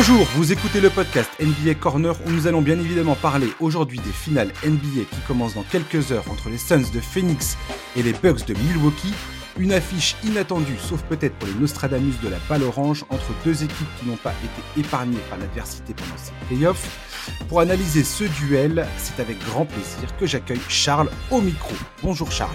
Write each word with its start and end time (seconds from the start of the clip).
Bonjour, 0.00 0.28
vous 0.36 0.52
écoutez 0.52 0.80
le 0.80 0.90
podcast 0.90 1.28
NBA 1.40 1.74
Corner 1.74 2.14
où 2.24 2.30
nous 2.30 2.46
allons 2.46 2.62
bien 2.62 2.78
évidemment 2.78 3.16
parler 3.16 3.48
aujourd'hui 3.58 3.98
des 3.98 4.12
finales 4.12 4.52
NBA 4.64 5.06
qui 5.10 5.20
commencent 5.26 5.56
dans 5.56 5.64
quelques 5.64 6.12
heures 6.12 6.30
entre 6.30 6.50
les 6.50 6.56
Suns 6.56 6.92
de 6.94 7.00
Phoenix 7.00 7.58
et 7.96 8.04
les 8.04 8.12
Bucks 8.12 8.46
de 8.46 8.54
Milwaukee. 8.54 9.12
Une 9.58 9.72
affiche 9.72 10.14
inattendue, 10.22 10.78
sauf 10.78 11.02
peut-être 11.02 11.34
pour 11.34 11.48
les 11.48 11.54
Nostradamus 11.54 12.14
de 12.22 12.28
la 12.28 12.36
balle 12.48 12.62
orange, 12.62 13.04
entre 13.10 13.26
deux 13.44 13.64
équipes 13.64 13.88
qui 13.98 14.06
n'ont 14.06 14.14
pas 14.14 14.34
été 14.44 14.80
épargnées 14.86 15.18
par 15.28 15.38
l'adversité 15.40 15.94
pendant 15.94 16.16
ces 16.16 16.30
playoffs. 16.46 17.34
Pour 17.48 17.58
analyser 17.58 18.04
ce 18.04 18.22
duel, 18.22 18.86
c'est 18.98 19.20
avec 19.20 19.44
grand 19.46 19.64
plaisir 19.64 20.16
que 20.16 20.26
j'accueille 20.26 20.60
Charles 20.68 21.10
au 21.32 21.40
micro. 21.40 21.74
Bonjour 22.04 22.30
Charles. 22.30 22.54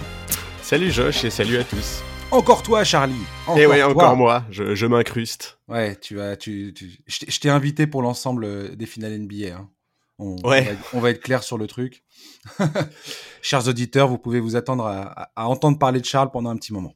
Salut 0.62 0.90
Josh 0.90 1.24
et 1.24 1.30
salut 1.30 1.58
à 1.58 1.64
tous. 1.64 2.02
Encore 2.30 2.62
toi, 2.62 2.84
Charlie. 2.84 3.14
Encore 3.46 3.58
et 3.58 3.66
ouais, 3.66 3.82
encore 3.82 4.16
moi. 4.16 4.44
Je, 4.50 4.86
m'incruste. 4.86 5.58
Ouais, 5.68 5.96
tu 5.96 6.16
vas, 6.16 6.36
tu, 6.36 6.74
je 7.06 7.40
t'ai 7.40 7.48
invité 7.48 7.86
pour 7.86 8.02
l'ensemble 8.02 8.44
euh, 8.44 8.74
des 8.74 8.86
finales 8.86 9.18
NBA. 9.18 9.56
Hein. 9.56 9.70
On, 10.18 10.36
ouais. 10.48 10.76
on, 10.92 11.00
va 11.00 11.10
être, 11.10 11.20
clair 11.20 11.42
sur 11.42 11.58
le 11.58 11.66
truc. 11.66 12.04
Chers 13.42 13.68
auditeurs, 13.68 14.08
vous 14.08 14.18
pouvez 14.18 14.40
vous 14.40 14.56
attendre 14.56 14.86
à, 14.86 15.30
entendre 15.36 15.78
parler 15.78 16.00
de 16.00 16.06
Charles 16.06 16.30
pendant 16.30 16.50
un 16.50 16.56
petit 16.56 16.72
moment. 16.72 16.94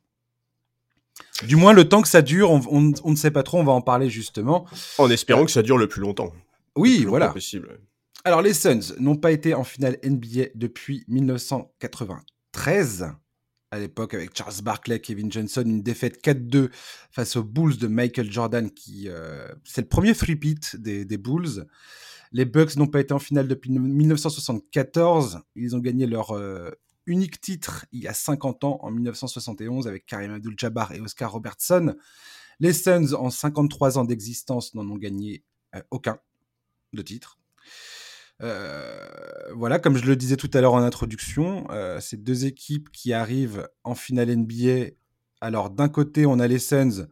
Du 1.47 1.57
moins, 1.57 1.73
le 1.73 1.89
temps 1.89 2.03
que 2.03 2.09
ça 2.09 2.23
dure, 2.23 2.51
on, 2.51 2.81
ne 2.81 3.17
sait 3.17 3.31
pas 3.31 3.43
trop, 3.43 3.59
on 3.59 3.65
va 3.65 3.73
en 3.73 3.81
parler 3.81 4.09
justement. 4.09 4.67
En 4.99 5.11
espérant 5.11 5.45
que 5.45 5.51
ça 5.51 5.63
dure 5.63 5.79
le 5.79 5.89
plus 5.89 6.01
longtemps. 6.01 6.33
Oui, 6.77 7.05
voilà. 7.05 7.29
Possible. 7.29 7.81
Alors, 8.25 8.43
les 8.43 8.55
Suns 8.55 8.95
n'ont 8.99 9.17
pas 9.17 9.33
été 9.33 9.55
en 9.55 9.65
finale 9.65 9.99
NBA 10.05 10.51
depuis 10.55 11.05
1993 11.09 13.07
à 13.71 13.79
l'époque 13.79 14.15
avec 14.15 14.37
Charles 14.37 14.63
Barkley, 14.63 15.01
Kevin 15.01 15.31
Johnson, 15.31 15.63
une 15.65 15.83
défaite 15.83 16.25
4-2 16.25 16.71
face 17.11 17.37
aux 17.37 17.45
Bulls 17.45 17.77
de 17.77 17.87
Michael 17.87 18.31
Jordan, 18.31 18.71
qui 18.71 19.09
euh, 19.09 19.49
c'est 19.65 19.83
le 19.83 19.89
premier 19.89 20.15
three-peat 20.15 20.77
des, 20.77 21.19
Bulls. 21.19 21.67
Les 22.33 22.45
Bucks 22.45 22.77
n'ont 22.77 22.87
pas 22.87 23.01
été 23.01 23.13
en 23.13 23.19
finale 23.19 23.49
depuis 23.49 23.71
1974. 23.71 25.41
Ils 25.57 25.77
ont 25.77 25.81
gagné 25.81 26.07
leur 26.07 26.33
euh, 26.33 26.71
unique 27.07 27.41
titre 27.41 27.87
il 27.93 28.03
y 28.03 28.09
a 28.09 28.15
50 28.15 28.65
ans, 28.65 28.79
en 28.83 28.91
1971, 28.91 29.87
avec 29.87 30.07
Karim 30.07 30.33
Abdul-Jabbar 30.33 30.93
et 30.93 31.01
Oscar 31.01 31.33
Robertson. 31.33 31.95
Les 32.61 32.73
Suns, 32.73 33.15
en 33.15 33.31
53 33.31 33.99
ans 33.99 34.05
d'existence, 34.05 34.75
n'en 34.75 34.89
ont 34.89 34.99
gagné 34.99 35.45
euh, 35.75 35.83
aucun 35.91 36.19
de 36.93 37.03
titre. 37.03 37.38
Euh, 38.43 39.07
voilà, 39.55 39.79
comme 39.79 39.97
je 39.97 40.05
le 40.05 40.17
disais 40.17 40.37
tout 40.37 40.51
à 40.55 40.61
l'heure 40.61 40.75
en 40.75 40.83
introduction, 40.83 41.67
euh, 41.71 42.01
ces 42.01 42.17
deux 42.17 42.47
équipes 42.47 42.91
qui 42.91 43.13
arrivent 43.13 43.69
en 43.85 43.95
finale 43.95 44.31
NBA. 44.31 44.93
Alors 45.41 45.71
d'un 45.71 45.89
côté, 45.89 46.27
on 46.27 46.39
a 46.39 46.47
les 46.47 46.59
Suns. 46.59 47.09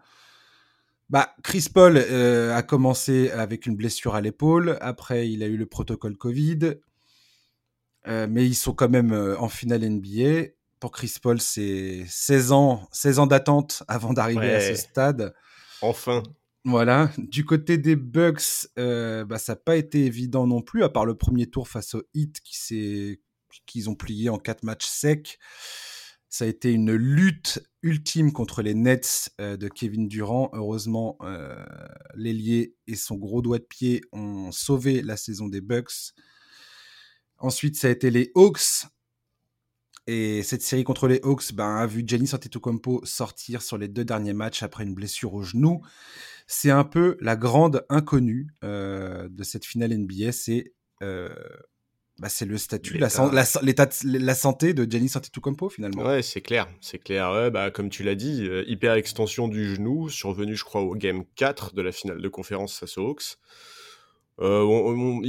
Bah, 1.08 1.34
Chris 1.42 1.68
Paul 1.72 1.96
euh, 1.96 2.55
a 2.55 2.62
commencé 2.62 3.30
avec 3.30 3.66
une 3.66 3.77
blessure 3.77 4.14
à 4.14 4.20
l'épaule. 4.20 4.77
Après, 4.80 5.28
il 5.28 5.42
a 5.42 5.46
eu 5.46 5.56
le 5.56 5.66
protocole 5.66 6.16
Covid. 6.16 6.74
mais 8.06 8.46
ils 8.46 8.55
sont 8.55 8.72
quand 8.72 8.88
même 8.88 9.12
en 9.38 9.48
finale 9.48 9.88
NBA. 9.88 10.50
Pour 10.78 10.92
Chris 10.92 11.14
Paul, 11.20 11.40
c'est 11.40 12.05
16 12.06 12.52
ans, 12.52 12.88
16 12.92 13.18
ans 13.18 13.27
d'attente 13.27 13.83
avant 13.88 14.12
d'arriver 14.12 14.55
à 14.55 14.61
ce 14.61 14.74
stade. 14.74 15.34
Enfin. 15.80 16.22
Voilà. 16.67 17.12
Du 17.17 17.45
côté 17.45 17.78
des 17.78 17.95
Bucks, 17.95 18.67
euh, 18.77 19.25
bah, 19.25 19.39
ça 19.39 19.53
n'a 19.53 19.56
pas 19.56 19.77
été 19.77 20.05
évident 20.05 20.48
non 20.48 20.62
plus, 20.62 20.83
à 20.83 20.89
part 20.89 21.06
le 21.06 21.14
premier 21.14 21.47
tour 21.47 21.69
face 21.69 21.95
au 21.95 22.03
Heat 22.12 22.41
qui 22.41 23.20
qu'ils 23.67 23.89
ont 23.89 23.95
plié 23.95 24.28
en 24.31 24.39
quatre 24.39 24.64
matchs 24.64 24.86
secs. 24.86 25.39
Ça 26.28 26.45
a 26.45 26.48
été 26.48 26.73
une 26.73 26.92
lutte 26.92 27.61
ultime 27.83 28.33
contre 28.33 28.62
les 28.62 28.75
Nets 28.75 29.31
euh, 29.41 29.56
de 29.56 29.69
Kevin 29.69 30.08
Durant. 30.08 30.50
Heureusement, 30.55 31.17
euh, 31.23 31.64
l'ailier 32.17 32.75
et 32.89 32.97
son 32.97 33.14
gros 33.14 33.42
doigt 33.42 33.58
de 33.58 33.64
pied 33.64 34.03
ont 34.11 34.51
sauvé 34.51 35.03
la 35.03 35.17
saison 35.17 35.47
des 35.47 35.61
Bucks. 35.61 36.14
Ensuite, 37.39 37.77
ça 37.77 37.86
a 37.86 37.91
été 37.92 38.11
les 38.11 38.33
Hawks. 38.34 38.89
Et 40.08 40.42
cette 40.42 40.63
série 40.63 40.85
contre 40.85 41.07
les 41.07 41.20
Hawks 41.23 41.52
ben, 41.55 41.77
a 41.77 41.86
vu 41.86 42.02
Giannis 42.05 42.35
Antetokounmpo 42.35 43.05
sortir 43.05 43.63
sur 43.63 43.79
les 43.79 43.89
deux 43.89 44.05
derniers 44.05 44.35
matchs 44.35 44.64
après 44.64 44.83
une 44.83 44.95
blessure 44.95 45.35
au 45.35 45.42
genou 45.42 45.80
c'est 46.46 46.70
un 46.70 46.84
peu 46.84 47.17
la 47.20 47.36
grande 47.36 47.84
inconnue 47.89 48.48
euh, 48.64 49.29
de 49.30 49.42
cette 49.42 49.64
finale 49.64 49.96
NBA. 49.96 50.33
C'est 50.33 50.73
euh, 51.02 51.29
bah, 52.18 52.30
c'est 52.30 52.46
le 52.46 52.57
statut, 52.57 52.96
la, 52.96 53.08
l'état 53.61 53.89
la, 54.05 54.34
santé 54.34 54.73
de 54.73 54.90
Giannis 54.90 55.12
Antetokounmpo 55.17 55.68
finalement. 55.68 56.02
Ouais, 56.02 56.23
c'est 56.23 56.40
clair, 56.40 56.67
c'est 56.80 56.98
clair. 56.98 57.51
bah, 57.51 57.70
comme 57.70 57.90
tu 57.90 58.05
l'as 58.05 58.14
dit, 58.14 58.46
euh, 58.48 58.64
hyper 58.67 58.95
extension 58.95 59.48
du 59.48 59.74
genou, 59.74 60.08
survenu 60.08 60.57
je 60.57 60.64
crois 60.64 60.80
au 60.80 60.95
game 60.95 61.24
4 61.34 61.74
de 61.74 61.83
la 61.83 61.92
finale 61.92 62.23
de 62.23 62.29
conférence 62.29 62.78
face 62.78 62.96
aux 62.96 63.07
Hawks. 63.07 63.36
il, 64.39 64.45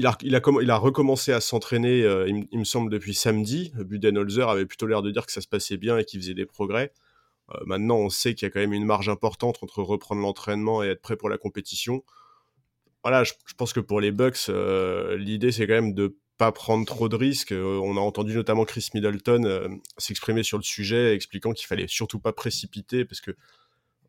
a, 0.08 0.18
il, 0.22 0.36
a, 0.36 0.42
il, 0.62 0.72
a, 0.72 0.78
recommencé 0.78 1.34
à 1.34 1.42
s'entraîner, 1.42 2.04
il, 2.28 2.48
il, 2.54 2.60
me 2.60 2.64
semble, 2.64 2.90
depuis 2.90 3.14
samedi. 3.14 3.74
Budenholzer 3.76 4.48
avait 4.48 4.66
plutôt 4.66 4.88
l'air 4.88 5.02
de 5.02 5.12
dire 5.12 5.26
que 5.26 5.34
ça 5.34 5.42
se 5.42 5.48
passait 5.50 5.78
bien 5.78 5.98
et 5.98 6.06
qu'il 6.06 6.22
faisait 6.22 6.36
des 6.36 6.46
progrès. 6.46 6.94
Euh, 7.54 7.60
maintenant, 7.66 7.98
on 7.98 8.10
sait 8.10 8.36
qu'il 8.36 8.46
y 8.46 8.50
a 8.50 8.52
quand 8.52 8.60
même 8.60 8.74
une 8.74 8.86
marge 8.86 9.10
importante 9.10 9.60
entre 9.62 9.82
reprendre 9.82 10.22
l'entraînement 10.22 10.84
et 10.84 10.88
être 10.88 11.02
prêt 11.02 11.16
pour 11.16 11.30
la 11.30 11.38
compétition. 11.38 12.04
Voilà, 13.04 13.24
je, 13.24 13.34
pense 13.58 13.74
que 13.74 13.80
pour 13.80 14.02
les 14.02 14.12
Bucks, 14.12 14.50
euh, 14.50 15.18
l'idée 15.18 15.52
c'est 15.52 15.66
quand 15.66 15.74
même 15.74 15.94
de 15.94 16.18
pas 16.38 16.52
prendre 16.52 16.86
trop 16.86 17.08
de 17.10 17.16
risques. 17.16 17.54
Euh, 17.54 17.80
on 17.82 17.96
a 17.96 18.02
entendu 18.02 18.36
notamment 18.36 18.66
Chris 18.66 18.90
Middleton 18.94 19.80
s'exprimer 19.98 20.44
sur 20.44 20.58
le 20.58 20.64
sujet, 20.64 21.16
expliquant 21.16 21.54
qu'il 21.54 21.68
fallait 21.68 21.88
surtout 21.88 22.20
pas 22.20 22.34
précipiter 22.34 23.06
parce 23.06 23.22
que 23.22 23.32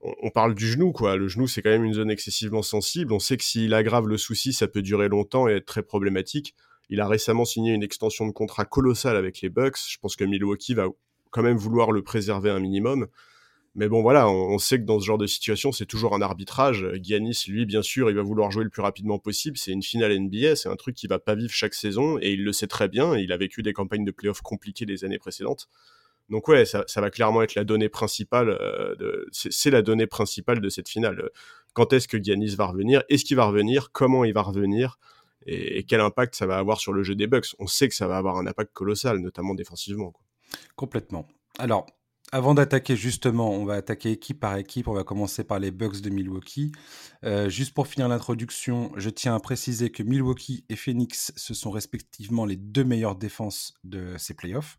on, 0.00 0.31
parle 0.31 0.55
du 0.55 0.69
genou, 0.69 0.93
quoi. 0.93 1.16
Le 1.16 1.26
genou, 1.26 1.49
c'est 1.49 1.60
quand 1.60 1.70
même 1.70 1.84
une 1.84 1.94
zone 1.94 2.10
excessivement 2.10 2.62
sensible. 2.62 3.12
On 3.12 3.19
sait 3.19 3.37
que 3.37 3.43
s'il 3.43 3.75
aggrave 3.75 4.06
le 4.06 4.16
souci, 4.16 4.53
ça 4.53 4.69
peut 4.69 4.82
durer 4.82 5.09
longtemps 5.09 5.49
et 5.49 5.55
être 5.55 5.66
très 5.66 5.82
problématique. 5.82 6.55
Il 6.88 7.00
a 7.00 7.09
récemment 7.09 7.44
signé 7.44 7.72
une 7.72 7.82
extension 7.82 8.26
de 8.26 8.32
contrat 8.32 8.65
colossale 8.65 9.16
avec 9.16 9.41
les 9.41 9.49
Bucks. 9.49 9.78
Je 9.88 9.99
pense 9.99 10.15
que 10.15 10.25
Milwaukee 10.25 10.75
va 10.75 10.87
quand 11.30 11.42
même 11.42 11.56
vouloir 11.56 11.92
le 11.92 12.02
préserver 12.02 12.50
un 12.50 12.60
minimum. 12.60 13.06
Mais 13.74 13.88
bon, 13.88 14.02
voilà, 14.02 14.28
on, 14.28 14.58
sait 14.58 14.78
que 14.78 14.84
dans 14.84 14.98
ce 14.98 15.04
genre 15.04 15.18
de 15.18 15.26
situation, 15.26 15.70
c'est 15.70 15.86
toujours 15.86 16.14
un 16.14 16.20
arbitrage. 16.20 16.86
Giannis, 17.00 17.44
lui, 17.46 17.64
bien 17.64 17.82
sûr, 17.82 18.10
il 18.10 18.16
va 18.16 18.22
vouloir 18.22 18.50
jouer 18.50 18.64
le 18.64 18.70
plus 18.70 18.82
rapidement 18.82 19.20
possible. 19.20 19.56
C'est 19.56 19.70
une 19.70 19.84
finale 19.84 20.18
NBA, 20.18 20.56
c'est 20.56 20.68
un 20.68 20.74
truc 20.74 20.96
qui 20.96 21.06
va 21.06 21.20
pas 21.20 21.36
vivre 21.36 21.52
chaque 21.52 21.74
saison, 21.74 22.18
et 22.20 22.32
il 22.32 22.42
le 22.42 22.52
sait 22.52 22.66
très 22.66 22.88
bien. 22.88 23.16
Il 23.16 23.30
a 23.30 23.36
vécu 23.36 23.62
des 23.62 23.72
campagnes 23.72 24.04
de 24.04 24.10
playoffs 24.10 24.40
compliquées 24.40 24.84
les 24.84 25.04
années 25.04 25.18
précédentes. 25.18 25.68
Donc 26.28 26.48
ouais, 26.48 26.64
ça, 26.66 26.84
va 26.96 27.10
clairement 27.10 27.42
être 27.42 27.54
la 27.54 27.64
donnée 27.64 27.88
principale. 27.88 28.50
Euh, 28.50 29.24
c'est 29.32 29.70
la 29.70 29.82
donnée 29.82 30.06
principale 30.06 30.60
de 30.60 30.68
cette 30.68 30.88
finale. 30.88 31.30
Quand 31.72 31.92
est-ce 31.92 32.08
que 32.08 32.22
Giannis 32.22 32.54
va 32.56 32.66
revenir? 32.66 33.02
Est-ce 33.08 33.24
qu'il 33.24 33.36
va 33.36 33.44
revenir? 33.44 33.92
Comment 33.92 34.24
il 34.24 34.34
va 34.34 34.42
revenir? 34.42 34.98
Et, 35.46 35.84
quel 35.84 36.00
impact 36.00 36.34
ça 36.34 36.46
va 36.46 36.58
avoir 36.58 36.80
sur 36.80 36.92
le 36.92 37.02
jeu 37.02 37.14
des 37.14 37.26
Bucks? 37.26 37.54
On 37.58 37.66
sait 37.66 37.88
que 37.88 37.94
ça 37.94 38.06
va 38.06 38.18
avoir 38.18 38.36
un 38.36 38.46
impact 38.46 38.72
colossal, 38.72 39.18
notamment 39.18 39.54
défensivement. 39.54 40.12
Complètement. 40.76 41.26
Alors, 41.59 41.86
avant 42.31 42.54
d'attaquer 42.54 42.94
justement, 42.94 43.50
on 43.50 43.64
va 43.64 43.75
attaquer 43.75 44.12
équipe 44.12 44.41
par 44.41 44.56
équipe. 44.56 44.86
On 44.86 44.92
va 44.92 45.04
commencer 45.04 45.44
par 45.44 45.59
les 45.59 45.70
Bucks 45.70 46.00
de 46.00 46.10
Milwaukee. 46.10 46.72
Euh, 47.25 47.48
juste 47.48 47.72
pour 47.72 47.86
finir 47.86 48.09
l'introduction, 48.09 48.92
je 48.97 49.08
tiens 49.08 49.34
à 49.34 49.41
préciser 49.41 49.91
que 49.91 50.03
Milwaukee 50.03 50.64
et 50.69 50.76
Phoenix, 50.76 51.32
ce 51.37 51.54
sont 51.54 51.70
respectivement 51.70 52.44
les 52.44 52.56
deux 52.56 52.84
meilleures 52.84 53.16
défenses 53.16 53.72
de 53.84 54.14
ces 54.19 54.34
playoffs. 54.34 54.78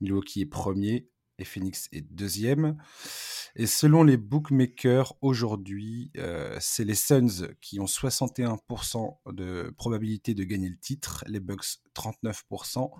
Milwaukee 0.00 0.40
est 0.40 0.46
premier 0.46 1.08
et 1.38 1.44
Phoenix 1.44 1.88
est 1.92 2.02
deuxième. 2.02 2.76
Et 3.56 3.66
selon 3.66 4.02
les 4.02 4.16
bookmakers, 4.16 5.14
aujourd'hui, 5.22 6.10
euh, 6.16 6.56
c'est 6.60 6.84
les 6.84 6.94
Suns 6.94 7.48
qui 7.60 7.80
ont 7.80 7.86
61% 7.86 9.18
de 9.32 9.72
probabilité 9.76 10.34
de 10.34 10.44
gagner 10.44 10.68
le 10.68 10.78
titre, 10.78 11.24
les 11.26 11.40
Bucks 11.40 11.78
39%. 11.94 12.90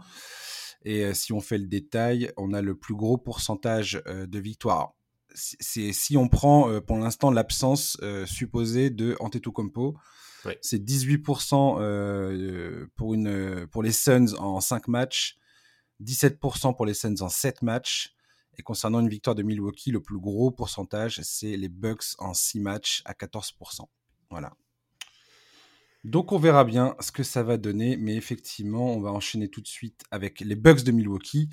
Et 0.84 1.12
si 1.14 1.32
on 1.32 1.40
fait 1.40 1.58
le 1.58 1.66
détail, 1.66 2.32
on 2.36 2.52
a 2.52 2.62
le 2.62 2.74
plus 2.74 2.94
gros 2.94 3.18
pourcentage 3.18 4.02
de 4.06 4.38
victoires. 4.38 4.94
C'est 5.34 5.92
si 5.92 6.16
on 6.16 6.28
prend 6.28 6.80
pour 6.80 6.98
l'instant 6.98 7.30
l'absence 7.30 7.98
supposée 8.24 8.90
de 8.90 9.16
Antetokounmpo, 9.20 9.96
c'est 10.62 10.82
18% 10.82 12.88
pour, 12.96 13.14
une, 13.14 13.66
pour 13.68 13.82
les 13.82 13.92
Suns 13.92 14.34
en 14.38 14.60
5 14.60 14.88
matchs, 14.88 15.36
17% 16.02 16.74
pour 16.74 16.86
les 16.86 16.94
Suns 16.94 17.20
en 17.20 17.28
7 17.28 17.62
matchs. 17.62 18.14
Et 18.58 18.62
concernant 18.62 19.00
une 19.00 19.08
victoire 19.08 19.34
de 19.34 19.42
Milwaukee, 19.42 19.90
le 19.90 20.02
plus 20.02 20.18
gros 20.18 20.50
pourcentage, 20.50 21.20
c'est 21.22 21.56
les 21.56 21.68
Bucks 21.68 22.14
en 22.18 22.34
6 22.34 22.60
matchs 22.60 23.02
à 23.04 23.12
14%. 23.12 23.86
Voilà. 24.30 24.52
Donc 26.04 26.32
on 26.32 26.38
verra 26.38 26.64
bien 26.64 26.96
ce 27.00 27.12
que 27.12 27.22
ça 27.22 27.42
va 27.42 27.58
donner, 27.58 27.96
mais 27.98 28.14
effectivement, 28.14 28.94
on 28.94 29.00
va 29.00 29.12
enchaîner 29.12 29.48
tout 29.48 29.60
de 29.60 29.68
suite 29.68 30.02
avec 30.10 30.40
les 30.40 30.54
Bucks 30.54 30.82
de 30.82 30.92
Milwaukee. 30.92 31.50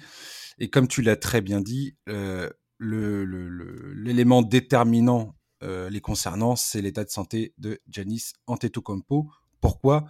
Et 0.57 0.69
comme 0.69 0.87
tu 0.87 1.01
l'as 1.01 1.17
très 1.17 1.41
bien 1.41 1.59
dit, 1.59 1.97
euh, 2.07 2.49
l'élément 2.79 4.41
déterminant 4.41 5.35
euh, 5.63 5.89
les 5.89 5.99
concernant, 5.99 6.55
c'est 6.55 6.81
l'état 6.81 7.03
de 7.03 7.09
santé 7.09 7.53
de 7.57 7.81
Janis 7.89 8.33
Antetokounmpo. 8.47 9.29
Pourquoi? 9.59 10.05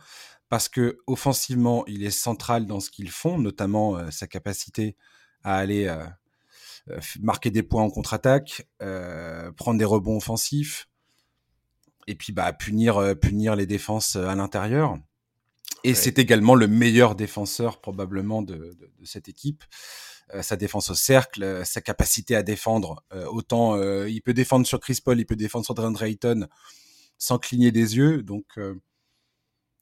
Parce 0.49 0.69
que 0.69 0.99
offensivement, 1.07 1.83
il 1.87 2.03
est 2.03 2.11
central 2.11 2.67
dans 2.67 2.79
ce 2.79 2.91
qu'ils 2.91 3.09
font, 3.09 3.39
notamment 3.39 3.97
euh, 3.97 4.11
sa 4.11 4.27
capacité 4.27 4.95
à 5.43 5.55
aller 5.55 5.93
marquer 7.21 7.51
des 7.51 7.63
points 7.63 7.83
en 7.83 7.89
contre-attaque, 7.89 8.67
prendre 9.55 9.77
des 9.77 9.85
rebonds 9.85 10.17
offensifs, 10.17 10.89
et 12.07 12.15
puis 12.15 12.33
bah 12.33 12.51
punir 12.53 13.15
punir 13.19 13.55
les 13.55 13.65
défenses 13.65 14.15
à 14.15 14.35
l'intérieur. 14.35 14.97
Et 15.83 15.93
c'est 15.93 16.19
également 16.19 16.55
le 16.55 16.67
meilleur 16.67 17.15
défenseur 17.15 17.79
probablement 17.79 18.41
de, 18.41 18.55
de, 18.55 18.91
de 18.99 19.05
cette 19.05 19.29
équipe. 19.29 19.63
sa 20.41 20.55
défense 20.55 20.89
au 20.89 20.95
cercle, 20.95 21.61
sa 21.65 21.81
capacité 21.81 22.35
à 22.35 22.43
défendre. 22.43 23.03
autant 23.29 23.81
il 24.05 24.21
peut 24.21 24.33
défendre 24.33 24.65
sur 24.65 24.79
Chris 24.79 24.99
Paul, 25.03 25.19
il 25.19 25.25
peut 25.25 25.35
défendre 25.35 25.65
sur 25.65 25.75
DeAndre 25.75 26.03
Ayton 26.03 26.47
sans 27.17 27.37
cligner 27.37 27.71
des 27.71 27.97
yeux. 27.97 28.23
Donc 28.23 28.57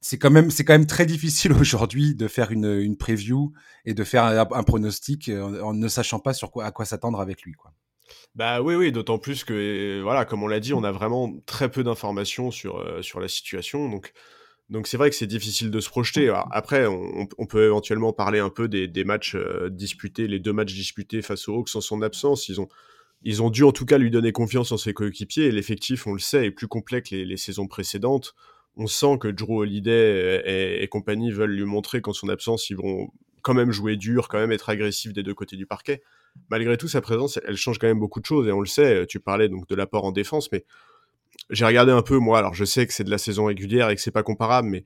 c'est 0.06 0.20
quand 0.20 0.30
même 0.30 0.52
c'est 0.52 0.64
quand 0.64 0.74
même 0.74 0.86
très 0.86 1.08
difficile 1.08 1.52
aujourd'hui 1.60 2.14
de 2.14 2.28
faire 2.28 2.52
une, 2.52 2.72
une 2.80 2.96
preview 2.96 3.54
et 3.86 3.96
de 3.96 4.04
faire 4.04 4.26
un, 4.26 4.64
pronostic 4.64 5.30
euh, 5.30 5.62
en, 5.64 5.74
ne 5.74 5.88
sachant 5.88 6.20
pas 6.20 6.36
sur 6.36 6.52
quoi 6.52 6.66
à 6.66 6.72
quoi 6.72 6.86
s'attendre 6.86 7.20
avec 7.20 7.42
lui 7.42 7.54
quoi. 7.54 7.74
Bah 8.36 8.62
oui 8.62 8.76
oui, 8.76 8.92
d'autant 8.92 9.18
plus 9.18 9.44
que 9.44 10.02
voilà, 10.02 10.26
comme 10.26 10.44
on 10.44 10.48
l'a 10.48 10.60
dit, 10.60 10.74
on 10.74 10.84
a 10.84 10.92
vraiment 10.92 11.34
très 11.46 11.70
peu 11.70 11.84
d'informations 11.84 12.52
sur 12.52 12.80
euh, 12.80 13.02
sur 13.02 13.20
la 13.20 13.28
situation 13.28 13.90
donc 13.90 14.14
donc 14.70 14.88
c'est 14.88 14.98
vrai 14.98 15.12
que 15.12 15.16
c'est 15.16 15.28
difficile 15.28 15.70
de 15.70 15.80
se 15.80 15.90
projeter. 15.90 16.34
après, 16.52 16.88
on, 16.88 17.28
on, 17.38 17.46
peut 17.46 17.66
éventuellement 17.66 18.14
parler 18.14 18.40
un 18.40 18.50
peu 18.50 18.68
des, 18.68 18.88
des 18.88 19.04
matchs 19.04 19.36
euh, 19.36 19.70
disputés, 19.70 20.28
les 20.28 20.40
deux 20.40 20.54
matchs 20.54 20.74
disputés 20.74 21.22
face 21.22 21.48
aux 21.48 21.54
Hawks 21.54 21.76
en 21.76 21.82
son 21.82 22.02
absence. 22.02 22.50
Ils 22.50 22.60
ont, 22.60 22.68
ils 23.22 23.44
ont 23.44 23.52
dû 23.52 23.64
en 23.64 23.72
tout 23.72 23.86
cas 23.86 24.00
lui 24.00 24.10
donner 24.10 24.32
confiance 24.32 24.72
en 24.72 24.78
ses 24.78 24.92
coéquipiers. 24.94 25.46
Et 25.46 25.52
l'effectif, 25.52 26.08
on 26.08 26.14
le 26.14 26.20
sait, 26.20 26.48
est 26.48 26.52
plus 26.52 26.68
complet 26.68 27.04
que 27.04 27.14
les, 27.14 27.26
les 27.26 27.38
saisons 27.38 27.68
précédentes 27.68 28.34
on 28.78 28.88
sent 28.88 29.18
que 29.20 29.28
Drew 29.28 29.60
Holiday 29.62 30.82
et, 30.82 30.88
compagnie 30.88 31.32
veulent 31.32 31.56
lui 31.56 31.64
montrer 31.64 32.02
qu'en 32.02 32.14
son 32.14 32.30
absence, 32.30 32.70
ils 32.70 32.78
vont 32.78 33.10
quand 33.42 33.54
même 33.54 33.72
jouer 33.72 33.96
dur, 33.96 34.28
quand 34.28 34.40
même 34.40 34.52
être 34.52 34.70
agressifs 34.70 35.14
des 35.14 35.24
deux 35.24 35.34
côtés 35.34 35.56
du 35.56 35.66
parquet. 35.66 36.02
Malgré 36.50 36.78
tout, 36.78 36.88
sa 36.88 37.02
présence, 37.02 37.40
elle 37.48 37.58
change 37.58 37.80
quand 37.80 37.88
même 37.88 38.00
beaucoup 38.00 38.20
de 38.20 38.26
choses, 38.26 38.48
et 38.48 38.52
on 38.52 38.60
le 38.60 38.66
sait, 38.66 39.06
tu 39.08 39.20
parlais 39.20 39.50
donc 39.50 39.68
de 39.68 39.76
l'apport 39.76 40.06
en 40.06 40.12
défense, 40.12 40.52
mais 40.52 40.66
j'ai 41.50 41.66
regardé 41.66 41.92
un 41.92 42.02
peu, 42.02 42.18
moi, 42.18 42.40
alors 42.40 42.54
je 42.54 42.66
sais 42.66 42.86
que 42.86 42.94
c'est 42.94 43.04
de 43.04 43.10
la 43.10 43.18
saison 43.18 43.46
régulière 43.46 43.90
et 43.90 43.96
que 43.96 44.02
c'est 44.02 44.12
pas 44.12 44.24
comparable, 44.24 44.70
mais 44.70 44.84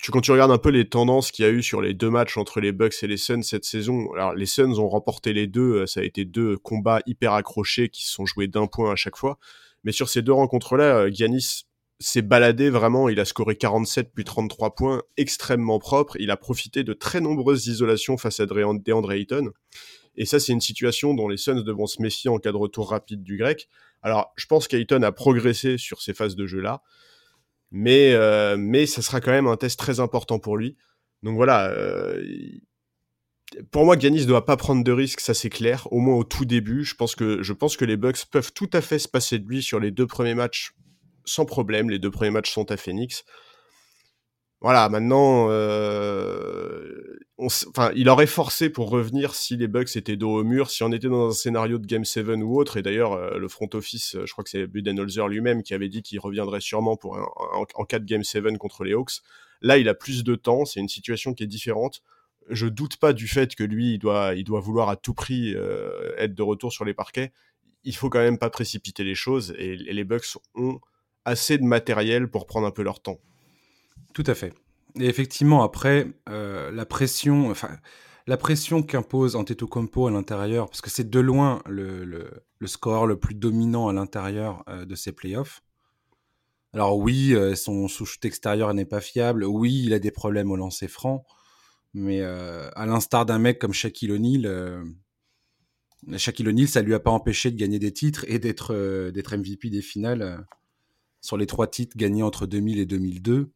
tu, 0.00 0.10
quand 0.10 0.20
tu 0.20 0.32
regardes 0.32 0.50
un 0.50 0.58
peu 0.58 0.70
les 0.70 0.88
tendances 0.88 1.30
qu'il 1.30 1.44
y 1.44 1.48
a 1.48 1.50
eu 1.50 1.62
sur 1.62 1.82
les 1.82 1.94
deux 1.94 2.10
matchs 2.10 2.36
entre 2.36 2.60
les 2.60 2.72
Bucks 2.72 3.02
et 3.02 3.06
les 3.06 3.16
Suns 3.16 3.42
cette 3.42 3.64
saison, 3.64 4.12
alors 4.14 4.34
les 4.34 4.46
Suns 4.46 4.78
ont 4.78 4.88
remporté 4.88 5.32
les 5.32 5.46
deux, 5.46 5.86
ça 5.86 6.00
a 6.00 6.02
été 6.02 6.24
deux 6.24 6.56
combats 6.56 7.00
hyper 7.06 7.32
accrochés 7.32 7.88
qui 7.88 8.04
se 8.04 8.12
sont 8.12 8.26
joués 8.26 8.48
d'un 8.48 8.66
point 8.66 8.92
à 8.92 8.96
chaque 8.96 9.16
fois, 9.16 9.38
mais 9.84 9.92
sur 9.92 10.08
ces 10.08 10.22
deux 10.22 10.32
rencontres-là, 10.32 11.10
Giannis 11.10 11.64
s'est 12.02 12.22
baladé 12.22 12.70
vraiment, 12.70 13.08
il 13.08 13.20
a 13.20 13.24
scoré 13.24 13.56
47 13.56 14.10
puis 14.14 14.24
33 14.24 14.74
points, 14.74 15.02
extrêmement 15.16 15.78
propre. 15.78 16.16
Il 16.18 16.30
a 16.30 16.36
profité 16.36 16.84
de 16.84 16.92
très 16.92 17.20
nombreuses 17.20 17.66
isolations 17.66 18.16
face 18.16 18.40
à 18.40 18.46
DeAndre 18.46 19.12
Ayton. 19.12 19.52
Et 20.16 20.26
ça, 20.26 20.40
c'est 20.40 20.52
une 20.52 20.60
situation 20.60 21.14
dont 21.14 21.28
les 21.28 21.36
Suns 21.36 21.62
devront 21.62 21.86
se 21.86 22.02
méfier 22.02 22.30
en 22.30 22.38
cas 22.38 22.52
de 22.52 22.56
retour 22.56 22.90
rapide 22.90 23.22
du 23.22 23.36
grec. 23.36 23.68
Alors, 24.02 24.32
je 24.36 24.46
pense 24.46 24.68
qu'Ayton 24.68 25.02
a 25.02 25.12
progressé 25.12 25.78
sur 25.78 26.02
ces 26.02 26.12
phases 26.12 26.36
de 26.36 26.46
jeu-là, 26.46 26.82
mais, 27.70 28.12
euh, 28.12 28.56
mais 28.58 28.86
ça 28.86 29.00
sera 29.00 29.20
quand 29.20 29.30
même 29.30 29.46
un 29.46 29.56
test 29.56 29.78
très 29.78 30.00
important 30.00 30.38
pour 30.38 30.56
lui. 30.56 30.76
Donc 31.22 31.36
voilà, 31.36 31.70
euh, 31.70 32.22
pour 33.70 33.84
moi, 33.84 33.98
Giannis 33.98 34.22
ne 34.22 34.26
doit 34.26 34.44
pas 34.44 34.56
prendre 34.56 34.82
de 34.82 34.92
risques, 34.92 35.20
ça 35.20 35.34
c'est 35.34 35.50
clair, 35.50 35.86
au 35.90 35.98
moins 35.98 36.16
au 36.16 36.24
tout 36.24 36.44
début. 36.44 36.84
Je 36.84 36.94
pense, 36.94 37.14
que, 37.14 37.42
je 37.42 37.52
pense 37.52 37.76
que 37.76 37.84
les 37.84 37.96
Bucks 37.96 38.24
peuvent 38.30 38.52
tout 38.52 38.70
à 38.72 38.80
fait 38.80 38.98
se 38.98 39.08
passer 39.08 39.38
de 39.38 39.48
lui 39.48 39.62
sur 39.62 39.80
les 39.80 39.90
deux 39.90 40.06
premiers 40.06 40.34
matchs 40.34 40.74
sans 41.24 41.44
problème. 41.44 41.90
Les 41.90 41.98
deux 41.98 42.10
premiers 42.10 42.30
matchs 42.30 42.50
sont 42.50 42.70
à 42.70 42.76
Phoenix. 42.76 43.24
Voilà, 44.62 44.88
maintenant, 44.88 45.48
euh, 45.50 47.18
enfin, 47.36 47.90
il 47.96 48.08
aurait 48.08 48.28
forcé 48.28 48.70
pour 48.70 48.90
revenir 48.90 49.34
si 49.34 49.56
les 49.56 49.66
Bucks 49.66 49.96
étaient 49.96 50.14
dos 50.16 50.38
au 50.38 50.44
mur, 50.44 50.70
si 50.70 50.84
on 50.84 50.92
était 50.92 51.08
dans 51.08 51.30
un 51.30 51.32
scénario 51.32 51.78
de 51.78 51.86
Game 51.86 52.04
7 52.04 52.28
ou 52.44 52.60
autre. 52.60 52.76
Et 52.76 52.82
d'ailleurs, 52.82 53.14
euh, 53.14 53.38
le 53.38 53.48
front 53.48 53.68
office, 53.74 54.16
je 54.24 54.30
crois 54.30 54.44
que 54.44 54.50
c'est 54.50 54.68
Budenholzer 54.68 55.26
lui-même 55.26 55.64
qui 55.64 55.74
avait 55.74 55.88
dit 55.88 56.02
qu'il 56.02 56.20
reviendrait 56.20 56.60
sûrement 56.60 56.96
pour 56.96 57.18
en, 57.74 57.84
cas 57.84 57.98
de 57.98 58.04
Game 58.04 58.22
7 58.22 58.56
contre 58.56 58.84
les 58.84 58.92
Hawks. 58.92 59.14
Là, 59.62 59.78
il 59.78 59.88
a 59.88 59.94
plus 59.94 60.22
de 60.22 60.36
temps, 60.36 60.64
c'est 60.64 60.78
une 60.78 60.88
situation 60.88 61.34
qui 61.34 61.42
est 61.42 61.48
différente. 61.48 62.00
Je 62.48 62.68
doute 62.68 62.98
pas 62.98 63.12
du 63.12 63.26
fait 63.26 63.56
que 63.56 63.64
lui, 63.64 63.94
il 63.94 63.98
doit, 63.98 64.34
il 64.36 64.44
doit 64.44 64.60
vouloir 64.60 64.90
à 64.90 64.96
tout 64.96 65.14
prix 65.14 65.54
euh, 65.56 66.14
être 66.18 66.36
de 66.36 66.42
retour 66.42 66.72
sur 66.72 66.84
les 66.84 66.94
parquets. 66.94 67.32
Il 67.82 67.96
faut 67.96 68.10
quand 68.10 68.20
même 68.20 68.38
pas 68.38 68.50
précipiter 68.50 69.02
les 69.02 69.16
choses 69.16 69.56
et 69.58 69.74
les 69.76 70.04
Bucks 70.04 70.36
ont 70.54 70.78
assez 71.24 71.58
de 71.58 71.64
matériel 71.64 72.30
pour 72.30 72.46
prendre 72.46 72.68
un 72.68 72.70
peu 72.70 72.82
leur 72.82 73.00
temps. 73.00 73.18
Tout 74.12 74.24
à 74.26 74.34
fait. 74.34 74.54
Et 75.00 75.06
effectivement, 75.06 75.62
après, 75.62 76.06
euh, 76.28 76.70
la 76.70 76.84
pression, 76.84 77.50
enfin, 77.50 77.70
la 78.26 78.36
pression 78.36 78.82
qu'impose 78.82 79.36
Antetokounmpo 79.36 80.06
à 80.06 80.10
l'intérieur, 80.10 80.68
parce 80.68 80.80
que 80.80 80.90
c'est 80.90 81.08
de 81.08 81.20
loin 81.20 81.62
le, 81.66 82.30
score 82.66 83.06
le 83.06 83.18
plus 83.18 83.34
dominant 83.34 83.88
à 83.88 83.92
l'intérieur 83.92 84.64
euh, 84.68 84.84
de 84.84 84.94
ces 84.94 85.12
playoffs. 85.12 85.62
Alors 86.74 86.98
oui, 86.98 87.34
euh, 87.34 87.54
son 87.54 87.88
sous-shoot 87.88 88.24
extérieur 88.24 88.72
n'est 88.74 88.84
pas 88.84 89.00
fiable. 89.00 89.44
Oui, 89.44 89.82
il 89.84 89.94
a 89.94 89.98
des 89.98 90.10
problèmes 90.10 90.50
au 90.50 90.56
lancer 90.56 90.88
franc. 90.88 91.24
Mais 91.94 92.22
à 92.22 92.86
l'instar 92.86 93.26
d'un 93.26 93.38
mec 93.38 93.58
comme 93.58 93.74
Shaquille 93.74 94.12
O'Neal, 94.12 94.82
Shaquille 96.16 96.48
O'Neal, 96.48 96.66
ça 96.66 96.80
lui 96.80 96.94
a 96.94 97.00
pas 97.00 97.10
empêché 97.10 97.50
de 97.50 97.56
gagner 97.58 97.78
des 97.78 97.92
titres 97.92 98.24
et 98.28 98.38
d'être 98.38 99.10
d'être 99.10 99.36
MVP 99.36 99.68
des 99.68 99.82
finales 99.82 100.46
sur 101.20 101.36
les 101.36 101.44
trois 101.44 101.66
titres 101.66 101.98
gagnés 101.98 102.22
entre 102.22 102.46
2000 102.46 102.78
et 102.78 102.86
2002. 102.86 103.52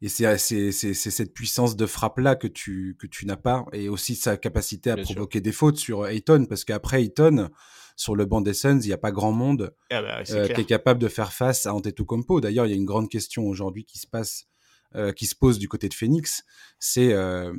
Et 0.00 0.08
c'est 0.08 0.36
cette 0.38 1.34
puissance 1.34 1.76
de 1.76 1.86
frappe-là 1.86 2.36
que 2.36 2.46
tu, 2.46 2.96
que 2.98 3.06
tu 3.06 3.26
n'as 3.26 3.36
pas, 3.36 3.66
et 3.72 3.88
aussi 3.88 4.14
sa 4.14 4.36
capacité 4.36 4.90
à 4.90 4.96
provoquer 4.96 5.40
des 5.40 5.52
fautes 5.52 5.76
sur 5.76 6.06
Ayton, 6.06 6.46
parce 6.48 6.64
qu'après 6.64 7.02
Ayton, 7.02 7.50
sur 7.96 8.14
le 8.14 8.24
banc 8.24 8.40
des 8.40 8.54
Suns, 8.54 8.80
il 8.80 8.86
n'y 8.86 8.92
a 8.92 8.98
pas 8.98 9.10
grand 9.10 9.32
monde 9.32 9.74
ah 9.90 10.02
bah, 10.02 10.22
euh, 10.30 10.46
qui 10.46 10.60
est 10.60 10.64
capable 10.64 11.00
de 11.00 11.08
faire 11.08 11.32
face 11.32 11.66
à 11.66 11.74
Antetokounmpo. 11.74 12.40
D'ailleurs, 12.40 12.66
il 12.66 12.70
y 12.70 12.72
a 12.72 12.76
une 12.76 12.84
grande 12.84 13.08
question 13.08 13.46
aujourd'hui 13.48 13.84
qui 13.84 13.98
se 13.98 14.06
passe, 14.06 14.46
euh, 14.94 15.12
qui 15.12 15.26
se 15.26 15.34
pose 15.34 15.58
du 15.58 15.66
côté 15.66 15.88
de 15.88 15.94
Phoenix, 15.94 16.44
c'est 16.78 17.12
euh, 17.12 17.52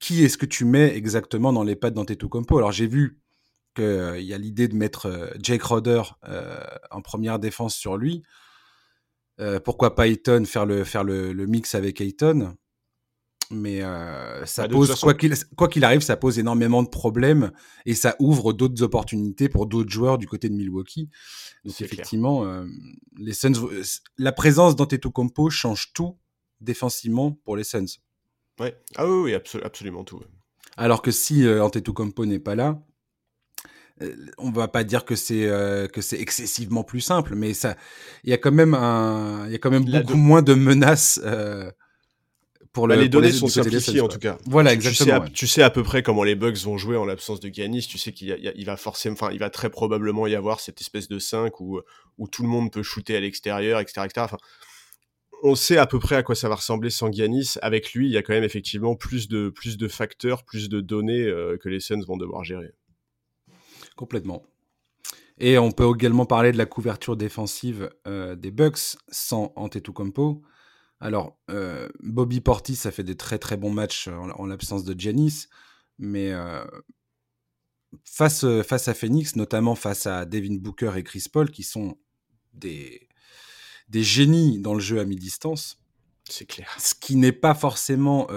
qui 0.00 0.24
est-ce 0.24 0.38
que 0.38 0.46
tu 0.46 0.64
mets 0.64 0.96
exactement 0.96 1.52
dans 1.52 1.62
les 1.62 1.76
pattes 1.76 1.94
d'Antetokounmpo? 1.94 2.58
Alors 2.58 2.72
j'ai 2.72 2.86
vu 2.86 3.20
qu'il 3.74 3.84
euh, 3.84 4.20
y 4.20 4.32
a 4.32 4.38
l'idée 4.38 4.68
de 4.68 4.74
mettre 4.74 5.06
euh, 5.06 5.30
Jake 5.40 5.62
Roder 5.62 6.02
euh, 6.28 6.60
en 6.90 7.02
première 7.02 7.38
défense 7.38 7.74
sur 7.74 7.96
lui. 7.96 8.22
Pourquoi 9.64 9.94
pas 9.94 10.06
Ayton 10.06 10.44
faire 10.44 10.66
le, 10.66 10.84
faire 10.84 11.04
le, 11.04 11.32
mix 11.46 11.74
avec 11.74 12.00
Ayton? 12.00 12.56
Mais 13.50 13.80
ça 14.46 14.62
bah, 14.62 14.68
pose 14.68 14.94
quoi 15.00 15.14
qu'il 15.14 15.34
quoi 15.56 15.68
qu'il 15.68 15.84
arrive 15.84 16.00
ça 16.00 16.16
pose 16.16 16.38
énormément 16.38 16.82
de 16.82 16.88
problèmes 16.88 17.52
et 17.84 17.94
ça 17.94 18.16
ouvre 18.18 18.54
d'autres 18.54 18.82
opportunités 18.82 19.50
pour 19.50 19.66
d'autres 19.66 19.90
joueurs 19.90 20.16
du 20.16 20.26
côté 20.26 20.48
de 20.48 20.54
Milwaukee. 20.54 21.10
Donc 21.64 21.80
effectivement 21.80 22.64
les 23.18 23.34
Suns 23.34 23.52
la 24.16 24.32
présence 24.32 24.76
d'Antetokounmpo 24.76 25.50
change 25.50 25.92
tout 25.92 26.16
défensivement 26.60 27.32
pour 27.32 27.56
les 27.56 27.64
Suns. 27.64 27.98
Ouais. 28.58 28.80
Ah 28.96 29.06
oui, 29.06 29.34
oui 29.34 29.60
absolument 29.62 30.04
tout 30.04 30.22
alors 30.76 31.02
que 31.02 31.10
si 31.10 31.46
Antetokounmpo 31.46 32.26
n'est 32.26 32.38
pas 32.38 32.54
là 32.54 32.68
euh, 32.70 32.93
on 34.38 34.50
va 34.50 34.68
pas 34.68 34.84
dire 34.84 35.04
que 35.04 35.14
c'est 35.14 35.46
euh, 35.46 35.86
que 35.86 36.00
c'est 36.00 36.20
excessivement 36.20 36.82
plus 36.82 37.00
simple, 37.00 37.34
mais 37.34 37.54
ça, 37.54 37.76
il 38.24 38.30
y 38.30 38.32
a 38.32 38.38
quand 38.38 38.52
même 38.52 38.74
un, 38.74 39.46
il 39.46 39.52
y 39.52 39.54
a 39.54 39.58
quand 39.58 39.70
même 39.70 39.84
beaucoup 39.84 40.16
moins 40.16 40.42
de 40.42 40.54
menaces. 40.54 41.20
Euh, 41.22 41.70
pour 42.72 42.88
bah, 42.88 42.96
le, 42.96 43.02
les 43.02 43.08
données 43.08 43.30
sont 43.30 43.46
simplifiées 43.46 44.00
en 44.00 44.08
tout 44.08 44.18
cas. 44.18 44.36
Voilà, 44.46 44.72
exactement. 44.72 45.24
Tu 45.32 45.46
sais, 45.46 45.62
à, 45.62 45.70
peu 45.70 45.84
près 45.84 46.02
comment 46.02 46.24
les 46.24 46.34
Bugs 46.34 46.56
vont 46.64 46.76
jouer 46.76 46.96
en 46.96 47.04
l'absence 47.04 47.38
de 47.38 47.48
Giannis. 47.48 47.86
Tu 47.88 47.98
sais 47.98 48.10
qu'il 48.10 48.36
il 48.56 48.64
va 48.66 48.76
forcément, 48.76 49.14
enfin, 49.14 49.30
il 49.32 49.38
va 49.38 49.48
très 49.48 49.70
probablement 49.70 50.26
y 50.26 50.34
avoir 50.34 50.58
cette 50.58 50.80
espèce 50.80 51.06
de 51.06 51.20
5 51.20 51.60
où, 51.60 51.80
où 52.18 52.26
tout 52.26 52.42
le 52.42 52.48
monde 52.48 52.72
peut 52.72 52.82
shooter 52.82 53.16
à 53.16 53.20
l'extérieur, 53.20 53.78
etc., 53.78 54.06
etc. 54.06 54.22
Enfin, 54.24 54.38
on 55.44 55.54
sait 55.54 55.76
à 55.76 55.86
peu 55.86 56.00
près 56.00 56.16
à 56.16 56.24
quoi 56.24 56.34
ça 56.34 56.48
va 56.48 56.56
ressembler 56.56 56.90
sans 56.90 57.12
Giannis. 57.12 57.54
Avec 57.62 57.92
lui, 57.92 58.08
il 58.08 58.12
y 58.12 58.16
a 58.16 58.22
quand 58.22 58.32
même 58.32 58.42
effectivement 58.42 58.96
plus 58.96 59.28
de, 59.28 59.50
plus 59.50 59.76
de 59.76 59.86
facteurs, 59.86 60.42
plus 60.42 60.68
de 60.68 60.80
données 60.80 61.32
que 61.60 61.68
les 61.68 61.78
Suns 61.78 62.02
vont 62.04 62.16
devoir 62.16 62.42
gérer. 62.42 62.72
Complètement. 63.96 64.42
Et 65.38 65.58
on 65.58 65.72
peut 65.72 65.90
également 65.94 66.26
parler 66.26 66.52
de 66.52 66.58
la 66.58 66.66
couverture 66.66 67.16
défensive 67.16 67.90
euh, 68.06 68.36
des 68.36 68.50
Bucks 68.50 68.96
sans 69.08 69.52
Antetokounmpo. 69.56 70.42
Alors, 71.00 71.36
euh, 71.50 71.88
Bobby 72.00 72.40
Portis 72.40 72.80
a 72.84 72.90
fait 72.90 73.02
des 73.02 73.16
très 73.16 73.38
très 73.38 73.56
bons 73.56 73.72
matchs 73.72 74.08
en, 74.08 74.46
l'absence 74.46 74.84
de 74.84 74.98
Giannis, 74.98 75.48
mais 75.98 76.32
euh, 76.32 76.64
face, 78.04 78.46
face 78.62 78.88
à 78.88 78.94
Phoenix, 78.94 79.34
notamment 79.34 79.74
face 79.74 80.06
à 80.06 80.24
Devin 80.24 80.54
Booker 80.54 80.92
et 80.96 81.02
Chris 81.02 81.24
Paul, 81.30 81.50
qui 81.50 81.64
sont 81.64 81.98
des, 82.52 83.08
des 83.88 84.04
génies 84.04 84.60
dans 84.60 84.74
le 84.74 84.80
jeu 84.80 85.00
à 85.00 85.04
mi-distance, 85.04 85.78
c'est 86.28 86.46
clair. 86.46 86.74
Ce 86.78 86.94
qui 86.94 87.16
n'est 87.16 87.32
pas 87.32 87.54
forcément 87.54 88.28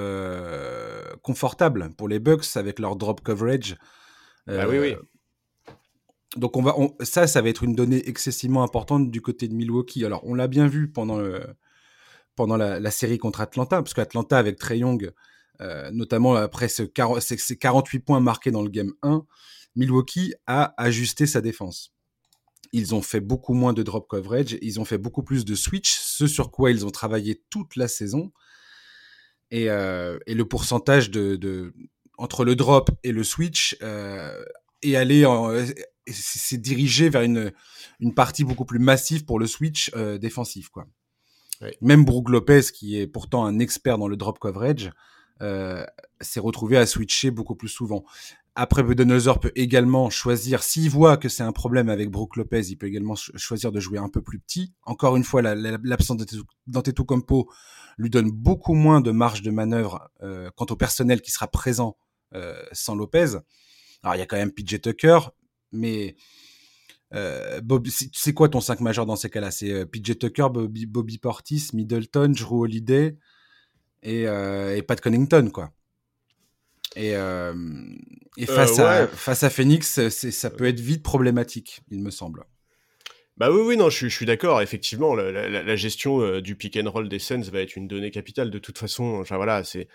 confortable 1.22 1.92
pour 1.96 2.10
les 2.10 2.20
Bucks 2.20 2.58
avec 2.58 2.80
leur 2.80 2.96
drop 2.96 3.22
coverage. 3.22 3.78
Ah 4.48 4.68
oui, 4.68 4.80
oui 4.80 4.96
donc 6.36 6.58
on 6.58 6.62
va, 6.62 6.76
ça, 7.02 7.26
ça 7.26 7.42
va 7.42 7.50
être 7.50 7.64
une 7.64 7.74
donnée 7.74 8.08
excessivement 8.08 8.64
importante 8.64 9.10
du 9.10 9.22
côté 9.22 9.48
de 9.48 9.54
Milwaukee. 9.54 10.04
Alors 10.04 10.22
on 10.26 10.34
l'a 10.34 10.48
bien 10.48 10.68
vu 10.68 10.92
pendant, 10.92 11.18
le, 11.18 11.42
pendant 12.36 12.58
la, 12.58 12.92
série 12.92 13.18
contre 13.18 13.42
Atlanta, 13.42 13.82
parce 13.82 13.94
qu'Atlanta 13.94 14.38
avec 14.38 14.58
Trey 14.58 14.80
Young, 14.80 15.12
euh, 15.62 15.90
notamment 15.92 16.36
après 16.36 16.68
ce, 16.68 16.84
ces 17.20 17.58
48 17.58 18.00
points 18.00 18.20
marqués 18.20 18.52
dans 18.52 18.62
le 18.62 18.70
game 18.70 18.94
1, 19.04 19.26
Milwaukee 19.76 20.34
a 20.48 20.74
ajusté 20.82 21.26
sa 21.28 21.40
défense. 21.40 21.94
ils 22.74 22.94
ont 22.94 23.02
fait 23.02 23.22
beaucoup 23.22 23.54
moins 23.54 23.74
de 23.74 23.82
drop 23.82 24.08
coverage, 24.08 24.58
ils 24.62 24.80
ont 24.80 24.86
fait 24.86 24.98
beaucoup 24.98 25.24
plus 25.24 25.46
de 25.46 25.56
switch, 25.56 25.98
ce 25.98 26.28
sur 26.28 26.52
quoi 26.52 26.72
ils 26.72 26.86
ont 26.86 26.92
travaillé 26.92 27.42
toute 27.50 27.76
la 27.76 27.88
saison. 27.88 28.32
Et, 29.50 29.70
euh, 29.70 30.20
et 30.28 30.34
le 30.34 30.46
pourcentage 30.46 31.10
de, 31.10 31.38
de, 31.38 31.74
entre 32.18 32.44
le 32.44 32.58
drop 32.58 32.92
et 33.04 33.14
le 33.14 33.24
switch 33.24 33.78
euh, 33.82 34.44
est 34.82 34.96
allé 34.96 35.26
c'est 36.10 36.62
dirigé 36.62 37.10
vers 37.10 37.22
une, 37.22 37.52
une 38.00 38.14
partie 38.14 38.44
beaucoup 38.44 38.66
plus 38.66 38.80
massive 38.80 39.26
pour 39.26 39.40
le 39.40 39.48
switch 39.48 39.92
euh, 39.96 40.18
défensif 40.18 40.70
quoi. 40.70 40.88
Même 41.82 42.06
Brook 42.06 42.30
Lopez 42.30 42.62
qui 42.74 43.00
est 43.00 43.08
pourtant 43.08 43.46
un 43.46 43.60
expert 43.60 43.98
dans 43.98 44.08
le 44.08 44.16
drop 44.16 44.38
coverage 44.40 44.92
euh, 45.42 45.86
s'est 46.22 46.40
retrouvé 46.40 46.78
à 46.78 46.86
switcher 46.86 47.32
beaucoup 47.32 47.56
plus 47.56 47.68
souvent. 47.68 48.04
Après, 48.56 48.82
Budenholzer 48.82 49.40
peut 49.40 49.52
également 49.54 50.10
choisir, 50.10 50.64
s'il 50.64 50.90
voit 50.90 51.16
que 51.18 51.30
c'est 51.30 51.44
un 51.44 51.52
problème 51.52 51.90
avec 51.90 52.10
Brook 52.10 52.38
Lopez, 52.38 52.62
il 52.70 52.76
peut 52.76 52.88
également 52.88 53.14
choisir 53.16 53.72
de 53.72 53.80
jouer 53.80 54.00
un 54.00 54.10
peu 54.10 54.24
plus 54.24 54.40
petit. 54.40 54.74
Encore 54.82 55.16
une 55.16 55.24
fois, 55.24 55.44
l'absence 55.44 56.18
d'Antetokounmpo 56.66 57.52
lui 58.00 58.10
donne 58.10 58.32
beaucoup 58.32 58.74
moins 58.74 59.00
de 59.00 59.12
marge 59.12 59.44
de 59.44 59.52
manœuvre 59.52 60.10
euh, 60.24 60.50
quant 60.56 60.66
au 60.72 60.76
personnel 60.76 61.22
qui 61.22 61.30
sera 61.30 61.48
présent 61.48 61.98
euh, 62.34 62.60
sans 62.72 62.96
Lopez. 62.96 63.38
Alors, 64.04 64.16
il 64.16 64.20
y 64.20 64.22
a 64.22 64.26
quand 64.26 64.38
même 64.38 64.52
PJ 64.52 64.82
Tucker, 64.82 65.20
mais 65.72 66.16
euh, 67.14 67.62
c'est 68.14 68.34
quoi 68.34 68.50
ton 68.50 68.62
5 68.62 68.80
majeur 68.82 69.06
dans 69.06 69.16
ces 69.16 69.30
cas-là? 69.30 69.52
C'est 69.52 69.72
euh, 69.72 69.86
PJ 69.86 70.18
Tucker, 70.20 70.48
Bobby, 70.52 70.86
Bobby, 70.86 71.18
Portis, 71.18 71.70
Middleton, 71.74 72.34
Drew 72.38 72.62
Holiday 72.62 73.16
et, 74.04 74.28
euh, 74.28 74.76
et 74.76 74.82
Pat 74.82 75.00
Connington, 75.00 75.50
quoi. 75.52 75.72
Et, 76.96 77.16
euh, 77.16 77.54
et 78.38 78.46
face, 78.46 78.80
à, 78.80 79.08
face 79.08 79.44
à 79.44 79.50
Phoenix, 79.50 80.08
ça 80.10 80.50
peut 80.50 80.66
être 80.66 80.80
vite 80.80 81.04
problématique, 81.04 81.82
il 81.92 82.02
me 82.02 82.10
semble. 82.10 82.46
Bah 83.36 83.52
oui, 83.52 83.62
oui, 83.64 83.78
non, 83.78 83.92
je, 83.92 84.08
je 84.08 84.16
suis 84.16 84.26
d'accord. 84.26 84.62
Effectivement, 84.64 85.14
la, 85.14 85.32
la, 85.32 85.62
la 85.62 85.76
gestion 85.76 86.40
du 86.40 86.56
pick 86.56 86.76
and 86.76 86.90
roll 86.90 87.08
des 87.08 87.20
Suns 87.20 87.44
va 87.52 87.60
être 87.60 87.76
une 87.76 87.88
donnée 87.88 88.10
capitale. 88.10 88.50
De 88.50 88.58
toute 88.58 88.80
façon, 88.80 89.20
enfin 89.22 89.36
voilà, 89.36 89.64
c'est 89.64 89.88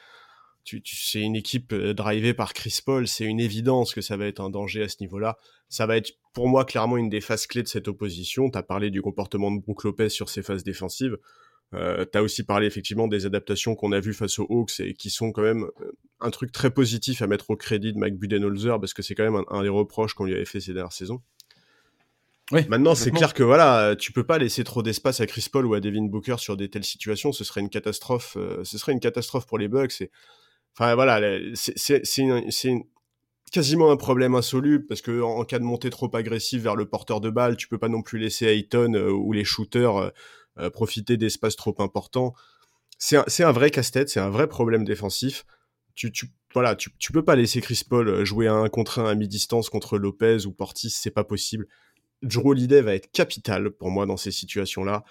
tu, 0.65 0.83
tu, 0.83 0.97
c'est 0.97 1.21
une 1.21 1.37
équipe 1.37 1.73
euh, 1.73 1.95
drivée 1.95 2.35
par 2.35 2.53
Chris 2.53 2.81
Paul. 2.85 3.09
C'est 3.09 3.25
une 3.25 3.41
évidence 3.41 3.95
que 3.95 4.01
ça 4.01 4.17
va 4.17 4.27
être 4.27 4.41
un 4.41 4.51
danger 4.51 4.83
à 4.83 4.89
ce 4.89 4.97
niveau-là. 5.01 5.37
Ça 5.69 5.87
va 5.87 5.97
être 5.97 6.13
pour 6.33 6.49
moi 6.49 6.65
clairement 6.65 6.97
une 6.97 7.09
des 7.09 7.21
phases 7.21 7.47
clés 7.47 7.63
de 7.63 7.69
cette 7.69 7.89
opposition. 7.89 8.51
Tu 8.51 8.59
as 8.59 8.63
parlé 8.63 8.91
du 8.91 9.03
comportement 9.03 9.51
de 9.51 9.61
Brook 9.61 9.85
Lopez 9.85 10.09
sur 10.09 10.29
ses 10.29 10.43
phases 10.43 10.65
défensives. 10.65 11.19
Euh, 11.75 12.05
tu 12.11 12.19
as 12.19 12.23
aussi 12.23 12.43
parlé 12.43 12.67
effectivement 12.67 13.09
des 13.09 13.25
adaptations 13.25 13.75
qu'on 13.75 13.93
a 13.93 14.01
vues 14.01 14.13
face 14.13 14.39
aux 14.39 14.47
Hawks 14.49 14.81
et 14.81 14.93
qui 14.93 15.09
sont 15.09 15.33
quand 15.33 15.43
même 15.43 15.65
euh, 15.81 15.93
un 16.21 16.31
truc 16.31 16.53
très 16.53 16.71
positif 16.71 17.23
à 17.23 17.27
mettre 17.27 17.51
au 17.51 17.57
crédit 17.57 17.93
de 17.93 17.99
Mike 17.99 18.19
Budenholzer 18.19 18.79
parce 18.79 18.93
que 18.93 19.03
c'est 19.03 19.15
quand 19.15 19.25
même 19.25 19.37
un, 19.37 19.45
un, 19.49 19.63
des 19.63 19.71
reproches 19.71 20.13
qu'on 20.15 20.25
lui 20.25 20.35
avait 20.35 20.45
fait 20.45 20.61
ces 20.61 20.75
dernières 20.75 20.93
saisons. 20.93 21.23
Oui, 22.53 22.67
Maintenant, 22.69 22.95
c'est 22.95 23.11
clair 23.11 23.33
que 23.33 23.43
voilà, 23.43 23.97
tu 23.97 24.13
peux 24.13 24.25
pas 24.25 24.37
laisser 24.37 24.63
trop 24.63 24.83
d'espace 24.83 25.21
à 25.21 25.27
Chris 25.27 25.47
Paul 25.51 25.65
ou 25.65 25.73
à 25.75 25.81
Devin 25.81 26.05
Booker 26.05 26.37
sur 26.39 26.57
des 26.57 26.69
telles 26.69 26.85
situations. 26.85 27.33
Ce 27.33 27.45
serait 27.45 27.63
une 27.63 27.71
catastrophe. 27.71 28.37
Euh, 28.37 28.63
ce 28.63 28.77
serait 28.77 28.93
une 28.93 29.01
catastrophe 29.01 29.47
pour 29.47 29.59
les 29.59 29.69
Bucks. 29.69 30.03
Et, 30.03 30.11
enfin 30.77 30.95
voilà, 30.95 31.21
c'est 31.55 32.03
quasiment 33.53 33.91
un 33.91 33.97
problème 33.97 34.35
insoluble 34.35 34.87
parce 34.87 35.03
que 35.03 35.21
en, 35.21 35.45
cas 35.45 35.59
de 35.59 35.65
montée 35.65 35.91
trop 35.91 36.11
agressive 36.17 36.63
vers 36.63 36.75
le 36.75 36.87
porteur 36.87 37.21
de 37.21 37.31
balle, 37.31 37.57
tu 37.57 37.69
peux 37.69 37.79
pas 37.79 37.89
non 37.89 38.03
plus 38.03 38.19
laisser 38.19 38.47
Ayton 38.47 38.95
euh, 38.95 39.11
ou 39.11 39.33
les 39.33 39.45
shooters 39.45 39.97
euh, 39.97 40.11
euh, 40.59 40.71
profiter 40.71 41.17
d'espaces 41.17 41.57
trop 41.57 41.77
importants. 41.79 42.35
C'est 42.99 43.43
un, 43.43 43.53
vrai 43.53 43.71
casse-tête, 43.71 44.09
c'est 44.09 44.21
un 44.21 44.31
vrai 44.31 44.47
problème 44.47 44.85
défensif. 44.85 45.45
Tu, 45.97 46.13
tu, 46.13 46.29
voilà, 46.55 46.77
tu, 46.77 46.91
tu 46.99 47.11
peux 47.11 47.25
pas 47.25 47.35
laisser 47.35 47.61
Chris 47.61 47.83
Paul 47.89 48.25
jouer 48.25 48.47
à 48.47 48.55
un 48.55 48.69
contre 48.69 49.01
un 49.01 49.07
à 49.07 49.15
mi-distance 49.17 49.71
contre 49.71 49.99
Lopez 49.99 50.47
ou 50.47 50.53
Portis, 50.53 50.91
c'est 50.91 51.11
pas 51.11 51.25
possible. 51.25 51.67
Drew 52.23 52.51
Holiday 52.51 52.81
va 52.81 52.95
être 52.95 53.11
capital 53.11 53.73
pour 53.73 53.91
moi 53.91 54.07
dans 54.07 54.17
ces 54.17 54.31
situations-là. 54.31 55.03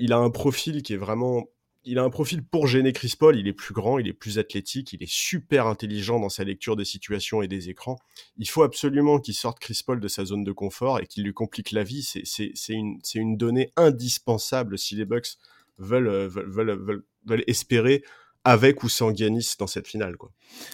Il 0.00 0.14
a 0.14 0.16
un 0.16 0.30
profil 0.30 0.82
qui 0.82 0.94
est 0.94 0.96
vraiment 0.96 1.44
il 1.84 1.98
a 1.98 2.02
un 2.02 2.10
profil 2.10 2.42
pour 2.42 2.66
gêner 2.66 2.92
Chris 2.92 3.14
Paul, 3.18 3.36
il 3.36 3.46
est 3.46 3.52
plus 3.52 3.74
grand, 3.74 3.98
il 3.98 4.08
est 4.08 4.12
plus 4.12 4.38
athlétique, 4.38 4.92
il 4.92 5.02
est 5.02 5.10
super 5.10 5.66
intelligent 5.66 6.18
dans 6.18 6.28
sa 6.28 6.44
lecture 6.44 6.76
des 6.76 6.84
situations 6.84 7.42
et 7.42 7.48
des 7.48 7.68
écrans. 7.68 7.98
Il 8.38 8.48
faut 8.48 8.62
absolument 8.62 9.18
qu'il 9.18 9.34
sorte 9.34 9.58
Chris 9.58 9.80
Paul 9.84 10.00
de 10.00 10.08
sa 10.08 10.24
zone 10.24 10.44
de 10.44 10.52
confort 10.52 11.00
et 11.00 11.06
qu'il 11.06 11.24
lui 11.24 11.32
complique 11.32 11.72
la 11.72 11.84
vie. 11.84 12.02
C'est 12.02 12.74
une, 13.14 13.36
donnée 13.36 13.72
indispensable 13.76 14.78
si 14.78 14.94
les 14.96 15.04
Bucks 15.04 15.36
veulent, 15.78 16.28
veulent, 16.28 17.44
espérer 17.46 18.02
avec 18.46 18.82
ou 18.84 18.90
sans 18.90 19.14
Giannis 19.14 19.54
dans 19.58 19.66
cette 19.66 19.88
finale. 19.88 20.16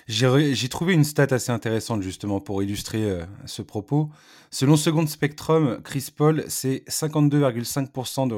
J'ai 0.09 0.69
trouvé 0.69 0.93
une 0.93 1.05
stat 1.05 1.29
assez 1.31 1.53
intéressante 1.53 2.03
justement 2.03 2.41
pour 2.41 2.63
illustrer 2.65 3.09
euh, 3.09 3.25
ce 3.47 3.63
propos. 3.63 4.11
Selon 4.51 4.77
Second 4.77 5.07
Spectrum, 5.07 5.81
Chris 5.85 6.09
Paul, 6.15 6.45
c'est 6.49 6.83
52,5% 6.89 8.29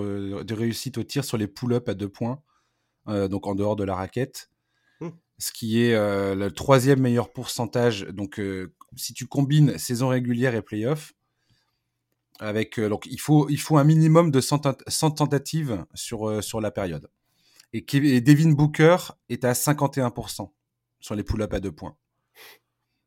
de, 0.45 0.55
réussite 0.55 0.99
au 0.99 1.03
tir 1.03 1.25
sur 1.25 1.39
les 1.39 1.47
pull-ups 1.47 1.89
à 1.89 1.95
deux 1.95 2.11
points 2.11 2.41
euh, 2.41 2.52
donc 3.07 3.47
en 3.47 3.55
dehors 3.55 3.77
de 3.77 3.85
la 3.85 3.95
raquette. 3.95 4.51
Mmh. 5.01 5.09
Ce 5.39 5.53
qui 5.53 5.83
est 5.83 5.95
euh, 5.95 6.35
le 6.35 6.51
troisième 6.51 7.01
meilleur 7.01 7.33
pourcentage. 7.33 8.03
Donc, 8.03 8.39
euh, 8.39 8.73
si 8.97 9.15
tu 9.15 9.27
combines 9.27 9.79
saison 9.79 10.09
régulière 10.09 10.55
et 10.55 10.63
playoff, 10.63 11.15
avec 12.39 12.81
donc 12.81 13.07
il 13.07 13.21
faut 13.21 13.49
il 13.49 13.61
faut 13.61 13.77
un 13.77 13.85
minimum 13.85 14.31
de 14.31 14.41
100, 14.41 14.83
100 14.89 15.11
tentatives 15.13 15.85
sur 15.95 16.43
sur 16.43 16.61
la 16.61 16.71
période. 16.71 17.09
Et, 17.73 17.85
et 17.95 18.21
Devin 18.21 18.51
Booker 18.53 18.97
est 19.29 19.45
à 19.45 19.53
51% 19.53 20.51
sur 21.01 21.15
les 21.15 21.23
pull-ups 21.23 21.55
à 21.55 21.61
deux 21.61 21.73
points. 21.73 21.97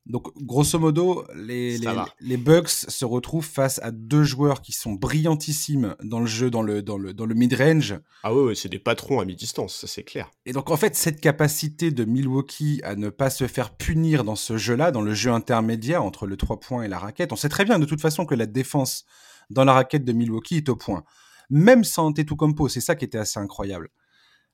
Donc, 0.06 0.28
grosso 0.38 0.78
modo, 0.78 1.26
les, 1.34 1.80
les, 1.80 1.94
les, 2.20 2.38
Bucks 2.38 2.70
se 2.70 3.06
retrouvent 3.06 3.46
face 3.46 3.80
à 3.82 3.90
deux 3.90 4.24
joueurs 4.24 4.62
qui 4.62 4.72
sont 4.72 4.94
brillantissimes 4.94 5.96
dans 6.04 6.20
le 6.20 6.28
jeu, 6.28 6.52
dans 6.52 6.62
le, 6.62 6.84
dans 6.84 7.00
le, 7.00 7.12
dans 7.12 7.26
le 7.26 7.34
mid-range. 7.34 8.00
Ah 8.22 8.32
ouais, 8.34 8.44
ouais 8.44 8.56
c'est 8.56 8.70
des 8.70 8.78
patrons 8.78 9.20
à 9.20 9.26
mi-distance, 9.26 9.76
ça 9.76 9.88
c'est 9.88 10.04
clair. 10.04 10.30
Et 10.46 10.54
donc, 10.54 10.70
en 10.70 10.78
fait, 10.78 10.96
cette 10.96 11.20
capacité 11.22 11.90
de 11.90 12.06
Milwaukee 12.06 12.82
à 12.84 12.96
ne 12.96 13.10
pas 13.10 13.32
se 13.32 13.48
faire 13.48 13.76
punir 13.76 14.24
dans 14.24 14.36
ce 14.36 14.58
jeu-là, 14.58 14.92
dans 14.92 15.02
le 15.02 15.16
jeu 15.16 15.32
intermédiaire 15.32 16.04
entre 16.04 16.28
le 16.28 16.38
3 16.38 16.60
points 16.60 16.84
et 16.84 16.88
la 16.88 17.00
raquette, 17.00 17.34
on 17.34 17.36
sait 17.36 17.50
très 17.50 17.66
bien 17.66 17.80
de 17.80 17.86
toute 17.86 18.02
façon 18.02 18.28
que 18.28 18.36
la 18.36 18.46
défense 18.46 19.06
dans 19.50 19.66
la 19.66 19.74
raquette 19.74 20.06
de 20.06 20.14
Milwaukee 20.14 20.58
est 20.58 20.70
au 20.70 20.76
point. 20.76 21.04
Même 21.50 21.84
sans 21.84 22.14
Compo, 22.14 22.70
c'est 22.70 22.82
ça 22.82 22.96
qui 22.96 23.06
était 23.06 23.18
assez 23.18 23.40
incroyable. 23.40 23.90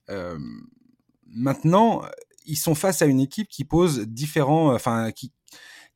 Euh, 0.10 0.38
maintenant, 1.28 2.04
ils 2.46 2.58
sont 2.58 2.76
face 2.76 3.02
à 3.02 3.06
une 3.06 3.20
équipe 3.20 3.48
qui 3.48 3.64
pose 3.66 4.02
différents, 4.08 4.74
enfin, 4.74 5.12
qui, 5.12 5.32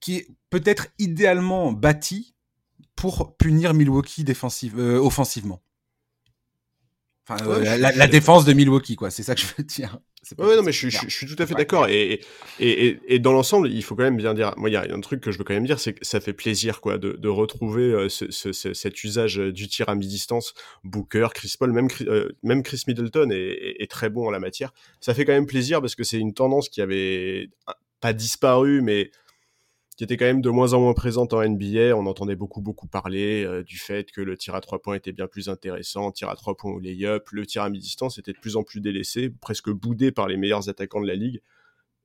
qui 0.06 0.18
est 0.18 0.28
peut-être 0.52 0.90
idéalement 1.00 1.72
bâti 1.72 2.36
pour 2.96 3.36
punir 3.38 3.74
Milwaukee 3.74 4.24
défensive, 4.24 4.78
euh, 4.78 5.00
offensivement. 5.00 5.64
Enfin, 7.28 7.44
ouais, 7.44 7.68
euh, 7.68 7.78
la, 7.78 7.92
la, 7.92 8.08
défense 8.08 8.46
de 8.46 8.54
Milwaukee, 8.54 8.96
quoi. 8.96 9.10
C'est 9.10 9.24
ça 9.24 9.34
que 9.34 9.42
je 9.42 9.48
veux 9.58 9.64
dire. 9.64 9.98
Ouais, 10.38 10.56
non, 10.56 10.62
mais 10.62 10.72
je, 10.72 10.90
je, 10.90 11.00
je, 11.08 11.10
suis 11.10 11.26
tout 11.26 11.42
à 11.42 11.48
fait 11.48 11.56
d'accord. 11.56 11.88
Et, 11.88 12.22
et, 12.60 12.88
et, 12.88 13.00
et, 13.08 13.18
dans 13.18 13.32
l'ensemble, 13.32 13.68
il 13.72 13.84
faut 13.84 13.96
quand 13.96 14.04
même 14.04 14.18
bien 14.18 14.36
dire. 14.36 14.54
Moi, 14.58 14.70
il 14.70 14.74
y 14.74 14.76
a 14.76 14.86
un 14.88 15.02
truc 15.02 15.22
que 15.22 15.32
je 15.32 15.40
veux 15.40 15.44
quand 15.44 15.56
même 15.56 15.66
dire, 15.66 15.80
c'est 15.80 15.94
que 15.94 16.06
ça 16.06 16.20
fait 16.20 16.34
plaisir, 16.34 16.82
quoi, 16.82 17.00
de, 17.00 17.14
de 17.14 17.28
retrouver 17.28 17.86
euh, 17.92 18.10
ce, 18.10 18.30
ce, 18.30 18.52
ce, 18.52 18.76
cet 18.76 19.04
usage 19.04 19.38
du 19.38 19.68
tir 19.68 19.90
à 19.90 19.96
mi-distance. 19.96 20.54
Booker, 20.84 21.30
Chris 21.34 21.56
Paul, 21.58 21.72
même, 21.72 21.88
euh, 22.02 22.30
même 22.44 22.62
Chris 22.62 22.84
Middleton 22.86 23.32
est, 23.32 23.78
est, 23.80 23.90
très 23.90 24.12
bon 24.12 24.28
en 24.28 24.32
la 24.32 24.40
matière. 24.40 24.72
Ça 25.02 25.16
fait 25.16 25.26
quand 25.26 25.34
même 25.34 25.48
plaisir 25.48 25.82
parce 25.82 25.96
que 25.96 26.04
c'est 26.04 26.20
une 26.20 26.36
tendance 26.36 26.70
qui 26.70 26.80
avait 26.80 27.50
pas 28.02 28.14
disparu, 28.14 28.84
mais 28.84 29.10
qui 29.96 30.04
était 30.04 30.18
quand 30.18 30.26
même 30.26 30.42
de 30.42 30.50
moins 30.50 30.74
en 30.74 30.82
moins 30.82 30.94
présente 30.94 31.34
en 31.34 31.48
NBA. 31.48 31.96
On 31.96 32.06
entendait 32.06 32.36
beaucoup, 32.36 32.62
beaucoup 32.62 32.88
parler 32.88 33.44
euh, 33.44 33.64
du 33.64 33.78
fait 33.78 34.12
que 34.12 34.22
le 34.22 34.38
tir 34.38 34.56
à 34.56 34.62
trois 34.62 34.82
points 34.82 34.96
était 34.96 35.14
bien 35.14 35.28
plus 35.28 35.48
intéressant, 35.50 36.12
tir 36.12 36.30
à 36.30 36.36
trois 36.36 36.56
points 36.56 36.72
ou 36.72 36.80
lay-up, 36.80 37.30
le 37.32 37.46
tir 37.46 37.64
à 37.64 37.70
mi-distance 37.70 38.18
était 38.18 38.34
de 38.34 38.40
plus 38.40 38.58
en 38.58 38.64
plus 38.64 38.82
délaissé, 38.82 39.30
presque 39.30 39.70
boudé 39.70 40.12
par 40.12 40.28
les 40.28 40.38
meilleurs 40.38 40.70
attaquants 40.70 41.02
de 41.02 41.08
la 41.08 41.16
ligue. 41.16 41.42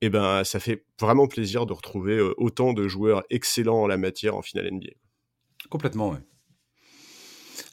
Et 0.03 0.07
eh 0.07 0.09
ben, 0.09 0.43
ça 0.43 0.59
fait 0.59 0.83
vraiment 0.99 1.27
plaisir 1.27 1.67
de 1.67 1.73
retrouver 1.73 2.17
euh, 2.17 2.33
autant 2.37 2.73
de 2.73 2.87
joueurs 2.87 3.23
excellents 3.29 3.83
en 3.83 3.87
la 3.87 3.97
matière 3.97 4.35
en 4.35 4.41
finale 4.41 4.71
NBA. 4.71 4.93
Complètement, 5.69 6.09
ouais. 6.09 6.17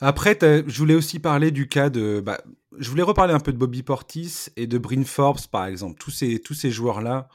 Après, 0.00 0.38
je 0.40 0.78
voulais 0.78 0.94
aussi 0.94 1.18
parler 1.18 1.50
du 1.50 1.68
cas 1.68 1.88
de. 1.88 2.20
Bah, 2.20 2.40
je 2.78 2.90
voulais 2.90 3.02
reparler 3.02 3.32
un 3.32 3.40
peu 3.40 3.52
de 3.52 3.56
Bobby 3.56 3.82
Portis 3.82 4.48
et 4.56 4.66
de 4.66 4.76
Bryn 4.78 5.04
Forbes, 5.04 5.46
par 5.50 5.64
exemple. 5.64 5.98
Tous 5.98 6.10
ces, 6.10 6.38
tous 6.40 6.54
ces 6.54 6.70
joueurs-là, 6.70 7.28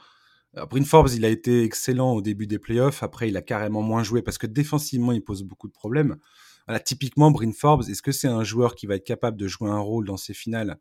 Bryn 0.70 0.84
Forbes, 0.84 1.10
il 1.14 1.24
a 1.24 1.28
été 1.28 1.64
excellent 1.64 2.12
au 2.12 2.22
début 2.22 2.46
des 2.46 2.58
playoffs. 2.58 3.02
Après, 3.02 3.28
il 3.28 3.36
a 3.36 3.42
carrément 3.42 3.82
moins 3.82 4.02
joué 4.02 4.22
parce 4.22 4.38
que 4.38 4.46
défensivement, 4.46 5.12
il 5.12 5.22
pose 5.22 5.42
beaucoup 5.42 5.66
de 5.68 5.72
problèmes. 5.72 6.16
Voilà, 6.66 6.80
typiquement, 6.80 7.30
Bryn 7.30 7.52
Forbes, 7.52 7.84
est-ce 7.88 8.02
que 8.02 8.12
c'est 8.12 8.28
un 8.28 8.44
joueur 8.44 8.74
qui 8.74 8.86
va 8.86 8.94
être 8.94 9.04
capable 9.04 9.36
de 9.36 9.48
jouer 9.48 9.68
un 9.70 9.80
rôle 9.80 10.06
dans 10.06 10.16
ces 10.16 10.32
finales, 10.32 10.78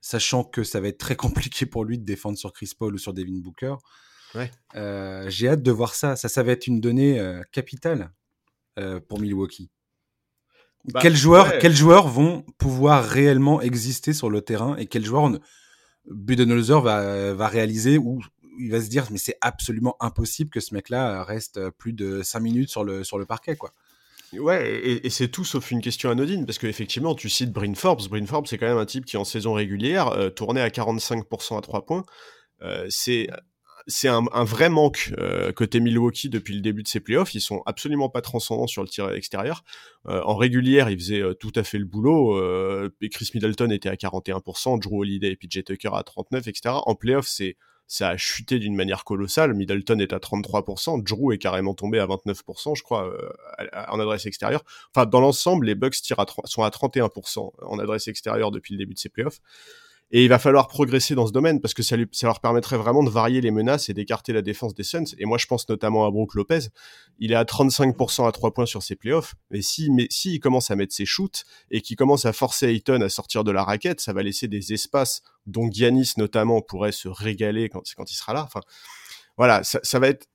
sachant 0.00 0.44
que 0.44 0.64
ça 0.64 0.80
va 0.80 0.88
être 0.88 0.98
très 0.98 1.16
compliqué 1.16 1.66
pour 1.66 1.84
lui 1.84 1.98
de 1.98 2.04
défendre 2.04 2.38
sur 2.38 2.52
Chris 2.52 2.72
Paul 2.76 2.94
ou 2.94 2.98
sur 2.98 3.12
Devin 3.12 3.38
Booker? 3.38 3.74
Ouais. 4.34 4.50
euh, 4.76 5.28
J'ai 5.28 5.48
hâte 5.48 5.62
de 5.62 5.70
voir 5.70 5.94
ça. 5.94 6.16
Ça, 6.16 6.28
ça 6.28 6.42
va 6.42 6.52
être 6.52 6.66
une 6.66 6.80
donnée 6.80 7.20
euh, 7.20 7.42
capitale 7.52 8.10
euh, 8.78 8.98
pour 8.98 9.20
Milwaukee. 9.20 9.70
Bah, 10.92 11.00
quels, 11.00 11.14
joueurs, 11.14 11.48
ouais. 11.48 11.58
quels 11.60 11.76
joueurs 11.76 12.08
vont 12.08 12.44
pouvoir 12.58 13.04
réellement 13.04 13.60
exister 13.60 14.12
sur 14.12 14.30
le 14.30 14.40
terrain 14.40 14.74
et 14.76 14.86
quels 14.86 15.04
joueurs 15.04 15.30
Budenholzer 16.06 16.80
va, 16.80 17.34
va 17.34 17.46
réaliser 17.46 17.98
ou 17.98 18.20
il 18.58 18.70
va 18.70 18.80
se 18.80 18.88
dire 18.88 19.06
mais 19.10 19.18
c'est 19.18 19.36
absolument 19.40 19.96
impossible 20.00 20.50
que 20.50 20.60
ce 20.60 20.74
mec-là 20.74 21.24
reste 21.24 21.70
plus 21.70 21.92
de 21.92 22.22
5 22.22 22.40
minutes 22.40 22.70
sur 22.70 22.84
le, 22.84 23.04
sur 23.04 23.18
le 23.18 23.26
parquet 23.26 23.56
quoi. 23.56 23.72
Ouais, 24.38 25.00
et, 25.04 25.10
c'est 25.10 25.28
tout 25.28 25.44
sauf 25.44 25.70
une 25.70 25.82
question 25.82 26.08
anodine, 26.08 26.46
parce 26.46 26.58
qu'effectivement, 26.58 27.14
tu 27.14 27.28
cites 27.28 27.52
Bryn 27.52 27.74
Forbes. 27.74 28.08
Bryn 28.08 28.26
Forbes, 28.26 28.46
c'est 28.46 28.56
quand 28.56 28.66
même 28.66 28.78
un 28.78 28.86
type 28.86 29.04
qui, 29.04 29.18
en 29.18 29.24
saison 29.24 29.52
régulière, 29.52 30.08
euh, 30.08 30.30
tournait 30.30 30.62
à 30.62 30.70
45% 30.70 31.58
à 31.58 31.60
3 31.60 31.84
points. 31.84 32.04
Euh, 32.62 32.86
c'est 32.88 33.28
un, 34.08 34.44
vrai 34.44 34.70
manque 34.70 35.12
euh, 35.18 35.52
côté 35.52 35.80
Milwaukee 35.80 36.30
depuis 36.30 36.54
le 36.54 36.60
début 36.62 36.82
de 36.82 36.88
ces 36.88 37.00
playoffs. 37.00 37.34
Ils 37.34 37.42
sont 37.42 37.62
absolument 37.66 38.08
pas 38.08 38.22
transcendants 38.22 38.66
sur 38.66 38.82
le 38.82 38.88
tir 38.88 39.10
extérieur. 39.10 39.64
en 40.06 40.36
régulière, 40.36 40.88
ils 40.88 40.98
faisaient 40.98 41.22
tout 41.38 41.52
à 41.54 41.62
fait 41.62 41.78
le 41.78 41.84
boulot. 41.84 42.40
Chris 43.10 43.30
Middleton 43.34 43.70
était 43.70 43.90
à 43.90 43.96
41%, 43.96 44.80
Drew 44.80 45.00
Holiday 45.00 45.32
et 45.32 45.36
PJ 45.36 45.64
Tucker 45.64 45.90
à 45.92 46.02
39%, 46.02 46.48
etc. 46.48 46.74
En 46.86 46.94
playoffs, 46.94 47.26
c'est 47.26 47.56
ça 47.86 48.08
a 48.08 48.16
chuté 48.16 48.58
d'une 48.58 48.74
manière 48.74 49.04
colossale. 49.04 49.54
Middleton 49.54 49.98
est 49.98 50.12
à 50.12 50.18
33%, 50.18 51.02
Drew 51.02 51.32
est 51.32 51.38
carrément 51.38 51.74
tombé 51.74 51.98
à 51.98 52.06
29%, 52.06 52.76
je 52.76 52.82
crois, 52.82 53.08
euh, 53.08 53.66
en 53.88 54.00
adresse 54.00 54.26
extérieure. 54.26 54.64
Enfin, 54.94 55.06
dans 55.06 55.20
l'ensemble, 55.20 55.66
les 55.66 55.74
Bucks 55.74 56.00
tirent 56.02 56.24
sont 56.44 56.62
à 56.62 56.70
31% 56.70 57.52
en 57.62 57.78
adresse 57.78 58.08
extérieure 58.08 58.50
depuis 58.50 58.72
le 58.72 58.78
début 58.78 58.94
de 58.94 58.98
ces 58.98 59.08
playoffs. 59.08 59.40
Et 60.14 60.24
il 60.24 60.28
va 60.28 60.38
falloir 60.38 60.68
progresser 60.68 61.14
dans 61.14 61.26
ce 61.26 61.32
domaine 61.32 61.58
parce 61.58 61.72
que 61.72 61.82
ça, 61.82 61.96
leur 61.96 62.40
permettrait 62.40 62.76
vraiment 62.76 63.02
de 63.02 63.08
varier 63.08 63.40
les 63.40 63.50
menaces 63.50 63.88
et 63.88 63.94
d'écarter 63.94 64.34
la 64.34 64.42
défense 64.42 64.74
des 64.74 64.82
Suns. 64.82 65.14
Et 65.16 65.24
moi, 65.24 65.38
je 65.38 65.46
pense 65.46 65.66
notamment 65.70 66.04
à 66.06 66.10
Brook 66.10 66.34
Lopez. 66.34 66.68
Il 67.18 67.32
est 67.32 67.34
à 67.34 67.44
35% 67.44 68.28
à 68.28 68.32
3 68.32 68.52
points 68.52 68.66
sur 68.66 68.82
ses 68.82 68.94
playoffs. 68.94 69.34
Mais 69.50 69.62
si, 69.62 69.90
si 70.10 70.38
commence 70.38 70.70
à 70.70 70.76
mettre 70.76 70.94
ses 70.94 71.06
shoots 71.06 71.44
et 71.70 71.80
qu'il 71.80 71.96
commence 71.96 72.26
à 72.26 72.34
forcer 72.34 72.66
Ayton 72.66 73.00
à 73.00 73.08
sortir 73.08 73.42
de 73.42 73.52
la 73.52 73.64
raquette, 73.64 74.02
ça 74.02 74.12
va 74.12 74.22
laisser 74.22 74.48
des 74.48 74.74
espaces 74.74 75.22
dont 75.46 75.70
Giannis 75.70 76.12
notamment 76.16 76.60
pourrait 76.60 76.92
se 76.92 77.08
régaler 77.08 77.68
quand, 77.68 77.82
quand 77.96 78.10
il 78.10 78.14
sera 78.14 78.32
là. 78.32 78.42
Enfin, 78.44 78.60
voilà, 79.36 79.62
ça, 79.64 79.80
ça 79.82 79.98
va 79.98 80.08
être 80.08 80.28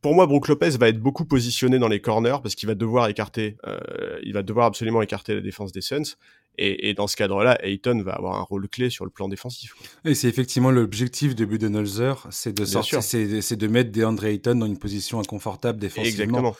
pour 0.00 0.14
moi, 0.14 0.26
Brook 0.26 0.48
Lopez 0.48 0.70
va 0.70 0.88
être 0.88 1.00
beaucoup 1.00 1.24
positionné 1.24 1.78
dans 1.78 1.88
les 1.88 2.00
corners 2.00 2.36
parce 2.42 2.54
qu'il 2.54 2.68
va 2.68 2.74
devoir 2.74 3.08
écarter, 3.08 3.56
euh, 3.66 3.78
il 4.22 4.32
va 4.32 4.42
devoir 4.42 4.66
absolument 4.66 5.02
écarter 5.02 5.34
la 5.34 5.40
défense 5.40 5.72
des 5.72 5.80
Suns. 5.80 6.16
Et, 6.56 6.94
dans 6.94 7.08
ce 7.08 7.16
cadre-là, 7.16 7.58
Ayton 7.66 8.00
va 8.04 8.12
avoir 8.12 8.38
un 8.38 8.42
rôle 8.42 8.68
clé 8.68 8.88
sur 8.88 9.04
le 9.04 9.10
plan 9.10 9.28
défensif. 9.28 9.74
Et 10.04 10.14
c'est 10.14 10.28
effectivement 10.28 10.70
l'objectif 10.70 11.34
de 11.34 11.44
Budenholzer, 11.44 12.28
c'est 12.30 12.52
de 12.52 12.64
sortir, 12.64 13.02
c'est 13.02 13.56
de 13.56 13.66
mettre 13.66 13.90
DeAndre 13.90 14.24
Ayton 14.26 14.54
dans 14.54 14.66
une 14.66 14.78
position 14.78 15.18
inconfortable 15.18 15.80
défensivement. 15.80 16.22
Exactement. 16.22 16.56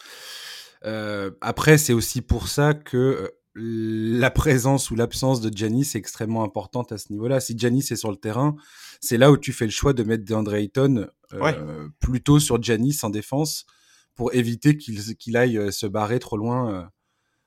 Euh, 0.85 1.31
après, 1.41 1.79
c'est 1.79 1.93
aussi 1.93 2.23
pour 2.23 2.49
ça 2.49 2.75
que 2.75 2.97
euh, 2.97 3.29
la 3.55 4.31
présence 4.31 4.91
ou 4.91 4.97
l'absence 4.97 5.41
de 5.41 5.57
Janis 5.57 5.91
est 5.95 5.99
extrêmement 5.99 6.45
importante 6.45 6.93
à 6.93 6.99
ce 6.99 7.13
niveau-là. 7.13 7.41
Si 7.41 7.57
Janis 7.57 7.87
est 7.91 7.97
sur 7.97 8.11
le 8.11 8.17
terrain, 8.17 8.57
c'est 9.01 9.17
là 9.17 9.31
où 9.31 9.37
tu 9.37 9.53
fais 9.53 9.65
le 9.65 9.71
choix 9.71 9.93
de 9.93 10.03
mettre 10.03 10.25
DeAndre 10.25 10.55
Ayton 10.55 11.07
euh, 11.35 11.89
plutôt 12.01 12.41
sur 12.41 12.63
Janis 12.63 12.99
en 13.03 13.11
défense 13.11 13.67
pour 14.15 14.35
éviter 14.35 14.77
qu'il 14.77 15.37
aille 15.37 15.73
se 15.73 15.87
barrer 15.87 16.19
trop 16.19 16.37
loin 16.37 16.91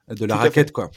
de 0.09 0.25
la 0.25 0.35
raquette, 0.35 0.71
quoi. 0.71 0.91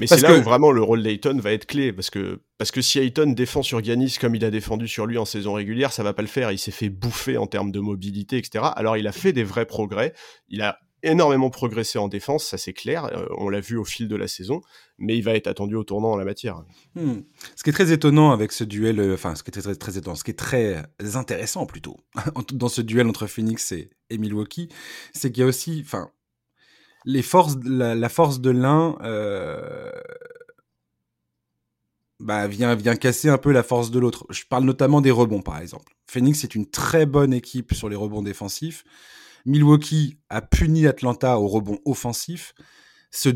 Mais 0.00 0.06
c'est 0.06 0.20
là 0.20 0.36
où 0.36 0.42
vraiment 0.42 0.72
le 0.72 0.82
rôle 0.82 1.02
d'Ayton 1.02 1.38
va 1.38 1.52
être 1.52 1.66
clé, 1.66 1.92
parce 1.92 2.10
que, 2.10 2.40
parce 2.58 2.70
que 2.70 2.82
si 2.82 2.98
Ayton 2.98 3.32
défend 3.32 3.62
sur 3.62 3.82
Giannis 3.82 4.16
comme 4.20 4.34
il 4.34 4.44
a 4.44 4.50
défendu 4.50 4.88
sur 4.88 5.06
lui 5.06 5.16
en 5.18 5.24
saison 5.24 5.54
régulière, 5.54 5.92
ça 5.92 6.02
va 6.02 6.12
pas 6.12 6.22
le 6.22 6.28
faire. 6.28 6.52
Il 6.52 6.58
s'est 6.58 6.70
fait 6.70 6.88
bouffer 6.88 7.36
en 7.38 7.46
termes 7.46 7.72
de 7.72 7.80
mobilité, 7.80 8.36
etc. 8.36 8.64
Alors 8.76 8.96
il 8.96 9.06
a 9.06 9.12
fait 9.12 9.32
des 9.32 9.44
vrais 9.44 9.66
progrès. 9.66 10.12
Il 10.48 10.62
a 10.62 10.78
énormément 11.06 11.50
progressé 11.50 11.98
en 11.98 12.08
défense, 12.08 12.44
ça 12.44 12.58
c'est 12.58 12.72
clair. 12.72 13.04
Euh, 13.06 13.26
on 13.38 13.48
l'a 13.48 13.60
vu 13.60 13.76
au 13.76 13.84
fil 13.84 14.08
de 14.08 14.16
la 14.16 14.28
saison, 14.28 14.60
mais 14.98 15.16
il 15.16 15.22
va 15.22 15.34
être 15.34 15.46
attendu 15.46 15.74
au 15.74 15.84
tournant 15.84 16.12
en 16.12 16.16
la 16.16 16.24
matière. 16.24 16.62
Hmm. 16.94 17.20
Ce 17.54 17.62
qui 17.62 17.70
est 17.70 17.72
très 17.72 17.92
étonnant 17.92 18.32
avec 18.32 18.52
ce 18.52 18.64
duel, 18.64 19.00
euh, 19.00 19.14
enfin 19.14 19.34
ce 19.34 19.42
qui 19.42 19.50
est 19.50 19.60
très, 19.60 19.74
ce 19.74 20.24
qui 20.24 20.30
est 20.30 20.34
très 20.34 20.84
intéressant 21.16 21.66
plutôt 21.66 21.96
dans 22.52 22.68
ce 22.68 22.82
duel 22.82 23.06
entre 23.06 23.26
Phoenix 23.26 23.72
et, 23.72 23.90
Milwaukee, 24.10 24.68
c'est 25.12 25.32
qu'il 25.32 25.40
y 25.40 25.44
a 25.44 25.46
aussi, 25.46 25.82
enfin 25.84 26.10
les 27.04 27.22
forces, 27.22 27.56
la, 27.64 28.08
force 28.08 28.40
de 28.40 28.50
l'un 28.50 28.96
euh, 29.02 29.90
bah, 32.18 32.48
vient, 32.48 32.74
vient 32.74 32.96
casser 32.96 33.28
un 33.28 33.38
peu 33.38 33.52
la 33.52 33.62
force 33.62 33.90
de 33.90 33.98
l'autre. 33.98 34.26
Je 34.30 34.44
parle 34.48 34.64
notamment 34.64 35.00
des 35.00 35.10
rebonds, 35.10 35.42
par 35.42 35.58
exemple. 35.58 35.92
Phoenix 36.06 36.44
est 36.44 36.54
une 36.54 36.66
très 36.68 37.06
bonne 37.06 37.32
équipe 37.32 37.74
sur 37.74 37.88
les 37.88 37.96
rebonds 37.96 38.22
défensifs. 38.22 38.84
Milwaukee 39.46 40.18
a 40.28 40.42
puni 40.42 40.86
Atlanta 40.86 41.38
au 41.38 41.48
rebond 41.48 41.78
offensif. 41.84 42.54
Ce, 43.10 43.30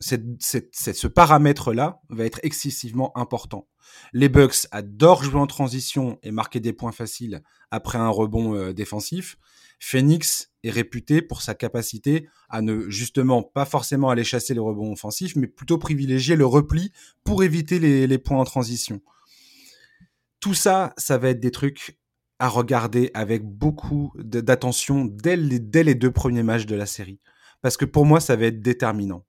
ce 0.00 1.06
paramètre-là 1.06 2.00
va 2.08 2.24
être 2.24 2.40
excessivement 2.42 3.16
important. 3.16 3.68
Les 4.12 4.28
Bucks 4.28 4.66
adorent 4.70 5.22
jouer 5.22 5.40
en 5.40 5.46
transition 5.46 6.18
et 6.22 6.30
marquer 6.30 6.60
des 6.60 6.72
points 6.72 6.92
faciles 6.92 7.42
après 7.70 7.98
un 7.98 8.08
rebond 8.08 8.54
euh, 8.54 8.72
défensif. 8.72 9.36
Phoenix 9.78 10.52
est 10.62 10.70
réputé 10.70 11.22
pour 11.22 11.40
sa 11.42 11.54
capacité 11.54 12.28
à 12.50 12.60
ne 12.60 12.90
justement 12.90 13.42
pas 13.42 13.64
forcément 13.64 14.10
aller 14.10 14.24
chasser 14.24 14.52
les 14.52 14.60
rebonds 14.60 14.92
offensifs, 14.92 15.36
mais 15.36 15.46
plutôt 15.46 15.78
privilégier 15.78 16.36
le 16.36 16.44
repli 16.44 16.92
pour 17.24 17.42
éviter 17.42 17.78
les, 17.78 18.18
points 18.18 18.38
en 18.38 18.44
transition. 18.44 19.00
Tout 20.38 20.54
ça, 20.54 20.92
ça 20.98 21.16
va 21.16 21.30
être 21.30 21.40
des 21.40 21.50
trucs 21.50 21.98
à 22.40 22.48
regarder 22.48 23.10
avec 23.14 23.44
beaucoup 23.44 24.12
d'attention 24.16 25.04
dès 25.04 25.36
les, 25.36 25.60
dès 25.60 25.84
les 25.84 25.94
deux 25.94 26.10
premiers 26.10 26.42
matchs 26.42 26.66
de 26.66 26.74
la 26.74 26.86
série. 26.86 27.20
Parce 27.62 27.76
que 27.76 27.84
pour 27.84 28.06
moi, 28.06 28.20
ça 28.20 28.36
va 28.36 28.46
être 28.46 28.60
déterminant. 28.60 29.24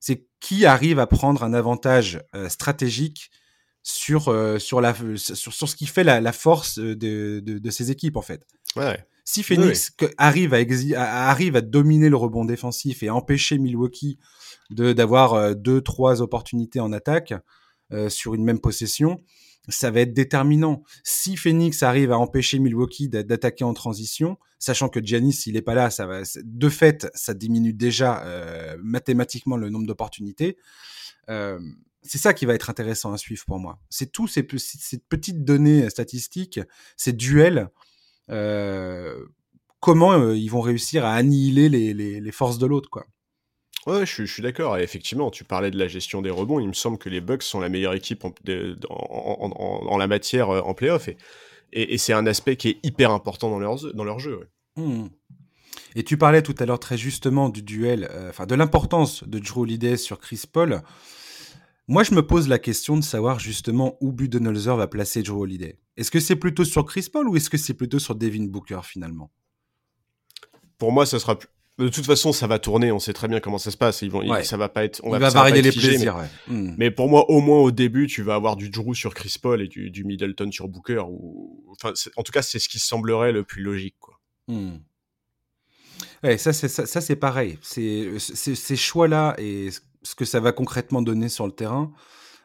C'est 0.00 0.26
qui 0.40 0.64
arrive 0.64 0.98
à 0.98 1.06
prendre 1.06 1.44
un 1.44 1.52
avantage 1.52 2.22
euh, 2.34 2.48
stratégique 2.48 3.30
sur, 3.82 4.28
euh, 4.28 4.58
sur, 4.58 4.80
la, 4.80 4.94
sur, 5.16 5.52
sur, 5.52 5.68
ce 5.68 5.76
qui 5.76 5.86
fait 5.86 6.04
la, 6.04 6.32
force 6.32 6.78
de, 6.78 6.94
de, 6.94 7.40
de, 7.40 7.70
ces 7.70 7.90
équipes, 7.90 8.16
en 8.16 8.22
fait. 8.22 8.46
Ouais. 8.76 9.04
Si 9.24 9.42
Phoenix 9.42 9.92
arrive, 10.18 10.54
à 10.54 11.28
arrive 11.30 11.56
à 11.56 11.60
dominer 11.60 12.08
le 12.08 12.16
rebond 12.16 12.44
défensif 12.44 13.02
et 13.02 13.10
empêcher 13.10 13.58
Milwaukee 13.58 14.18
d'avoir 14.70 15.34
euh, 15.34 15.54
deux, 15.54 15.80
trois 15.80 16.22
opportunités 16.22 16.80
en 16.80 16.92
attaque 16.92 17.34
euh, 17.92 18.08
sur 18.08 18.34
une 18.34 18.44
même 18.44 18.60
possession, 18.60 19.20
ça 19.68 19.90
va 19.90 20.00
être 20.00 20.12
déterminant. 20.12 20.82
Si 21.04 21.36
Phoenix 21.36 21.82
arrive 21.82 22.12
à 22.12 22.18
empêcher 22.18 22.58
Milwaukee 22.58 23.08
d'attaquer 23.08 23.64
en 23.64 23.74
transition, 23.74 24.38
sachant 24.58 24.88
que 24.88 25.00
Giannis, 25.00 25.32
s'il 25.32 25.54
n'est 25.54 25.62
pas 25.62 25.74
là, 25.74 25.90
ça 25.90 26.06
va, 26.06 26.22
de 26.42 26.68
fait, 26.68 27.08
ça 27.14 27.34
diminue 27.34 27.72
déjà 27.72 28.24
euh, 28.24 28.76
mathématiquement 28.82 29.56
le 29.56 29.70
nombre 29.70 29.86
d'opportunités. 29.86 30.56
c'est 31.28 32.18
ça 32.18 32.34
qui 32.34 32.46
va 32.46 32.54
être 32.54 32.68
intéressant 32.68 33.12
à 33.12 33.18
suivre 33.18 33.44
pour 33.46 33.58
moi. 33.58 33.78
C'est 33.88 34.10
tous 34.10 34.26
ces, 34.26 34.42
petites 34.42 35.44
données 35.44 35.88
statistiques, 35.88 36.60
ces 36.96 37.12
duels 37.12 37.68
euh, 38.30 39.24
comment 39.80 40.12
euh, 40.12 40.36
ils 40.36 40.48
vont 40.48 40.60
réussir 40.60 41.04
à 41.04 41.14
annihiler 41.14 41.68
les, 41.68 42.32
forces 42.32 42.58
de 42.58 42.66
l'autre, 42.66 42.90
quoi. 42.90 43.06
Ouais, 43.86 44.06
je, 44.06 44.24
suis 44.24 44.42
d'accord. 44.42 44.78
Et 44.78 44.82
effectivement, 44.82 45.30
tu 45.30 45.44
parlais 45.44 45.70
de 45.70 45.78
la 45.78 45.88
gestion 45.88 46.22
des 46.22 46.30
rebonds. 46.30 46.60
Il 46.60 46.68
me 46.68 46.72
semble 46.72 46.98
que 46.98 47.08
les 47.08 47.20
Bucks 47.20 47.42
sont 47.42 47.60
la 47.60 47.68
meilleure 47.68 47.94
équipe 47.94 48.24
en, 48.24 48.32
en, 48.88 49.98
la 49.98 50.06
matière 50.06 50.50
euh, 50.50 50.60
en 50.60 50.74
playoff. 50.74 51.08
Et, 51.08 51.16
et, 51.72 51.98
c'est 51.98 52.12
un 52.12 52.26
aspect 52.26 52.56
qui 52.56 52.68
est 52.68 52.78
hyper 52.84 53.10
important 53.10 53.50
dans 53.50 53.58
leur, 53.58 53.94
dans 53.94 54.04
leur 54.04 54.18
jeu. 54.18 54.48
Mmh. 54.76 55.06
Et 55.96 56.04
tu 56.04 56.16
parlais 56.16 56.42
tout 56.42 56.54
à 56.58 56.66
l'heure 56.66 56.78
très 56.78 56.96
justement 56.96 57.48
du 57.48 57.62
duel, 57.62 58.08
enfin 58.28 58.46
de 58.46 58.54
l'importance 58.54 59.24
de 59.24 59.38
Drew 59.38 59.62
Holiday 59.62 59.96
sur 59.96 60.18
Chris 60.18 60.42
Paul. 60.50 60.82
Moi, 61.88 62.04
je 62.04 62.14
me 62.14 62.24
pose 62.24 62.48
la 62.48 62.58
question 62.58 62.96
de 62.96 63.02
savoir 63.02 63.40
justement 63.40 63.96
où 64.00 64.12
Budenholzer 64.12 64.76
va 64.76 64.86
placer 64.86 65.24
Joe 65.24 65.42
Holiday. 65.42 65.78
Est-ce 65.96 66.10
que 66.10 66.20
c'est 66.20 66.36
plutôt 66.36 66.64
sur 66.64 66.86
Chris 66.86 67.08
Paul 67.12 67.28
ou 67.28 67.36
est-ce 67.36 67.50
que 67.50 67.58
c'est 67.58 67.74
plutôt 67.74 67.98
sur 67.98 68.14
Devin 68.14 68.46
Booker 68.46 68.80
finalement? 68.84 69.30
Pour 70.78 70.92
moi, 70.92 71.06
ça 71.06 71.18
sera 71.18 71.38
de 71.82 71.88
toute 71.88 72.06
façon, 72.06 72.32
ça 72.32 72.46
va 72.46 72.58
tourner. 72.58 72.92
On 72.92 72.98
sait 72.98 73.12
très 73.12 73.28
bien 73.28 73.40
comment 73.40 73.58
ça 73.58 73.70
se 73.70 73.76
passe. 73.76 74.02
Ils 74.02 74.10
vont, 74.10 74.22
ça 74.42 74.56
va 74.56 74.68
pas 74.68 74.84
être. 74.84 75.00
On 75.04 75.10
va, 75.10 75.28
varier 75.30 75.62
les 75.62 75.72
plaisirs. 75.72 76.16
Hmm. 76.48 76.74
Mais, 76.78 76.90
pour 76.90 77.08
moi, 77.08 77.28
au 77.30 77.40
moins 77.40 77.58
au 77.58 77.70
début, 77.70 78.06
tu 78.06 78.22
vas 78.22 78.34
avoir 78.34 78.56
du 78.56 78.70
Drew 78.70 78.94
sur 78.94 79.14
Chris 79.14 79.36
Paul 79.40 79.60
et 79.60 79.68
du, 79.68 80.04
Middleton 80.04 80.50
sur 80.50 80.68
Booker. 80.68 81.02
Ou 81.08 81.64
enfin, 81.72 81.92
en 82.16 82.22
tout 82.22 82.32
cas, 82.32 82.42
c'est 82.42 82.58
ce 82.58 82.68
qui 82.68 82.78
semblerait 82.78 83.32
le 83.32 83.44
plus 83.44 83.62
logique, 83.62 83.96
quoi. 84.00 84.20
Hmm. 84.48 84.78
Ouais, 86.24 86.38
ça 86.38 86.52
c'est 86.52 86.68
ça, 86.68 87.00
c'est 87.00 87.16
pareil. 87.16 87.58
C'est 87.62 88.18
ces 88.18 88.76
choix-là 88.76 89.34
et 89.38 89.70
ce 90.02 90.14
que 90.14 90.24
ça 90.24 90.40
va 90.40 90.52
concrètement 90.52 91.02
donner 91.02 91.28
sur 91.28 91.46
le 91.46 91.52
terrain 91.52 91.92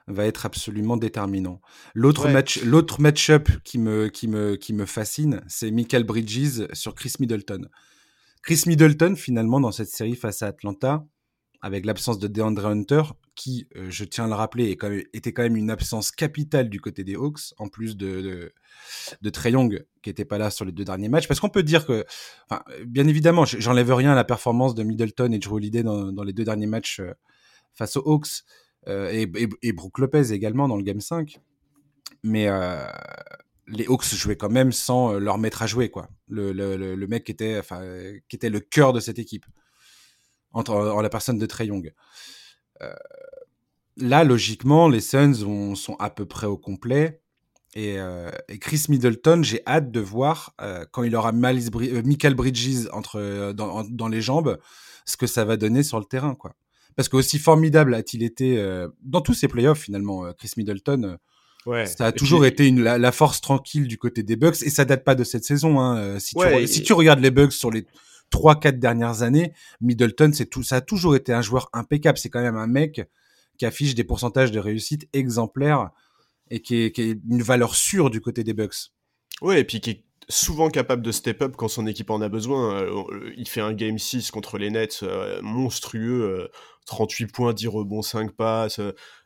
va 0.08 0.26
être 0.26 0.46
absolument 0.46 0.98
déterminant. 0.98 1.62
L'autre 1.94 2.30
match, 2.30 2.62
l'autre 2.64 3.02
match-up 3.02 3.50
qui 3.64 3.78
me, 3.78 4.08
qui 4.08 4.28
me, 4.28 4.56
qui 4.56 4.74
me 4.74 4.86
fascine, 4.86 5.42
c'est 5.48 5.70
Michael 5.70 6.06
Bridges 6.06 6.68
sur 6.74 6.96
Chris 6.96 7.14
Middleton. 7.20 7.68
Chris 8.48 8.64
Middleton, 8.66 9.18
finalement, 9.18 9.60
dans 9.60 9.74
cette 9.74 9.90
série 9.90 10.16
face 10.16 10.42
à 10.42 10.48
Atlanta, 10.48 11.06
avec 11.62 11.86
l'absence 11.86 12.18
de 12.18 12.30
DeAndre 12.30 12.68
Hunter, 12.68 13.02
qui, 13.36 13.68
euh, 13.76 13.88
je 13.90 14.06
tiens 14.06 14.24
à 14.24 14.28
le 14.30 14.36
rappeler, 14.36 14.78
était 15.12 15.34
quand 15.34 15.42
même 15.42 15.58
une 15.58 15.70
absence 15.70 16.12
capitale 16.12 16.70
du 16.70 16.80
côté 16.80 17.04
des 17.04 17.16
Hawks, 17.16 17.54
en 17.58 17.68
plus 17.68 17.98
de, 17.98 18.22
de, 18.22 18.54
de 19.22 19.30
Trey 19.30 19.52
Young, 19.52 19.86
qui 20.02 20.10
n'était 20.10 20.24
pas 20.24 20.38
là 20.38 20.50
sur 20.50 20.64
les 20.64 20.72
deux 20.72 20.86
derniers 20.86 21.10
matchs. 21.10 21.28
Parce 21.28 21.42
qu'on 21.42 21.50
peut 21.50 21.62
dire 21.62 21.86
que, 21.86 22.06
bien 22.86 23.06
évidemment, 23.10 23.44
j'enlève 23.44 23.94
rien 23.94 24.14
à 24.14 24.16
la 24.16 24.24
performance 24.24 24.76
de 24.76 24.84
Middleton 24.84 25.34
et 25.34 25.40
Drew 25.40 25.56
Holiday 25.56 25.84
dans, 25.84 26.14
dans 26.14 26.24
les 26.24 26.32
deux 26.32 26.46
derniers 26.46 26.68
matchs 26.68 27.02
euh, 27.02 27.12
face 27.74 27.98
aux 27.98 28.10
Hawks 28.10 28.46
euh, 28.88 29.12
et, 29.12 29.30
et, 29.62 29.74
Brook 29.74 30.00
Lopez 30.00 30.32
également 30.32 30.70
dans 30.70 30.78
le 30.78 30.84
Game 30.84 31.02
5. 31.02 31.38
Mais 32.24 32.48
les 33.68 33.86
Hawks 33.88 34.06
jouaient 34.16 34.38
quand 34.38 34.50
même 34.50 34.72
sans 34.72 35.14
euh, 35.14 35.20
leur 35.20 35.38
mettre 35.38 35.62
à 35.62 35.68
jouer, 35.68 35.90
quoi. 35.90 36.10
Le, 36.28 36.52
le, 36.52 36.96
le 36.96 37.08
mec 37.08 37.26
qui 37.26 37.32
était, 37.32 37.60
enfin, 37.60 37.82
qui 38.30 38.36
était 38.36 38.50
le 38.50 38.60
cœur 38.60 38.94
de 38.94 39.00
cette 39.00 39.20
équipe. 39.20 39.46
entre, 40.54 40.74
en 40.74 41.02
la 41.02 41.10
personne 41.10 41.38
de 41.38 41.46
Trey 41.46 41.68
Young. 41.68 41.94
là, 43.98 44.24
logiquement, 44.24 44.88
les 44.88 45.02
Suns 45.02 45.76
sont 45.76 45.96
à 46.00 46.10
peu 46.10 46.26
près 46.26 46.48
au 46.48 46.58
complet. 46.58 47.22
Et, 47.76 47.98
Chris 48.60 48.86
Middleton, 48.90 49.44
j'ai 49.44 49.62
hâte 49.68 49.92
de 49.92 50.00
voir 50.00 50.56
quand 50.92 51.04
il 51.04 51.16
aura 51.16 51.32
Michael 51.32 52.34
Bridges 52.34 52.88
entre, 52.92 53.52
dans, 53.54 53.84
dans, 53.84 54.08
les 54.08 54.22
jambes, 54.22 54.60
ce 55.06 55.18
que 55.18 55.28
ça 55.28 55.46
va 55.46 55.58
donner 55.58 55.84
sur 55.84 56.00
le 56.00 56.06
terrain. 56.06 56.36
quoi. 56.36 56.56
Parce 56.96 57.10
que 57.10 57.18
aussi 57.18 57.38
formidable 57.38 57.94
a-t-il 57.94 58.24
été 58.24 58.58
dans 59.02 59.22
tous 59.22 59.34
ses 59.34 59.48
playoffs 59.48 59.82
finalement, 59.82 60.34
Chris 60.34 60.52
Middleton 60.58 61.18
ça 61.86 62.06
a 62.08 62.12
toujours 62.12 62.46
été 62.46 62.68
une, 62.68 62.82
la, 62.82 63.12
force 63.12 63.42
tranquille 63.42 63.88
du 63.88 63.98
côté 63.98 64.24
des 64.24 64.36
Bucks 64.36 64.62
et 64.64 64.70
ça 64.70 64.86
date 64.86 65.04
pas 65.04 65.16
de 65.16 65.24
cette 65.24 65.44
saison. 65.44 65.80
Hein. 65.80 65.98
Euh, 65.98 66.20
si, 66.20 66.36
tu, 66.36 66.68
si 66.68 66.84
tu 66.84 66.94
regardes 66.94 67.20
les 67.20 67.32
Bucks 67.32 67.54
sur 67.54 67.72
les 67.72 67.86
3-4 68.32 68.80
dernières 68.80 69.22
années, 69.22 69.54
Middleton, 69.82 70.32
c'est 70.34 70.46
tout, 70.46 70.64
ça 70.64 70.78
a 70.78 70.82
toujours 70.82 71.16
été 71.16 71.34
un 71.34 71.42
joueur 71.42 71.70
impeccable. 71.74 72.18
C'est 72.18 72.30
quand 72.30 72.42
même 72.42 72.58
un 72.58 72.68
mec 72.68 73.02
qui 73.58 73.66
affiche 73.66 73.96
des 73.96 74.04
pourcentages 74.04 74.52
de 74.52 74.60
réussite 74.60 75.08
exemplaires 75.14 75.90
et 76.50 76.62
qui 76.62 76.84
est, 76.84 76.92
qui 76.92 77.02
est 77.02 77.20
une 77.30 77.42
valeur 77.42 77.76
sûre 77.76 78.10
du 78.10 78.22
côté 78.22 78.44
des 78.44 78.54
Bucks. 78.54 78.92
Ouais, 79.42 79.62
et 79.62 79.64
puis 79.64 79.82
qui 79.82 79.90
est 79.92 80.04
souvent 80.30 80.70
capable 80.70 81.02
de 81.02 81.12
step 81.12 81.42
up 81.42 81.56
quand 81.56 81.68
son 81.68 81.88
équipe 81.88 82.10
en 82.10 82.22
a 82.22 82.30
besoin. 82.30 82.82
Euh, 82.82 83.34
il 83.38 83.48
fait 83.48 83.62
un 83.62 83.74
game 83.74 83.98
6 83.98 84.32
contre 84.32 84.58
les 84.58 84.70
Nets 84.70 85.00
euh, 85.04 85.42
monstrueux, 85.42 86.50
38 86.86 87.28
points, 87.28 87.54
10 87.54 87.68
rebonds, 87.68 88.02
5 88.02 88.32
passes. 88.32 88.80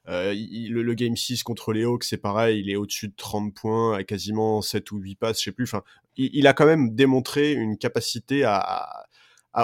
Euh, 0.07 0.33
le, 0.33 0.93
Game 0.93 1.15
6 1.15 1.43
contre 1.43 1.73
les 1.73 1.83
Hawks, 1.83 2.03
c'est 2.03 2.17
pareil, 2.17 2.61
il 2.61 2.69
est 2.69 2.75
au-dessus 2.75 3.09
de 3.09 3.15
30 3.15 3.53
points, 3.53 3.97
à 3.97 4.03
quasiment 4.03 4.61
7 4.61 4.91
ou 4.91 4.97
8 4.97 5.15
passes, 5.15 5.39
je 5.39 5.45
sais 5.45 5.51
plus. 5.51 5.65
Enfin, 5.65 5.83
il, 6.17 6.45
a 6.47 6.53
quand 6.53 6.65
même 6.65 6.95
démontré 6.95 7.53
une 7.53 7.77
capacité 7.77 8.43
à, 8.43 9.05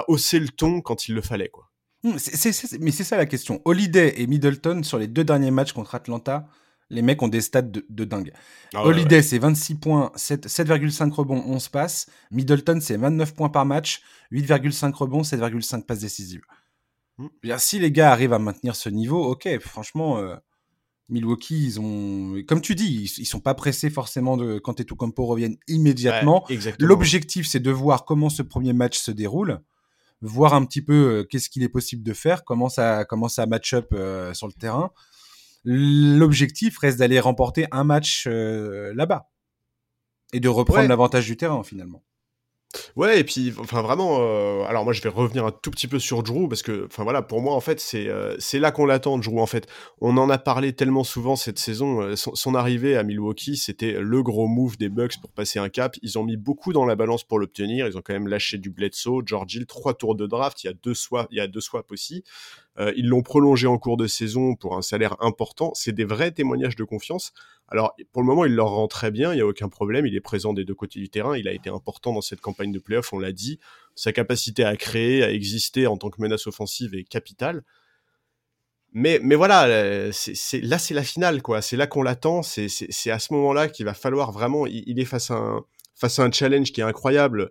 hausser 0.06 0.38
le 0.38 0.48
ton 0.48 0.80
quand 0.80 1.08
il 1.08 1.14
le 1.14 1.22
fallait. 1.22 1.48
Quoi. 1.48 1.70
Mmh, 2.04 2.16
mais 2.80 2.90
c'est 2.90 3.04
ça 3.04 3.16
la 3.16 3.26
question. 3.26 3.60
Holiday 3.64 4.14
et 4.20 4.26
Middleton, 4.26 4.82
sur 4.82 4.98
les 4.98 5.08
deux 5.08 5.24
derniers 5.24 5.50
matchs 5.50 5.72
contre 5.72 5.94
Atlanta, 5.94 6.48
les 6.90 7.02
mecs 7.02 7.22
ont 7.22 7.28
des 7.28 7.40
stats 7.40 7.62
de, 7.62 8.04
dingue. 8.04 8.32
Ah 8.74 8.84
Holiday, 8.84 9.22
c'est 9.22 9.38
26 9.38 9.74
points, 9.76 10.12
7,5 10.16 11.10
rebonds, 11.10 11.42
11 11.46 11.68
passes. 11.68 12.06
Middleton, 12.30 12.80
c'est 12.80 12.96
29 12.96 13.34
points 13.34 13.50
par 13.50 13.66
match, 13.66 14.02
8,5 14.32 14.92
rebonds, 14.94 15.22
7,5 15.22 15.84
passes 15.84 16.00
décisives. 16.00 16.42
Mmh. 17.18 17.26
si 17.58 17.78
les 17.80 17.90
gars 17.90 18.12
arrivent 18.12 18.32
à 18.32 18.38
maintenir 18.38 18.76
ce 18.76 18.88
niveau, 18.88 19.24
ok, 19.24 19.58
franchement, 19.58 20.18
euh, 20.18 20.36
Milwaukee, 21.08 21.64
ils 21.64 21.80
ont, 21.80 22.36
comme 22.46 22.60
tu 22.60 22.74
dis, 22.74 23.12
ils, 23.18 23.26
sont 23.26 23.40
pas 23.40 23.54
pressés 23.54 23.90
forcément 23.90 24.36
de 24.36 24.58
quand 24.58 24.84
Compo 24.94 25.26
revienne 25.26 25.56
immédiatement. 25.66 26.46
L'objectif, 26.78 27.46
c'est 27.48 27.60
de 27.60 27.70
voir 27.70 28.04
comment 28.04 28.28
ce 28.28 28.42
premier 28.42 28.72
match 28.72 28.98
se 28.98 29.10
déroule, 29.10 29.60
voir 30.20 30.54
un 30.54 30.64
petit 30.64 30.82
peu 30.82 30.92
euh, 30.92 31.24
qu'est-ce 31.24 31.48
qu'il 31.50 31.62
est 31.62 31.68
possible 31.68 32.02
de 32.02 32.12
faire, 32.12 32.44
comment 32.44 32.68
ça, 32.68 33.04
comment 33.04 33.28
ça 33.28 33.46
match 33.46 33.74
up 33.74 33.88
euh, 33.92 34.34
sur 34.34 34.46
le 34.46 34.52
terrain. 34.52 34.92
L'objectif 35.64 36.78
reste 36.78 36.98
d'aller 36.98 37.20
remporter 37.20 37.66
un 37.72 37.84
match 37.84 38.26
là-bas 38.26 39.28
et 40.32 40.40
de 40.40 40.48
reprendre 40.48 40.88
l'avantage 40.88 41.26
du 41.26 41.36
terrain 41.36 41.62
finalement. 41.62 42.02
Ouais, 42.96 43.20
et 43.20 43.24
puis, 43.24 43.54
enfin 43.58 43.80
vraiment, 43.80 44.18
euh, 44.20 44.62
alors 44.64 44.84
moi 44.84 44.92
je 44.92 45.00
vais 45.00 45.08
revenir 45.08 45.46
un 45.46 45.50
tout 45.50 45.70
petit 45.70 45.88
peu 45.88 45.98
sur 45.98 46.22
Drew, 46.22 46.48
parce 46.48 46.62
que, 46.62 46.84
enfin 46.86 47.02
voilà, 47.02 47.22
pour 47.22 47.40
moi 47.40 47.54
en 47.54 47.60
fait, 47.60 47.80
c'est 47.80 48.08
euh, 48.08 48.36
c'est 48.38 48.58
là 48.58 48.72
qu'on 48.72 48.84
l'attend, 48.84 49.16
Drew 49.16 49.38
en 49.38 49.46
fait. 49.46 49.66
On 50.02 50.18
en 50.18 50.28
a 50.28 50.36
parlé 50.36 50.74
tellement 50.74 51.02
souvent 51.02 51.34
cette 51.34 51.58
saison, 51.58 52.02
euh, 52.02 52.14
son, 52.16 52.54
arrivée 52.54 52.96
à 52.96 53.04
Milwaukee, 53.04 53.56
c'était 53.56 53.92
le 53.98 54.22
gros 54.22 54.48
move 54.48 54.76
des 54.76 54.90
Bucks 54.90 55.18
pour 55.18 55.32
passer 55.32 55.58
un 55.58 55.70
cap. 55.70 55.96
Ils 56.02 56.18
ont 56.18 56.24
mis 56.24 56.36
beaucoup 56.36 56.74
dans 56.74 56.84
la 56.84 56.94
balance 56.94 57.24
pour 57.24 57.38
l'obtenir, 57.38 57.86
ils 57.86 57.96
ont 57.96 58.02
quand 58.02 58.12
même 58.12 58.28
lâché 58.28 58.58
du 58.58 58.68
Bledsoe, 58.68 59.22
George 59.24 59.54
Hill, 59.54 59.64
trois 59.64 59.94
tours 59.94 60.14
de 60.14 60.26
draft, 60.26 60.62
il 60.62 60.66
y 60.66 60.70
a 60.70 60.74
deux, 60.74 60.94
swaps, 60.94 61.28
il 61.30 61.38
y 61.38 61.40
a 61.40 61.46
deux 61.46 61.62
swaps 61.62 61.90
aussi. 61.90 62.22
Euh, 62.78 62.92
ils 62.96 63.08
l'ont 63.08 63.22
prolongé 63.22 63.66
en 63.66 63.76
cours 63.76 63.96
de 63.96 64.06
saison 64.06 64.54
pour 64.54 64.76
un 64.76 64.82
salaire 64.82 65.16
important. 65.20 65.72
C'est 65.74 65.92
des 65.92 66.04
vrais 66.04 66.30
témoignages 66.30 66.76
de 66.76 66.84
confiance. 66.84 67.32
Alors, 67.68 67.94
pour 68.12 68.22
le 68.22 68.26
moment, 68.26 68.44
il 68.44 68.54
leur 68.54 68.70
rend 68.70 68.86
très 68.86 69.10
bien, 69.10 69.32
il 69.32 69.36
n'y 69.36 69.42
a 69.42 69.46
aucun 69.46 69.68
problème. 69.68 70.06
Il 70.06 70.14
est 70.14 70.20
présent 70.20 70.52
des 70.52 70.64
deux 70.64 70.74
côtés 70.74 71.00
du 71.00 71.08
terrain. 71.08 71.36
Il 71.36 71.48
a 71.48 71.52
été 71.52 71.70
important 71.70 72.12
dans 72.12 72.20
cette 72.20 72.40
campagne 72.40 72.70
de 72.70 72.78
playoff, 72.78 73.12
on 73.12 73.18
l'a 73.18 73.32
dit. 73.32 73.58
Sa 73.94 74.12
capacité 74.12 74.64
à 74.64 74.76
créer, 74.76 75.24
à 75.24 75.32
exister 75.32 75.86
en 75.86 75.96
tant 75.96 76.08
que 76.08 76.22
menace 76.22 76.46
offensive 76.46 76.94
est 76.94 77.04
capitale. 77.04 77.64
Mais, 78.92 79.20
mais 79.22 79.34
voilà, 79.34 79.66
euh, 79.66 80.10
c'est, 80.12 80.60
là, 80.60 80.78
c'est 80.78 80.94
la 80.94 81.02
finale, 81.02 81.42
quoi. 81.42 81.60
C'est 81.60 81.76
là 81.76 81.86
qu'on 81.86 82.02
l'attend. 82.02 82.42
C'est, 82.42 82.68
à 83.10 83.18
ce 83.18 83.32
moment-là 83.34 83.68
qu'il 83.68 83.84
va 83.84 83.94
falloir 83.94 84.32
vraiment. 84.32 84.66
Il, 84.66 84.98
est 84.98 85.04
face 85.04 85.30
à, 85.30 85.34
un, 85.34 85.64
face 85.94 86.18
à 86.20 86.22
un 86.22 86.30
challenge 86.30 86.72
qui 86.72 86.80
est 86.80 86.84
incroyable 86.84 87.50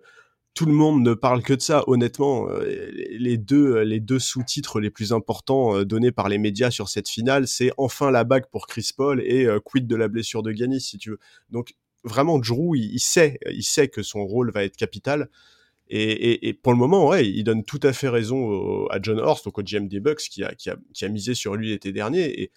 tout 0.58 0.66
le 0.66 0.72
monde 0.72 1.04
ne 1.04 1.14
parle 1.14 1.44
que 1.44 1.54
de 1.54 1.60
ça. 1.60 1.84
Honnêtement, 1.86 2.48
euh, 2.50 2.90
les 3.16 3.38
deux, 3.38 3.78
les 3.82 4.00
deux 4.00 4.18
sous-titres 4.18 4.80
les 4.80 4.90
plus 4.90 5.12
importants 5.12 5.76
euh, 5.76 5.84
donnés 5.84 6.10
par 6.10 6.28
les 6.28 6.38
médias 6.38 6.72
sur 6.72 6.88
cette 6.88 7.08
finale, 7.08 7.46
c'est 7.46 7.70
enfin 7.76 8.10
la 8.10 8.24
bague 8.24 8.46
pour 8.50 8.66
Chris 8.66 8.90
Paul 8.96 9.22
et 9.22 9.46
euh, 9.46 9.60
quid 9.60 9.86
de 9.86 9.94
la 9.94 10.08
blessure 10.08 10.42
de 10.42 10.50
Giannis, 10.50 10.80
si 10.80 10.98
tu 10.98 11.10
veux. 11.10 11.20
Donc 11.48 11.76
vraiment, 12.02 12.40
Drew, 12.40 12.74
il, 12.74 12.98
sait, 12.98 13.38
il 13.52 13.62
sait 13.62 13.86
que 13.86 14.02
son 14.02 14.26
rôle 14.26 14.50
va 14.50 14.64
être 14.64 14.76
capital. 14.76 15.30
Et, 15.90 16.58
pour 16.60 16.72
le 16.72 16.78
moment, 16.78 17.06
ouais, 17.06 17.28
il 17.28 17.44
donne 17.44 17.64
tout 17.64 17.80
à 17.84 17.92
fait 17.92 18.08
raison 18.08 18.88
à 18.88 18.98
John 19.00 19.20
Horst, 19.20 19.44
donc 19.44 19.58
au 19.58 19.62
GM 19.62 19.86
des 19.86 20.00
Bucks, 20.00 20.22
qui 20.28 20.42
a, 20.42 20.54
qui 20.56 20.70
a, 20.70 20.76
qui 20.92 21.04
a 21.04 21.08
misé 21.08 21.34
sur 21.34 21.54
lui 21.54 21.68
l'été 21.68 21.92
dernier. 21.92 22.42
Et 22.42 22.50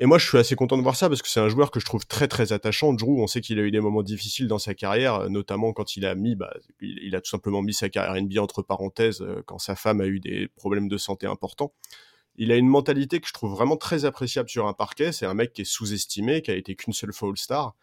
et 0.00 0.06
moi, 0.06 0.18
je 0.18 0.26
suis 0.26 0.38
assez 0.38 0.54
content 0.54 0.78
de 0.78 0.82
voir 0.82 0.94
ça 0.94 1.08
parce 1.08 1.22
que 1.22 1.28
c'est 1.28 1.40
un 1.40 1.48
joueur 1.48 1.72
que 1.72 1.80
je 1.80 1.84
trouve 1.84 2.06
très 2.06 2.28
très 2.28 2.52
attachant. 2.52 2.92
Drew, 2.92 3.20
on 3.20 3.26
sait 3.26 3.40
qu'il 3.40 3.58
a 3.58 3.62
eu 3.62 3.72
des 3.72 3.80
moments 3.80 4.04
difficiles 4.04 4.46
dans 4.46 4.60
sa 4.60 4.72
carrière, 4.74 5.14
euh, 5.14 5.28
notamment 5.28 5.72
quand 5.72 5.96
il 5.96 6.06
a 6.06 6.14
mis, 6.14 6.36
bah, 6.36 6.54
il, 6.80 7.16
a 7.16 7.20
tout 7.20 7.30
simplement 7.30 7.62
mis 7.62 7.74
sa 7.74 7.88
carrière 7.88 8.22
NBA 8.22 8.40
entre 8.40 8.62
parenthèses 8.62 9.22
euh, 9.22 9.42
quand 9.44 9.58
sa 9.58 9.74
femme 9.74 10.00
a 10.00 10.06
eu 10.06 10.20
des 10.20 10.46
problèmes 10.54 10.88
de 10.88 10.96
santé 10.98 11.26
importants. 11.26 11.72
Il 12.36 12.52
a 12.52 12.56
une 12.56 12.68
mentalité 12.68 13.18
que 13.18 13.26
je 13.26 13.32
trouve 13.32 13.50
vraiment 13.50 13.76
très 13.76 14.04
appréciable 14.04 14.48
sur 14.48 14.68
un 14.68 14.72
parquet. 14.72 15.10
C'est 15.10 15.26
un 15.26 15.34
mec 15.34 15.52
qui 15.52 15.62
est 15.62 15.68
sous-estimé, 15.68 16.42
qui 16.42 16.52
a 16.52 16.54
été 16.54 16.76
qu'une 16.76 16.92
seule 16.92 17.12
fois 17.12 17.30
All-Star. 17.30 17.74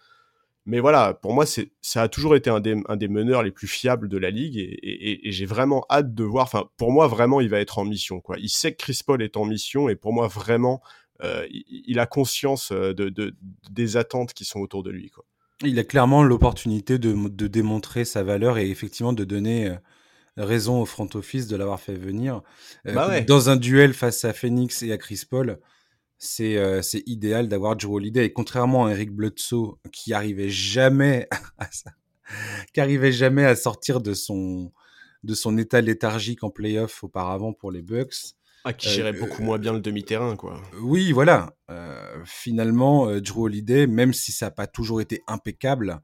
Mais 0.65 0.79
voilà, 0.79 1.13
pour 1.13 1.33
moi, 1.33 1.45
ça 1.45 2.01
a 2.01 2.07
toujours 2.07 2.35
été 2.35 2.49
un 2.49 2.61
des, 2.61 2.81
un 2.87 2.95
des 2.95 3.09
meneurs 3.09 3.43
les 3.43 3.51
plus 3.51 3.67
fiables 3.67 4.07
de 4.07 4.17
la 4.17 4.31
ligue 4.31 4.57
et, 4.57 5.27
et 5.27 5.31
j'ai 5.31 5.45
vraiment 5.45 5.85
hâte 5.91 6.15
de 6.15 6.23
voir. 6.23 6.45
Enfin, 6.45 6.69
pour 6.77 6.91
moi, 6.91 7.07
vraiment, 7.07 7.39
il 7.41 7.49
va 7.49 7.59
être 7.59 7.77
en 7.77 7.85
mission. 7.85 8.19
Quoi. 8.21 8.37
Il 8.39 8.49
sait 8.49 8.71
que 8.71 8.77
Chris 8.77 9.01
Paul 9.05 9.21
est 9.21 9.37
en 9.37 9.45
mission 9.45 9.89
et 9.89 9.95
pour 9.95 10.11
moi, 10.11 10.27
vraiment, 10.27 10.81
euh, 11.23 11.47
il, 11.49 11.99
a 11.99 12.05
conscience 12.05 12.71
euh, 12.71 12.93
de, 12.93 13.35
des 13.69 13.97
attentes 13.97 14.33
qui 14.33 14.43
sont 14.43 14.59
autour 14.59 14.83
de 14.83 14.91
lui. 14.91 15.09
Quoi. 15.09 15.23
Il 15.63 15.79
a 15.79 15.83
clairement 15.85 16.23
l'opportunité 16.23 16.99
de, 16.99 17.47
démontrer 17.47 18.03
sa 18.03 18.23
valeur 18.23 18.57
et 18.57 18.69
effectivement 18.69 19.13
de 19.13 19.23
donner 19.23 19.69
euh, 19.69 19.75
raison 20.35 20.81
au 20.81 20.85
front 20.85 21.07
office 21.13 21.47
de 21.47 21.55
l'avoir 21.55 21.79
fait 21.79 21.95
venir. 21.95 22.41
Bah 22.83 23.21
dans 23.21 23.49
un 23.49 23.55
duel 23.55 23.93
face 23.93 24.25
à 24.25 24.33
Phoenix 24.33 24.83
et 24.83 24.91
à 24.91 24.97
Chris 24.97 25.21
Paul, 25.29 25.59
c'est 26.17 26.83
idéal 27.05 27.47
d'avoir 27.47 27.79
Joe 27.79 27.93
Holiday. 27.93 28.25
Et 28.25 28.33
contrairement 28.33 28.87
à 28.87 28.91
Eric 28.91 29.11
Bledsoe, 29.11 29.77
qui 29.93 30.13
arrivait 30.13 30.49
jamais 30.49 31.29
à 31.57 31.69
qui 32.73 32.81
arrivait 32.81 33.13
jamais 33.13 33.45
à 33.45 33.55
sortir 33.55 34.01
de 34.01 34.13
son, 34.13 34.73
de 35.23 35.33
son 35.33 35.57
état 35.57 35.79
léthargique 35.79 36.43
en 36.43 36.49
playoff 36.49 37.03
auparavant 37.03 37.53
pour 37.53 37.71
les 37.71 37.81
Bucks, 37.81 38.35
ah, 38.67 38.73
qui 38.73 38.89
gérait 38.89 39.15
euh, 39.15 39.19
beaucoup 39.19 39.43
moins 39.43 39.59
bien 39.59 39.73
le 39.73 39.79
demi-terrain, 39.79 40.35
quoi. 40.35 40.59
Oui, 40.81 41.11
voilà. 41.11 41.55
Euh, 41.69 42.17
finalement, 42.25 43.07
euh, 43.07 43.21
Drew 43.21 43.43
Holiday, 43.43 43.85
même 43.85 44.11
si 44.11 44.31
ça 44.31 44.47
n'a 44.47 44.51
pas 44.51 44.65
toujours 44.65 45.01
été 45.01 45.23
impeccable, 45.27 46.01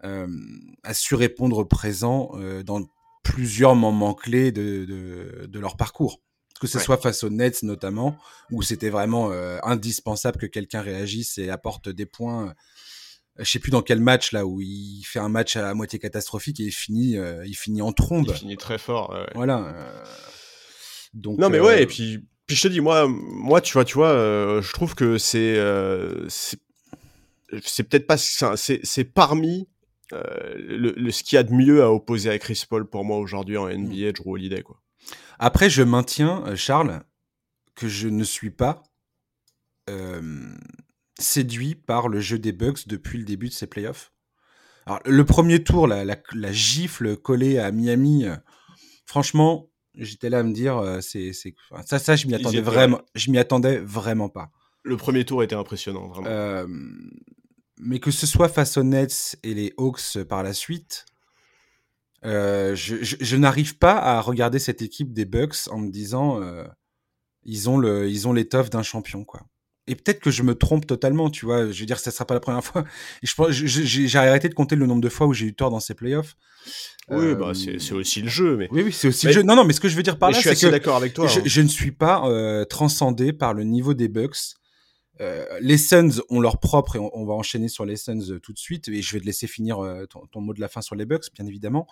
a 0.00 0.94
su 0.94 1.16
répondre 1.16 1.64
présent 1.64 2.30
dans 2.64 2.86
plusieurs 3.24 3.74
moments 3.74 4.14
clés 4.14 4.52
de, 4.52 4.84
de, 5.48 5.58
leur 5.58 5.76
parcours. 5.76 6.22
Que 6.60 6.68
ce 6.68 6.78
soit 6.78 6.98
face 6.98 7.24
aux 7.24 7.30
Nets 7.30 7.64
notamment, 7.64 8.16
où 8.52 8.62
c'était 8.62 8.90
vraiment 8.90 9.32
indispensable 9.64 10.38
que 10.38 10.46
quelqu'un 10.46 10.82
réagisse 10.82 11.36
et 11.38 11.50
apporte 11.50 11.88
des 11.88 12.06
points. 12.06 12.54
Je 13.40 13.50
sais 13.50 13.58
plus 13.58 13.72
dans 13.72 13.82
quel 13.82 14.00
match 14.00 14.30
là 14.30 14.46
où 14.46 14.60
il 14.60 15.02
fait 15.02 15.18
un 15.18 15.28
match 15.28 15.56
à 15.56 15.74
moitié 15.74 15.98
catastrophique 15.98 16.60
et 16.60 16.64
il 16.66 16.70
finit, 16.70 17.16
il 17.44 17.56
finit 17.56 17.82
en 17.82 17.90
trombe. 17.90 18.26
Il 18.28 18.34
finit 18.34 18.56
très 18.56 18.78
fort. 18.78 19.12
Voilà 19.34 19.74
non, 21.14 21.50
mais 21.50 21.60
ouais, 21.60 21.80
et 21.80 21.84
euh, 21.84 21.86
puis, 21.86 22.18
puis 22.46 22.56
je 22.56 22.62
te 22.62 22.68
dis, 22.68 22.80
moi, 22.80 23.06
moi 23.08 23.60
tu 23.60 23.72
vois, 23.72 23.84
tu 23.84 23.94
vois 23.94 24.10
euh, 24.10 24.62
je 24.62 24.72
trouve 24.72 24.94
que 24.94 25.18
c'est 25.18 25.56
euh, 25.56 26.26
c'est 26.28 27.84
peut-être 27.84 28.06
pas. 28.06 28.16
C'est 28.16 29.04
parmi 29.04 29.68
le, 30.12 31.10
ce 31.10 31.22
qu'il 31.22 31.36
y 31.36 31.38
a 31.38 31.42
de 31.42 31.52
mieux 31.52 31.82
à 31.82 31.90
opposer 31.90 32.30
à 32.30 32.38
Chris 32.38 32.64
Paul 32.68 32.88
pour 32.88 33.04
moi 33.04 33.18
aujourd'hui 33.18 33.56
en 33.56 33.68
NBA, 33.68 34.12
Drew 34.12 34.32
Holiday. 34.32 34.62
Quoi. 34.62 34.80
Après, 35.38 35.70
je 35.70 35.82
maintiens, 35.82 36.54
Charles, 36.56 37.02
que 37.74 37.88
je 37.88 38.08
ne 38.08 38.24
suis 38.24 38.50
pas 38.50 38.82
séduit 41.18 41.74
par 41.74 42.08
le 42.08 42.20
jeu 42.20 42.38
des 42.38 42.52
Bucks 42.52 42.86
depuis 42.86 43.18
le 43.18 43.24
début 43.24 43.48
de 43.48 43.54
ces 43.54 43.66
playoffs. 43.66 44.12
Alors, 44.84 45.00
le 45.04 45.24
premier 45.24 45.64
tour, 45.64 45.86
la, 45.86 46.04
la, 46.04 46.16
la 46.34 46.52
gifle 46.52 47.16
collée 47.16 47.58
à 47.58 47.72
Miami, 47.72 48.26
franchement, 49.06 49.67
j'étais 49.98 50.30
là 50.30 50.40
à 50.40 50.42
me 50.42 50.52
dire, 50.52 50.78
euh, 50.78 51.00
c'est, 51.00 51.32
ça, 51.84 51.98
ça, 51.98 52.16
je 52.16 52.26
m'y 52.26 52.34
attendais 52.34 52.60
vraiment, 52.60 53.00
je 53.14 53.30
m'y 53.30 53.38
attendais 53.38 53.78
vraiment 53.78 54.28
pas. 54.28 54.50
Le 54.84 54.96
premier 54.96 55.24
tour 55.24 55.42
était 55.42 55.54
impressionnant, 55.54 56.08
vraiment. 56.08 56.28
Euh, 56.28 56.66
mais 57.78 58.00
que 58.00 58.10
ce 58.10 58.26
soit 58.26 58.48
face 58.48 58.76
aux 58.76 58.82
Nets 58.82 59.38
et 59.42 59.54
les 59.54 59.74
Hawks 59.76 60.22
par 60.28 60.42
la 60.42 60.52
suite, 60.52 61.04
je, 62.22 62.74
je, 62.74 63.16
je 63.20 63.36
n'arrive 63.36 63.78
pas 63.78 63.96
à 63.98 64.20
regarder 64.20 64.58
cette 64.58 64.82
équipe 64.82 65.12
des 65.12 65.24
Bucks 65.24 65.68
en 65.70 65.78
me 65.78 65.90
disant 65.90 66.40
ils 67.44 67.70
ont 67.70 67.78
le 67.78 68.08
ils 68.08 68.26
ont 68.26 68.32
l'étoffe 68.32 68.70
d'un 68.70 68.82
champion 68.82 69.24
quoi 69.24 69.42
et 69.88 69.94
peut-être 69.94 70.20
que 70.20 70.30
je 70.30 70.42
me 70.42 70.54
trompe 70.54 70.86
totalement, 70.86 71.30
tu 71.30 71.46
vois. 71.46 71.70
Je 71.70 71.80
veux 71.80 71.86
dire, 71.86 71.98
ça 71.98 72.10
sera 72.10 72.26
pas 72.26 72.34
la 72.34 72.40
première 72.40 72.64
fois. 72.64 72.84
Et 73.22 73.26
je 73.26 73.62
j'ai 73.74 74.18
arrêté 74.18 74.48
de 74.48 74.54
compter 74.54 74.76
le 74.76 74.86
nombre 74.86 75.00
de 75.00 75.08
fois 75.08 75.26
où 75.26 75.32
j'ai 75.32 75.46
eu 75.46 75.54
tort 75.54 75.70
dans 75.70 75.80
ces 75.80 75.94
playoffs. 75.94 76.36
Oui, 77.08 77.34
bah 77.34 77.52
c'est 77.54 77.92
aussi 77.92 78.20
le 78.20 78.28
jeu, 78.28 78.56
mais. 78.56 78.68
Oui, 78.70 78.82
oui, 78.82 78.92
c'est 78.92 79.08
aussi 79.08 79.26
le 79.26 79.32
jeu. 79.32 79.42
Non, 79.42 79.56
non, 79.56 79.64
mais 79.64 79.72
ce 79.72 79.80
que 79.80 79.88
je 79.88 79.96
veux 79.96 80.02
dire 80.02 80.18
par 80.18 80.30
là, 80.30 80.40
c'est 80.40 80.54
que 80.54 80.66
d'accord 80.66 80.96
avec 80.96 81.14
toi. 81.14 81.26
Je, 81.26 81.40
hein. 81.40 81.42
je, 81.44 81.60
ne 81.62 81.68
suis 81.68 81.92
pas 81.92 82.28
euh, 82.28 82.64
transcendé 82.64 83.32
par 83.32 83.54
le 83.54 83.64
niveau 83.64 83.94
des 83.94 84.08
Bucks. 84.08 84.58
Euh, 85.20 85.44
les 85.60 85.78
Suns 85.78 86.22
ont 86.28 86.40
leur 86.40 86.60
propre 86.60 86.96
et 86.96 86.98
on, 86.98 87.24
va 87.24 87.34
enchaîner 87.34 87.68
sur 87.68 87.84
les 87.84 87.96
Suns 87.96 88.30
euh, 88.30 88.38
tout 88.38 88.52
de 88.52 88.58
suite 88.58 88.86
et 88.88 89.02
je 89.02 89.12
vais 89.12 89.20
te 89.20 89.26
laisser 89.26 89.48
finir 89.48 89.80
euh, 89.80 90.06
ton, 90.06 90.26
ton, 90.26 90.40
mot 90.40 90.54
de 90.54 90.60
la 90.60 90.68
fin 90.68 90.80
sur 90.80 90.94
les 90.94 91.06
Bucks 91.06 91.24
bien 91.34 91.44
évidemment 91.44 91.88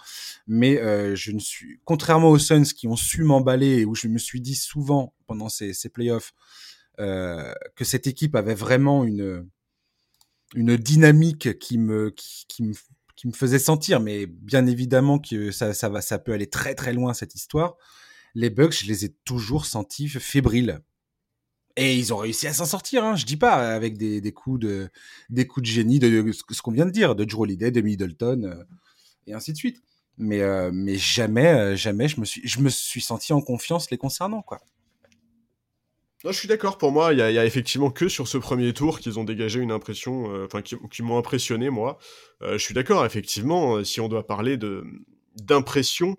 mais 0.47 0.81
euh, 0.81 1.17
je 1.17 1.33
ne 1.33 1.41
suis 1.41 1.81
contrairement 1.85 2.31
aux 2.31 2.39
Suns 2.39 2.63
qui 2.63 2.87
ont 2.87 2.95
su 2.95 3.25
m'emballer 3.25 3.79
et 3.79 3.85
où 3.85 3.97
je 3.97 4.07
me 4.07 4.19
suis 4.19 4.41
dit 4.41 4.55
souvent 4.55 5.13
pendant 5.27 5.49
ces, 5.49 5.75
ces 5.75 5.89
playoffs 5.89 6.35
euh, 6.35 6.76
que 6.99 7.85
cette 7.85 8.07
équipe 8.07 8.35
avait 8.35 8.55
vraiment 8.55 9.05
une, 9.05 9.49
une 10.55 10.77
dynamique 10.77 11.59
qui 11.59 11.79
me, 11.79 12.11
qui, 12.11 12.63
me, 12.63 12.73
qui 13.17 13.27
me 13.27 13.33
faisait 13.33 13.59
sentir, 13.59 14.01
mais 14.01 14.27
bien 14.27 14.67
évidemment 14.67 15.19
que 15.19 15.51
ça, 15.51 15.75
ça, 15.75 15.89
va, 15.89 16.01
ça 16.01 16.19
peut 16.19 16.33
aller 16.33 16.49
très 16.49 16.75
très 16.75 16.93
loin 16.93 17.15
cette 17.15 17.35
histoire. 17.35 17.77
Les 18.35 18.51
Bucks, 18.51 18.75
je 18.75 18.87
les 18.87 19.05
ai 19.07 19.15
toujours 19.25 19.67
sentis 19.67 20.09
fébriles. 20.09 20.81
Et 21.79 21.97
ils 21.97 22.15
ont 22.15 22.17
réussi 22.17 22.47
à 22.47 22.55
s'en 22.55 22.65
sortir, 22.65 23.05
hein, 23.05 23.17
je 23.17 23.27
dis 23.27 23.37
pas, 23.37 23.75
avec 23.75 23.99
des, 23.99 24.23
des, 24.23 24.33
coups 24.33 24.61
de 24.61 24.89
des 25.29 25.47
coups 25.47 25.67
de 25.67 25.71
génie 25.71 25.99
de, 25.99 26.33
ce 26.33 26.63
qu'on 26.63 26.71
vient 26.71 26.87
de 26.87 26.91
dire, 26.91 27.15
de 27.15 27.29
Joe 27.29 27.41
Holiday, 27.41 27.71
de 27.71 27.83
Middleton 27.83 28.45
euh, 28.45 28.65
et 29.27 29.35
ainsi 29.35 29.53
de 29.53 29.59
suite. 29.59 29.83
Mais 30.17 30.41
euh, 30.41 30.71
mais 30.73 30.97
jamais 30.97 31.49
euh, 31.49 31.77
jamais 31.77 32.09
je 32.09 32.19
me 32.21 32.25
suis 32.25 32.41
je 32.49 32.61
me 32.61 32.71
suis 32.71 33.03
senti 33.03 33.35
en 33.35 33.43
confiance 33.43 33.91
les 33.91 33.99
concernant 33.99 34.41
quoi. 34.41 34.63
Non, 36.27 36.33
je 36.33 36.41
suis 36.41 36.49
d'accord. 36.49 36.77
Pour 36.77 36.91
moi, 36.91 37.13
il 37.13 37.21
y, 37.21 37.23
a 37.23 37.45
effectivement 37.45 37.89
que 37.89 38.09
sur 38.09 38.27
ce 38.27 38.37
premier 38.37 38.73
tour 38.73 38.99
qu'ils 38.99 39.21
ont 39.21 39.23
dégagé 39.23 39.61
une 39.61 39.71
impression, 39.71 40.35
euh, 40.35 40.47
enfin, 40.47 40.61
qui, 40.61 41.03
m'ont 41.05 41.19
impressionné, 41.19 41.71
moi. 41.71 41.99
Euh, 42.43 42.59
je 42.59 42.65
suis 42.65 42.75
d'accord, 42.75 43.07
effectivement, 43.07 43.77
euh, 43.77 43.85
si 43.85 44.01
on 44.01 44.09
doit 44.09 44.27
parler 44.27 44.57
de 44.57 44.83
d'impression, 45.37 46.17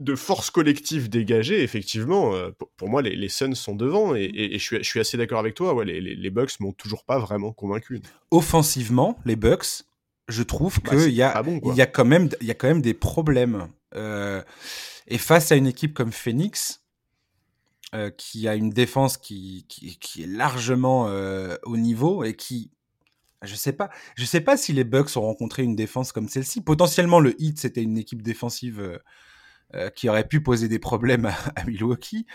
de 0.00 0.16
force 0.16 0.50
collective 0.50 1.08
dégagée, 1.08 1.62
effectivement, 1.62 2.32
pour, 2.76 2.88
moi, 2.88 3.00
les, 3.00 3.14
les, 3.14 3.28
Suns 3.28 3.54
sont 3.54 3.76
devant 3.76 4.16
et, 4.16 4.50
je, 4.54 4.58
suis, 4.58 4.78
je, 4.78 4.82
suis, 4.82 4.98
assez 4.98 5.16
d'accord 5.16 5.38
avec 5.38 5.54
toi. 5.54 5.72
Ouais, 5.72 5.84
les, 5.84 6.00
les, 6.00 6.30
Bucks 6.30 6.58
m'ont 6.58 6.72
toujours 6.72 7.04
pas 7.04 7.20
vraiment 7.20 7.52
convaincu. 7.52 8.00
Offensivement, 8.32 9.20
les 9.24 9.36
Bucks, 9.36 9.84
je 10.26 10.42
trouve 10.42 10.80
bah, 10.82 10.96
qu'il 10.96 11.12
y, 11.12 11.22
a, 11.22 11.40
y, 11.76 11.80
a 11.80 11.86
quand 11.86 12.04
même, 12.04 12.28
y 12.40 12.50
a 12.50 12.54
quand 12.54 12.66
même 12.66 12.82
des 12.82 12.94
problèmes. 12.94 13.68
et 13.94 15.18
face 15.18 15.52
à 15.52 15.54
une 15.54 15.68
équipe 15.68 15.94
comme 15.94 16.10
Phoenix, 16.10 16.82
euh, 17.96 18.10
qui 18.10 18.46
a 18.46 18.54
une 18.56 18.68
défense 18.68 19.16
qui, 19.16 19.64
qui, 19.68 19.98
qui 19.98 20.22
est 20.22 20.26
largement 20.26 21.08
euh, 21.08 21.56
au 21.62 21.78
niveau 21.78 22.24
et 22.24 22.34
qui, 22.34 22.70
je 23.42 23.54
sais 23.54 23.72
pas, 23.72 23.88
je 24.16 24.26
sais 24.26 24.42
pas 24.42 24.58
si 24.58 24.74
les 24.74 24.84
Bucks 24.84 25.16
ont 25.16 25.22
rencontré 25.22 25.62
une 25.62 25.76
défense 25.76 26.12
comme 26.12 26.28
celle-ci. 26.28 26.60
Potentiellement, 26.60 27.20
le 27.20 27.40
Heat 27.40 27.58
c'était 27.58 27.82
une 27.82 27.96
équipe 27.96 28.20
défensive 28.20 28.80
euh, 28.80 28.98
euh 29.74 29.88
qui 29.88 30.10
aurait 30.10 30.28
pu 30.28 30.42
poser 30.42 30.68
des 30.68 30.78
problèmes 30.78 31.24
à, 31.56 31.64
Milwaukee, 31.64 32.26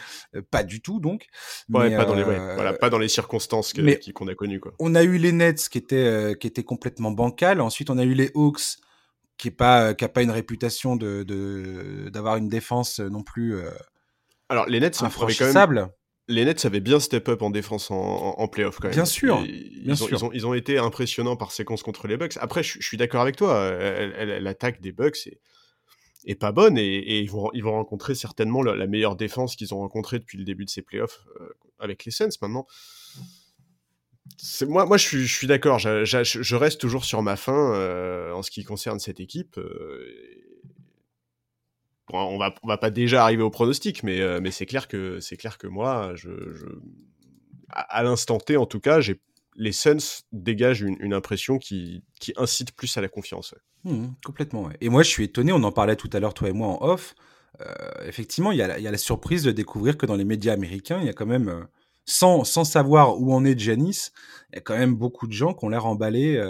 pas 0.50 0.64
du 0.64 0.82
tout 0.82 1.00
donc. 1.00 1.28
Ouais, 1.70 1.92
mais, 1.92 1.98
pas 1.98 2.06
dans 2.06 2.16
les, 2.16 2.24
voilà, 2.24 2.74
pas 2.74 2.90
dans 2.90 2.98
les 2.98 3.10
circonstances 3.10 3.74
qu'on 3.74 4.28
a 4.28 4.36
connues 4.36 4.60
quoi. 4.60 4.74
On 4.80 4.96
a 4.96 5.04
eu 5.04 5.18
les 5.18 5.32
Nets 5.32 5.70
qui 5.70 5.78
étaient 5.78 6.36
qui 6.40 6.48
étaient 6.48 6.64
complètement 6.64 7.12
bancales. 7.12 7.62
Ensuite, 7.62 7.92
on 7.92 8.00
a 8.00 8.04
eu 8.04 8.16
les 8.16 8.32
Hawks 8.34 8.78
qui 9.38 9.50
est 9.50 9.52
pas 9.52 9.94
qui 9.94 10.06
a 10.06 10.10
pas 10.10 10.24
une 10.24 10.32
réputation 10.32 10.96
de 10.96 12.10
d'avoir 12.12 12.38
une 12.38 12.50
défense 12.50 13.00
non 13.00 13.22
plus 13.22 13.62
alors, 14.52 14.66
les 14.68 14.82
Nets, 14.82 14.98
quand 15.00 15.54
même... 15.54 15.90
Les 16.28 16.46
Nets 16.46 16.66
avaient 16.66 16.82
bien 16.82 17.00
step 17.00 17.30
up 17.30 17.42
en 17.42 17.50
défense 17.50 17.90
en, 17.90 17.96
en, 17.96 18.48
playoff 18.48 18.78
quand 18.78 18.90
même. 18.90 18.96
Bien 18.96 19.06
sûr, 19.06 19.42
ils, 19.46 19.92
ont, 20.24 20.32
Ils, 20.34 20.46
ont, 20.46 20.54
été 20.54 20.78
impressionnants 20.78 21.36
par 21.36 21.52
séquence 21.52 21.84
contre 21.84 22.08
les 22.08 22.18
Bucks. 22.18 22.38
Après, 22.40 22.62
je, 22.62 22.82
suis 22.82 22.98
d'accord 22.98 23.22
avec 23.22 23.38
toi. 23.38 23.72
L'attaque 24.40 24.82
des 24.82 24.92
Bucks 24.92 25.30
est, 26.26 26.36
pas 26.36 26.52
bonne 26.52 26.78
et, 26.78 27.20
ils, 27.20 27.30
vont, 27.30 27.50
ils 27.54 27.64
vont 27.64 27.72
rencontrer 27.72 28.14
certainement 28.14 28.62
la, 28.62 28.88
meilleure 28.88 29.16
défense 29.16 29.56
qu'ils 29.56 29.74
ont 29.74 29.80
rencontrée 29.80 30.20
depuis 30.20 30.38
le 30.38 30.44
début 30.44 30.66
de 30.66 30.70
ces 30.70 30.82
playoffs 30.82 31.22
euh, 31.40 31.50
avec 31.80 32.06
les 32.06 32.12
Suns 32.12 32.30
maintenant. 32.42 32.66
Moi, 34.68 34.86
moi, 34.86 34.98
je 34.98 35.08
suis, 35.08 35.28
je 35.28 35.34
suis 35.34 35.48
d'accord. 35.48 35.80
Je, 35.80 36.56
reste 36.56 36.80
toujours 36.80 37.06
sur 37.06 37.22
ma 37.22 37.36
fin 37.36 37.74
euh, 37.74 38.32
en 38.34 38.42
ce 38.42 38.52
qui 38.52 38.64
concerne 38.64 39.00
cette 39.00 39.20
équipe. 39.20 39.58
Euh, 39.58 40.41
on 42.14 42.38
va 42.38 42.54
va 42.64 42.78
pas 42.78 42.90
déjà 42.90 43.24
arriver 43.24 43.44
au 43.44 43.50
pronostic, 43.50 44.04
mais 44.04 44.22
euh, 44.22 44.40
mais 44.42 44.52
c'est 44.52 44.66
clair 44.66 44.88
que 44.88 45.20
c'est 45.20 45.38
clair 45.38 45.58
que 45.58 45.68
moi, 45.68 46.14
je, 46.16 46.30
à, 47.70 48.04
l'instant 48.04 48.38
T 48.38 48.58
en 48.58 48.66
tout 48.66 48.80
cas, 48.80 49.00
les 49.56 49.72
Suns 49.72 50.24
dégagent 50.32 50.82
une, 50.82 51.14
impression 51.14 51.58
qui, 51.58 52.04
incite 52.38 52.74
plus 52.74 52.96
à 52.98 53.02
la 53.02 53.10
confiance. 53.10 53.56
Mmh, 53.84 54.08
complètement. 54.24 54.70
Et 54.80 54.90
moi, 54.90 55.04
je 55.04 55.10
suis 55.10 55.24
étonné. 55.24 55.52
On 55.52 55.64
en 55.64 55.72
parlait 55.72 55.96
tout 55.96 56.10
à 56.14 56.20
l'heure, 56.20 56.34
toi 56.34 56.50
et 56.50 56.54
moi, 56.54 56.68
en 56.68 56.86
off. 56.86 57.16
Euh, 57.60 57.66
effectivement, 58.06 58.52
il 58.52 58.58
y, 58.58 58.62
a 58.62 58.78
la, 58.78 58.98
surprise 58.98 59.44
de 59.44 59.52
découvrir 59.52 59.98
que 59.98 60.06
dans 60.06 60.16
les 60.16 60.26
médias 60.26 60.54
américains, 60.54 61.00
il 61.00 61.06
y 61.06 61.10
a 61.10 61.14
quand 61.14 61.26
même, 61.26 61.50
euh, 61.50 61.64
sans, 62.06 62.44
sans 62.44 62.64
savoir 62.64 63.20
où 63.20 63.34
en 63.34 63.44
est 63.44 63.60
Janice, 63.60 64.14
il 64.52 64.56
y 64.56 64.58
a 64.60 64.62
quand 64.62 64.78
même 64.78 64.96
beaucoup 64.96 65.28
de 65.28 65.34
gens 65.34 65.54
qui 65.54 65.66
ont 65.66 65.70
l'air 65.70 65.86
emballés 65.86 66.42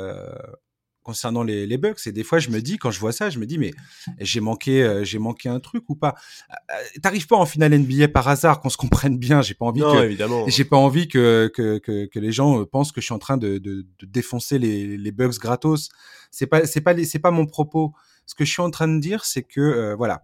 concernant 1.04 1.44
les, 1.44 1.66
les 1.66 1.78
Bucks. 1.78 2.06
Et 2.06 2.12
des 2.12 2.24
fois, 2.24 2.40
je 2.40 2.50
me 2.50 2.62
dis, 2.62 2.78
quand 2.78 2.92
je 2.92 3.00
vois 3.00 3.12
ça, 3.12 3.30
je 3.30 3.40
me 3.40 3.46
dis, 3.46 3.58
mais 3.58 3.72
j'ai 4.20 4.40
manqué, 4.40 4.84
euh, 4.84 5.04
j'ai 5.04 5.20
manqué 5.20 5.50
un 5.50 5.60
truc 5.60 5.84
ou 5.90 5.96
pas? 5.96 6.16
Euh, 6.52 6.76
T'arrives 7.02 7.28
pas 7.28 7.36
en 7.36 7.46
finale 7.46 7.78
NBA 7.78 8.10
par 8.10 8.28
hasard, 8.28 8.62
qu'on 8.62 8.70
se 8.70 8.78
comprenne 8.78 9.18
bien. 9.18 9.42
J'ai 9.42 9.54
pas 9.54 9.66
envie 9.66 9.82
non, 9.82 9.94
que, 9.94 10.04
évidemment. 10.04 10.46
J'ai 10.48 10.66
pas 10.66 10.78
envie 10.78 11.08
que, 11.08 11.52
que, 11.54 11.80
que, 11.80 12.06
que, 12.06 12.20
les 12.20 12.32
gens 12.32 12.62
euh, 12.62 12.66
pensent 12.66 12.92
que 12.92 13.02
je 13.02 13.06
suis 13.06 13.14
en 13.14 13.20
train 13.20 13.38
de, 13.38 13.58
de, 13.58 13.86
de 14.00 14.06
défoncer 14.06 14.60
les, 14.60 14.98
les 14.98 15.12
Bucks 15.12 15.40
gratos. 15.40 15.90
C'est 16.30 16.48
pas, 16.48 16.66
c'est 16.66 16.82
pas, 16.82 16.96
c'est 17.04 17.20
pas 17.20 17.32
mon 17.32 17.46
propos. 17.46 17.94
Ce 18.26 18.36
que 18.36 18.46
je 18.46 18.52
suis 18.52 18.62
en 18.62 18.72
train 18.72 18.88
de 18.88 19.00
dire, 19.00 19.26
c'est 19.26 19.44
que 19.44 19.94
voilà, 19.96 20.24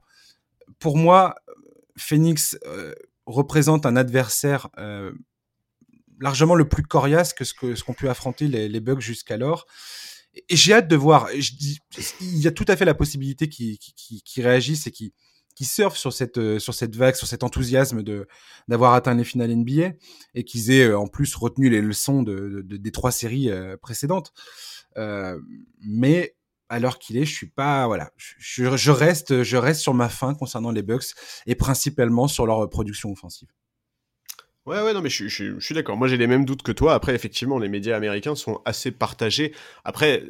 pour 0.80 0.96
moi, 0.96 1.36
Phoenix 1.98 2.58
représente 3.26 3.86
un 3.86 3.98
adversaire 3.98 4.70
largement 6.20 6.56
le 6.56 6.70
plus 6.70 6.84
coriace 6.84 7.34
que 7.34 7.44
ce 7.44 7.54
que 7.54 7.76
ce 7.76 7.84
qu'ont 7.84 7.94
pu 7.94 8.08
affronter 8.08 8.48
les, 8.48 8.70
les 8.70 8.80
Bucks 8.80 9.02
jusqu'alors 9.02 9.66
j'ai 10.50 10.74
hâte 10.74 10.88
de 10.88 10.96
voir. 10.96 11.28
Je 11.38 11.52
dis, 11.54 11.80
il 12.22 12.40
y 12.40 12.48
a 12.48 12.52
tout 12.52 12.66
à 12.68 12.76
fait 12.76 12.86
la 12.86 12.94
possibilité 12.94 13.50
qu'ils 13.50 13.78
qui, 13.78 14.22
qui 14.24 14.42
réagissent 14.42 14.88
et 14.88 14.92
qui 14.92 15.14
qui 15.58 15.66
surfent 15.66 15.98
sur 15.98 16.14
cette 16.14 16.38
euh, 16.38 16.60
sur 16.60 16.76
cette 16.76 16.96
vague, 16.96 17.16
sur 17.16 17.26
cet 17.26 17.44
enthousiasme 17.44 18.04
de 18.04 18.28
d'avoir 18.68 18.94
atteint 18.94 19.16
les 19.16 19.24
finales 19.24 19.56
NBA 19.56 19.94
et 20.36 20.44
qu'ils 20.44 20.70
aient 20.70 20.90
euh, 20.90 21.00
en 21.00 21.08
plus 21.08 21.34
retenu 21.34 21.70
les 21.70 21.82
leçons 21.82 22.22
de, 22.22 22.62
de 22.64 22.78
des 22.78 22.92
trois 22.92 23.12
séries 23.12 23.50
euh, 23.50 23.76
précédentes. 23.76 24.34
Euh, 24.98 25.40
mais 25.82 26.36
l'heure 26.80 27.00
qu'il 27.00 27.18
est, 27.18 27.26
je 27.26 27.34
suis 27.34 27.50
pas 27.50 27.88
voilà, 27.88 28.12
je, 28.18 28.76
je, 28.76 28.92
reste 28.92 29.42
je 29.42 29.58
reste 29.58 29.82
sur 29.82 29.96
ma 29.96 30.10
fin 30.10 30.36
concernant 30.36 30.70
les 30.70 30.84
Bucks 30.84 31.16
et 31.48 31.56
principalement 31.56 32.28
sur 32.28 32.46
leur 32.46 32.70
production 32.70 33.12
offensive. 33.12 33.48
Ouais, 34.68 34.82
ouais, 34.82 34.94
non, 34.94 35.02
mais 35.02 35.10
je, 35.10 35.30
suis 35.60 35.76
d'accord. 35.76 35.96
Moi, 35.96 36.10
j'ai 36.10 36.18
les 36.18 36.28
mêmes 36.28 36.44
doutes 36.44 36.62
que 36.62 36.74
toi. 36.74 36.94
Après, 36.94 37.16
effectivement, 37.16 37.58
les 37.58 37.70
médias 37.70 37.96
américains 37.96 38.36
sont 38.36 38.62
assez 38.66 38.92
partagés. 38.92 39.54
Après, 39.86 40.26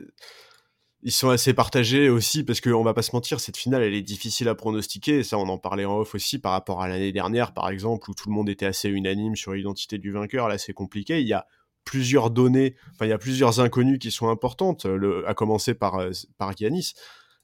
ils 1.02 1.12
sont 1.12 1.30
assez 1.30 1.56
partagés 1.56 2.08
aussi 2.10 2.43
parce 2.43 2.62
qu'on 2.62 2.84
va 2.84 2.93
pas 2.93 3.02
se 3.02 3.15
mentir, 3.15 3.39
cette 3.39 3.58
finale, 3.58 3.82
elle 3.82 3.95
est 3.95 4.04
difficile 4.04 4.47
à 4.47 4.54
pronostiquer. 4.54 5.23
ça, 5.23 5.39
on 5.39 5.50
en 5.50 5.58
parlait 5.58 5.86
en 5.86 5.97
off 5.97 6.13
aussi 6.13 6.38
par 6.38 6.52
rapport 6.52 6.84
à 6.84 6.88
l'année 6.88 7.12
dernière, 7.12 7.52
par 7.52 7.67
exemple, 7.69 8.12
où 8.12 8.13
tout 8.13 8.30
le 8.30 8.36
monde 8.36 8.47
était 8.47 8.67
assez 8.67 8.89
unanime 8.89 9.36
sur 9.36 9.54
l'identité 9.54 9.97
du 9.97 10.12
vainqueur. 10.12 10.47
Là, 10.47 10.60
c'est 10.60 10.73
compliqué. 10.73 11.19
Il 11.19 11.28
y 11.28 11.34
a 11.34 11.47
plusieurs 11.84 12.30
données, 12.30 12.76
enfin, 12.93 13.08
il 13.08 13.10
y 13.10 13.13
a 13.13 13.17
plusieurs 13.17 13.60
inconnues 13.60 13.97
qui 13.97 14.12
sont 14.12 14.30
importantes, 14.30 14.86
à 15.26 15.34
commencer 15.34 15.73
par, 15.73 15.95
euh, 15.95 16.12
par 16.38 16.56
Giannis. 16.56 16.93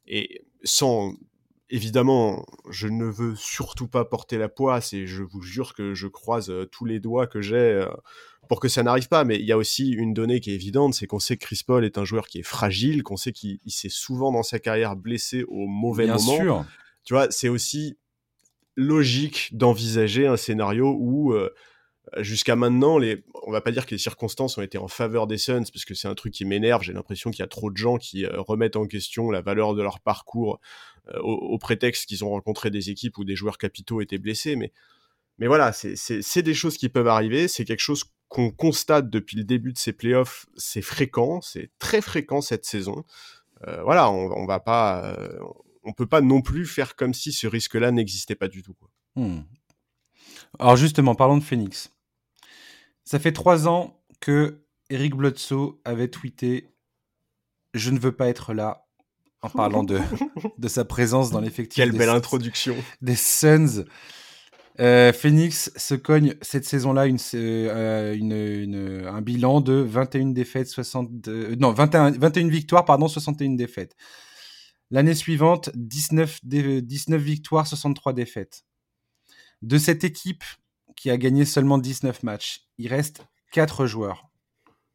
Et 0.05 0.45
sans, 0.63 1.15
évidemment, 1.73 2.45
je 2.69 2.87
ne 2.87 3.05
veux 3.05 3.35
surtout 3.35 3.87
pas 3.87 4.05
porter 4.05 4.37
la 4.37 4.47
poisse 4.47 4.93
et 4.93 5.07
je 5.07 5.23
vous 5.23 5.41
jure 5.41 5.73
que 5.73 5.95
je 5.95 6.07
croise 6.07 6.51
euh, 6.51 6.65
tous 6.71 6.85
les 6.85 6.99
doigts 6.99 7.25
que 7.25 7.41
j'ai 7.41 7.55
euh, 7.55 7.87
pour 8.47 8.59
que 8.59 8.67
ça 8.67 8.83
n'arrive 8.83 9.07
pas. 9.07 9.23
Mais 9.23 9.39
il 9.39 9.45
y 9.45 9.51
a 9.51 9.57
aussi 9.57 9.89
une 9.89 10.13
donnée 10.13 10.39
qui 10.39 10.51
est 10.51 10.55
évidente, 10.55 10.93
c'est 10.93 11.07
qu'on 11.07 11.19
sait 11.19 11.35
que 11.35 11.45
Chris 11.45 11.61
Paul 11.65 11.83
est 11.83 11.97
un 11.97 12.05
joueur 12.05 12.27
qui 12.27 12.37
est 12.37 12.43
fragile, 12.43 13.01
qu'on 13.01 13.17
sait 13.17 13.31
qu'il 13.31 13.59
s'est 13.67 13.89
souvent 13.89 14.31
dans 14.31 14.43
sa 14.43 14.59
carrière 14.59 14.95
blessé 14.95 15.45
au 15.47 15.65
mauvais 15.65 16.05
Bien 16.05 16.17
moment. 16.17 16.37
Sûr. 16.37 16.65
Tu 17.05 17.15
vois, 17.15 17.31
c'est 17.31 17.49
aussi 17.49 17.97
logique 18.75 19.49
d'envisager 19.57 20.27
un 20.27 20.37
scénario 20.37 20.95
où 20.99 21.33
euh, 21.33 21.51
jusqu'à 22.19 22.55
maintenant, 22.55 22.99
les, 22.99 23.23
on 23.47 23.51
va 23.51 23.61
pas 23.61 23.71
dire 23.71 23.87
que 23.87 23.95
les 23.95 23.99
circonstances 23.99 24.59
ont 24.59 24.61
été 24.61 24.77
en 24.77 24.87
faveur 24.87 25.25
des 25.25 25.39
Suns, 25.39 25.63
parce 25.73 25.85
que 25.85 25.95
c'est 25.95 26.07
un 26.07 26.15
truc 26.15 26.33
qui 26.35 26.45
m'énerve. 26.45 26.83
J'ai 26.83 26.93
l'impression 26.93 27.31
qu'il 27.31 27.39
y 27.39 27.43
a 27.43 27.47
trop 27.47 27.71
de 27.71 27.77
gens 27.77 27.97
qui 27.97 28.27
remettent 28.27 28.75
en 28.75 28.85
question 28.85 29.31
la 29.31 29.41
valeur 29.41 29.73
de 29.73 29.81
leur 29.81 29.99
parcours 30.01 30.59
euh, 31.09 31.19
au, 31.19 31.57
prétexte 31.57 32.05
qu'ils 32.05 32.23
ont 32.23 32.29
rencontré 32.29 32.71
des 32.71 32.89
équipes 32.89 33.17
où 33.17 33.23
des 33.23 33.35
joueurs 33.35 33.57
capitaux 33.57 34.01
étaient 34.01 34.17
blessés. 34.17 34.55
Mais, 34.55 34.71
mais 35.37 35.47
voilà, 35.47 35.73
c'est 35.73 36.41
des 36.41 36.53
choses 36.53 36.77
qui 36.77 36.89
peuvent 36.89 37.07
arriver. 37.07 37.47
C'est 37.47 37.65
quelque 37.65 37.79
chose 37.79 38.05
qu'on 38.29 38.51
constate 38.51 39.09
depuis 39.09 39.37
le 39.37 39.43
début 39.43 39.73
de 39.73 39.77
ces 39.77 39.93
playoffs. 39.93 40.45
C'est 40.55 40.81
fréquent, 40.81 41.41
c'est 41.41 41.71
très 41.79 42.01
fréquent 42.01 42.41
cette 42.41 42.65
saison. 42.65 43.03
Euh, 43.67 43.83
voilà, 43.83 44.09
on, 44.09 44.31
on 44.31 44.45
va 44.45 44.59
pas. 44.59 45.05
Euh, 45.05 45.39
on 45.83 45.93
peut 45.93 46.07
pas 46.07 46.21
non 46.21 46.41
plus 46.41 46.65
faire 46.65 46.95
comme 46.95 47.13
si 47.13 47.33
ce 47.33 47.45
risque-là 47.45 47.91
n'existait 47.91 48.35
pas 48.35 48.47
du 48.47 48.63
tout. 48.63 48.75
Hmm. 49.15 49.41
Alors 50.59 50.77
justement, 50.77 51.15
parlons 51.15 51.37
de 51.37 51.43
Phoenix. 51.43 51.91
Ça 53.03 53.19
fait 53.19 53.33
trois 53.33 53.67
ans 53.67 54.01
que 54.21 54.63
Eric 54.89 55.15
Bledsoe 55.15 55.81
avait 55.83 56.07
tweeté 56.07 56.73
«Je 57.73 57.89
ne 57.89 57.99
veux 57.99 58.15
pas 58.15 58.29
être 58.29 58.53
là» 58.53 58.82
en 59.43 59.49
parlant 59.49 59.83
de, 59.83 59.99
de 60.57 60.67
sa 60.67 60.85
présence 60.85 61.29
dans 61.29 61.41
l'effectif. 61.41 61.75
Quelle 61.75 61.91
belle 61.91 62.09
introduction. 62.09 62.75
Des 63.01 63.15
Suns. 63.15 63.85
Euh, 64.79 65.13
Phoenix 65.13 65.71
se 65.75 65.93
cogne 65.93 66.33
cette 66.41 66.65
saison-là 66.65 67.05
une, 67.05 67.19
euh, 67.35 68.15
une, 68.15 68.31
une, 68.33 69.05
un 69.05 69.21
bilan 69.21 69.61
de 69.61 69.73
21 69.73 70.27
défaites, 70.27 70.67
60, 70.67 71.27
non, 71.59 71.73
21, 71.73 72.11
21 72.11 72.47
victoires, 72.47 72.85
pardon, 72.85 73.07
61 73.07 73.51
défaites. 73.51 73.95
L'année 74.89 75.13
suivante, 75.13 75.69
19, 75.75 76.39
19 76.43 77.21
victoires, 77.21 77.67
63 77.67 78.13
défaites. 78.13 78.63
De 79.61 79.77
cette 79.77 80.03
équipe 80.03 80.43
qui 80.95 81.09
a 81.09 81.17
gagné 81.17 81.45
seulement 81.45 81.77
19 81.77 82.23
matchs, 82.23 82.67
il 82.77 82.87
reste 82.87 83.25
4 83.51 83.85
joueurs. 83.85 84.29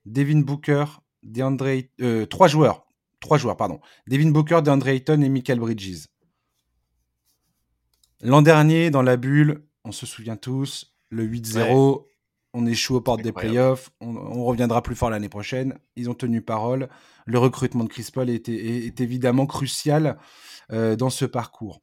Devin 0.06 0.40
Booker, 0.40 0.84
DeAndre, 1.22 1.82
euh, 2.00 2.26
3 2.26 2.48
joueurs, 2.48 2.87
3 3.20 3.38
joueurs, 3.38 3.56
pardon. 3.56 3.80
Devin 4.06 4.30
Booker, 4.30 4.60
DeAndre 4.62 4.88
Ayton 4.88 5.20
et 5.22 5.28
Michael 5.28 5.58
Bridges. 5.58 6.06
L'an 8.20 8.42
dernier, 8.42 8.90
dans 8.90 9.02
la 9.02 9.16
bulle, 9.16 9.64
on 9.84 9.92
se 9.92 10.06
souvient 10.06 10.36
tous, 10.36 10.96
le 11.10 11.24
8-0, 11.26 12.04
on 12.54 12.66
échoue 12.66 12.96
aux 12.96 13.00
portes 13.00 13.22
des 13.22 13.32
playoffs, 13.32 13.90
on, 14.00 14.44
reviendra 14.44 14.82
plus 14.82 14.96
fort 14.96 15.10
l'année 15.10 15.28
prochaine. 15.28 15.78
Ils 15.96 16.10
ont 16.10 16.14
tenu 16.14 16.42
parole. 16.42 16.88
Le 17.26 17.38
recrutement 17.38 17.84
de 17.84 17.88
Chris 17.88 18.08
Paul 18.12 18.30
est, 18.30 18.48
est, 18.48 19.00
évidemment 19.00 19.46
crucial 19.46 20.18
euh, 20.72 20.96
dans 20.96 21.10
ce 21.10 21.24
parcours. 21.24 21.80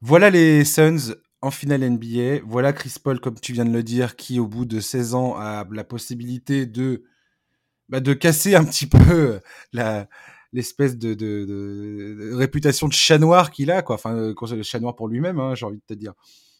Voilà 0.00 0.30
les 0.30 0.64
Suns 0.64 1.14
en 1.40 1.50
finale 1.50 1.88
NBA. 1.88 2.40
Voilà 2.44 2.72
Chris 2.72 2.94
Paul, 3.02 3.18
comme 3.18 3.40
tu 3.40 3.52
viens 3.52 3.64
de 3.64 3.72
le 3.72 3.82
dire, 3.82 4.16
qui 4.16 4.38
au 4.38 4.46
bout 4.46 4.66
de 4.66 4.78
16 4.78 5.14
ans 5.14 5.36
a 5.36 5.66
la 5.70 5.84
possibilité 5.84 6.66
de, 6.66 7.04
bah, 7.88 8.00
de 8.00 8.12
casser 8.14 8.54
un 8.54 8.64
petit 8.64 8.86
peu 8.86 9.40
la, 9.72 10.08
l'espèce 10.54 10.96
de, 10.96 11.14
de, 11.14 12.32
réputation 12.34 12.88
de 12.88 12.92
chat 12.92 13.18
noir 13.18 13.50
qu'il 13.50 13.70
a, 13.70 13.82
quoi. 13.82 13.96
Enfin, 13.96 14.14
euh, 14.14 14.34
le 14.52 14.62
chat 14.62 14.80
noir 14.80 14.94
pour 14.94 15.08
lui-même, 15.08 15.40
hein, 15.40 15.54
j'ai 15.54 15.66
envie 15.66 15.78
de 15.78 15.94
te 15.94 15.94
dire. 15.94 16.14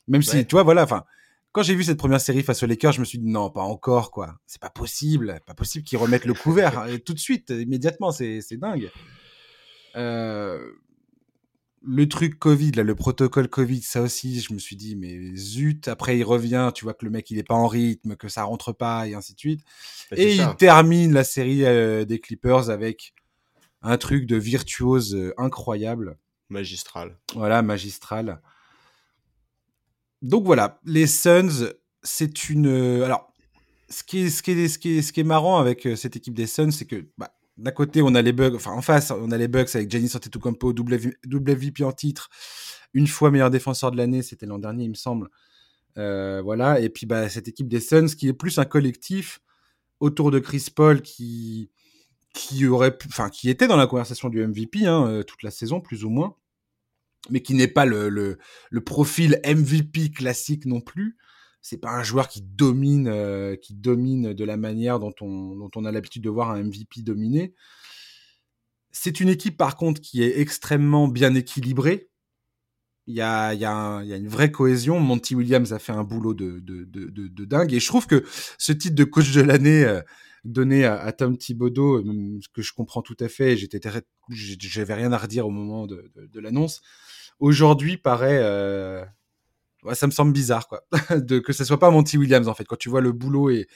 Même 0.08 0.22
si, 0.22 0.44
tu 0.46 0.54
vois, 0.54 0.64
voilà, 0.64 0.82
enfin, 0.82 1.04
quand 1.52 1.62
j'ai 1.62 1.74
vu 1.74 1.84
cette 1.84 1.98
première 1.98 2.20
série 2.20 2.42
face 2.42 2.62
aux 2.62 2.66
Lakers, 2.66 2.92
je 2.92 3.00
me 3.00 3.04
suis 3.04 3.18
dit 3.18 3.28
non, 3.28 3.48
pas 3.50 3.62
encore, 3.62 4.10
quoi. 4.10 4.36
C'est 4.46 4.60
pas 4.60 4.70
possible, 4.70 5.40
pas 5.46 5.54
possible 5.54 5.84
qu'ils 5.84 5.98
remettent 5.98 6.26
le 6.26 6.34
couvert 6.34 6.80
hein, 6.80 6.98
tout 7.06 7.14
de 7.14 7.18
suite, 7.18 7.50
immédiatement, 7.50 8.10
c'est 8.10 8.42
dingue. 8.52 8.90
Euh, 9.96 10.72
le 11.86 12.08
truc 12.08 12.38
Covid, 12.38 12.72
là, 12.72 12.82
le 12.82 12.94
protocole 12.94 13.48
Covid, 13.48 13.82
ça 13.82 14.02
aussi, 14.02 14.40
je 14.40 14.52
me 14.52 14.58
suis 14.58 14.76
dit, 14.76 14.96
mais 14.96 15.36
zut, 15.36 15.88
après 15.88 16.18
il 16.18 16.24
revient, 16.24 16.70
tu 16.74 16.84
vois 16.84 16.94
que 16.94 17.04
le 17.04 17.10
mec 17.10 17.30
il 17.30 17.38
est 17.38 17.44
pas 17.44 17.54
en 17.54 17.66
rythme, 17.66 18.16
que 18.16 18.28
ça 18.28 18.44
rentre 18.44 18.72
pas, 18.72 19.06
et 19.06 19.14
ainsi 19.14 19.34
de 19.34 19.38
suite. 19.38 19.60
Bah, 20.10 20.16
et 20.18 20.34
il 20.36 20.56
termine 20.56 21.12
la 21.12 21.24
série 21.24 21.64
euh, 21.64 22.04
des 22.04 22.20
Clippers 22.20 22.70
avec 22.70 23.14
un 23.82 23.98
truc 23.98 24.26
de 24.26 24.36
virtuose 24.36 25.14
euh, 25.14 25.34
incroyable. 25.36 26.16
Magistral. 26.48 27.18
Voilà, 27.34 27.62
magistral. 27.62 28.40
Donc 30.22 30.44
voilà, 30.44 30.80
les 30.84 31.06
Suns, 31.06 31.72
c'est 32.02 32.48
une. 32.48 32.66
Euh, 32.66 33.04
alors, 33.04 33.32
ce 33.90 34.02
qui 34.02 34.20
est, 34.20 34.30
ce 34.30 34.42
qui 34.42 34.52
est, 34.52 34.68
ce 34.68 34.78
qui 34.78 34.98
est, 34.98 35.02
ce 35.02 35.12
qui 35.12 35.20
est 35.20 35.24
marrant 35.24 35.58
avec 35.58 35.86
cette 35.96 36.16
équipe 36.16 36.34
des 36.34 36.46
Suns, 36.46 36.70
c'est 36.70 36.86
que 36.86 37.06
bah, 37.18 37.34
d'un 37.56 37.70
côté, 37.70 38.02
on 38.02 38.14
a 38.14 38.22
les 38.22 38.32
bugs, 38.32 38.54
enfin 38.54 38.72
en 38.72 38.82
face, 38.82 39.10
on 39.10 39.30
a 39.30 39.38
les 39.38 39.48
bugs 39.48 39.66
avec 39.74 39.90
Giannis 39.90 40.12
Antetokounmpo, 40.14 40.72
double, 40.72 40.98
double 41.24 41.54
VP 41.54 41.84
en 41.84 41.92
titre, 41.92 42.28
une 42.94 43.06
fois 43.06 43.30
meilleur 43.30 43.50
défenseur 43.50 43.90
de 43.90 43.96
l'année, 43.96 44.22
c'était 44.22 44.46
l'an 44.46 44.58
dernier, 44.58 44.84
il 44.84 44.90
me 44.90 44.94
semble. 44.94 45.28
voilà, 45.96 46.80
et 46.80 46.88
puis 46.88 47.06
bah, 47.06 47.28
cette 47.28 47.48
équipe 47.48 47.68
des 47.68 47.80
Suns 47.80 48.08
qui 48.16 48.28
est 48.28 48.32
plus 48.32 48.58
un 48.58 48.64
collectif 48.64 49.40
autour 50.00 50.30
de 50.30 50.38
Chris 50.38 50.66
Paul 50.74 51.02
qui, 51.02 51.70
aurait, 52.66 52.96
qui 53.32 53.48
était 53.48 53.66
dans 53.66 53.76
la 53.76 53.86
conversation 53.86 54.28
du 54.28 54.46
MVP 54.46 54.86
hein, 54.86 55.06
euh, 55.06 55.22
toute 55.22 55.42
la 55.42 55.50
saison, 55.50 55.80
plus 55.80 56.04
ou 56.04 56.10
moins, 56.10 56.36
mais 57.30 57.40
qui 57.40 57.54
n'est 57.54 57.68
pas 57.68 57.86
le, 57.86 58.38
profil 58.84 59.40
MVP 59.44 60.10
classique 60.10 60.66
non 60.66 60.80
plus. 60.80 61.16
C'est 61.64 61.78
pas 61.78 61.92
un 61.92 62.02
joueur 62.02 62.28
qui 62.28 62.42
domine, 62.42 63.08
euh, 63.08 63.56
qui 63.56 63.72
domine 63.72 64.34
de 64.34 64.44
la 64.44 64.58
manière 64.58 64.98
dont 65.00 65.14
on, 65.22 65.56
dont 65.56 65.70
on 65.76 65.86
a 65.86 65.92
l'habitude 65.92 66.22
de 66.22 66.28
voir 66.28 66.50
un 66.50 66.62
MVP 66.62 67.00
dominer. 67.00 67.54
C'est 68.90 69.18
une 69.18 69.30
équipe 69.30 69.56
par 69.56 69.74
contre 69.76 70.02
qui 70.02 70.22
est 70.22 70.40
extrêmement 70.40 71.08
bien 71.08 71.34
équilibrée. 71.34 72.10
Il 73.06 73.14
y 73.14 73.22
a, 73.22 73.54
y, 73.54 73.64
a 73.64 74.02
y 74.02 74.12
a 74.12 74.16
une 74.16 74.28
vraie 74.28 74.50
cohésion. 74.50 75.00
Monty 75.00 75.34
Williams 75.34 75.72
a 75.72 75.78
fait 75.78 75.92
un 75.92 76.04
boulot 76.04 76.34
de, 76.34 76.60
de, 76.60 76.84
de, 76.84 77.44
dingue. 77.46 77.72
Et 77.72 77.80
je 77.80 77.86
trouve 77.86 78.06
que 78.06 78.26
ce 78.58 78.72
titre 78.72 78.94
de 78.94 79.04
coach 79.04 79.32
de 79.32 79.40
l'année, 79.40 79.86
euh, 79.86 80.02
donné 80.44 80.84
à, 80.84 81.10
Tom 81.12 81.38
Thibodeau, 81.38 82.04
euh, 82.06 82.38
ce 82.42 82.48
que 82.52 82.60
je 82.60 82.74
comprends 82.74 83.00
tout 83.00 83.16
à 83.20 83.28
fait, 83.30 83.56
j'étais 83.56 83.80
j'avais 84.28 84.94
rien 84.94 85.12
à 85.12 85.18
redire 85.18 85.46
au 85.46 85.50
moment 85.50 85.86
de, 85.86 86.12
l'annonce. 86.34 86.82
Aujourd'hui, 87.38 87.96
paraît, 87.96 88.42
ça 89.92 90.06
me 90.06 90.12
semble 90.12 90.32
bizarre, 90.32 90.68
quoi, 90.68 90.84
de 91.10 91.38
que 91.38 91.52
ce 91.52 91.64
soit 91.64 91.78
pas 91.78 91.90
Monty 91.90 92.16
Williams 92.16 92.48
en 92.48 92.54
fait. 92.54 92.64
Quand 92.64 92.76
tu 92.76 92.88
vois 92.88 93.00
le 93.00 93.12
boulot 93.12 93.50
et, 93.50 93.66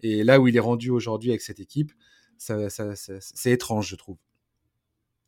et 0.00 0.22
là 0.22 0.38
où 0.40 0.48
il 0.48 0.56
est 0.56 0.60
rendu 0.60 0.90
aujourd'hui 0.90 1.30
avec 1.30 1.42
cette 1.42 1.60
équipe, 1.60 1.92
ça, 2.38 2.68
c'est 2.68 3.50
étrange, 3.50 3.88
je 3.88 3.96
trouve. 3.96 4.18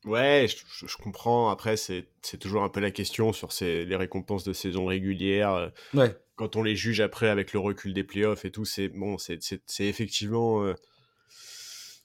Ouais, 0.04 0.46
je, 0.48 0.96
comprends. 0.96 1.50
Après, 1.50 1.76
c'est 1.76 2.06
toujours 2.38 2.62
un 2.62 2.68
peu 2.68 2.80
la 2.80 2.90
question 2.90 3.32
sur 3.32 3.52
ces, 3.52 3.84
les 3.84 3.96
récompenses 3.96 4.44
de 4.44 4.52
saison 4.52 4.86
régulière. 4.86 5.52
Euh, 5.54 5.68
ouais 5.94 6.14
quand 6.38 6.54
on 6.56 6.62
les 6.62 6.76
juge 6.76 7.00
après 7.00 7.28
avec 7.28 7.52
le 7.52 7.58
recul 7.58 7.92
des 7.92 8.04
playoffs 8.04 8.44
et 8.44 8.50
tout, 8.50 8.64
c'est 8.64 8.88
bon, 8.88 9.18
c'est 9.18 9.40
effectivement. 9.80 10.64
Euh, 10.64 10.74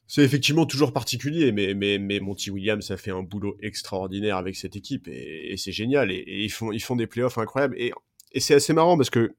c'est 0.08 0.24
effectivement 0.24 0.66
toujours 0.66 0.92
particulier, 0.92 1.52
mais, 1.52 1.74
mais, 1.74 1.98
mais 1.98 2.20
Monty 2.20 2.52
Williams 2.52 2.92
a 2.92 2.98
fait 2.98 3.12
un 3.12 3.24
boulot 3.24 3.58
extraordinaire 3.62 4.38
avec 4.38 4.56
cette 4.56 4.76
équipe 4.76 5.08
et, 5.08 5.56
c'est 5.58 5.72
génial. 5.72 6.12
Et, 6.12 6.24
ils, 6.28 6.52
font, 6.52 6.72
ils 6.72 6.82
font 6.82 6.96
des 6.96 7.08
playoffs 7.08 7.38
incroyables. 7.38 7.76
Et, 7.80 7.94
et 8.34 8.40
c'est 8.40 8.54
assez 8.54 8.74
marrant 8.74 8.98
parce 8.98 9.10
que, 9.10 9.36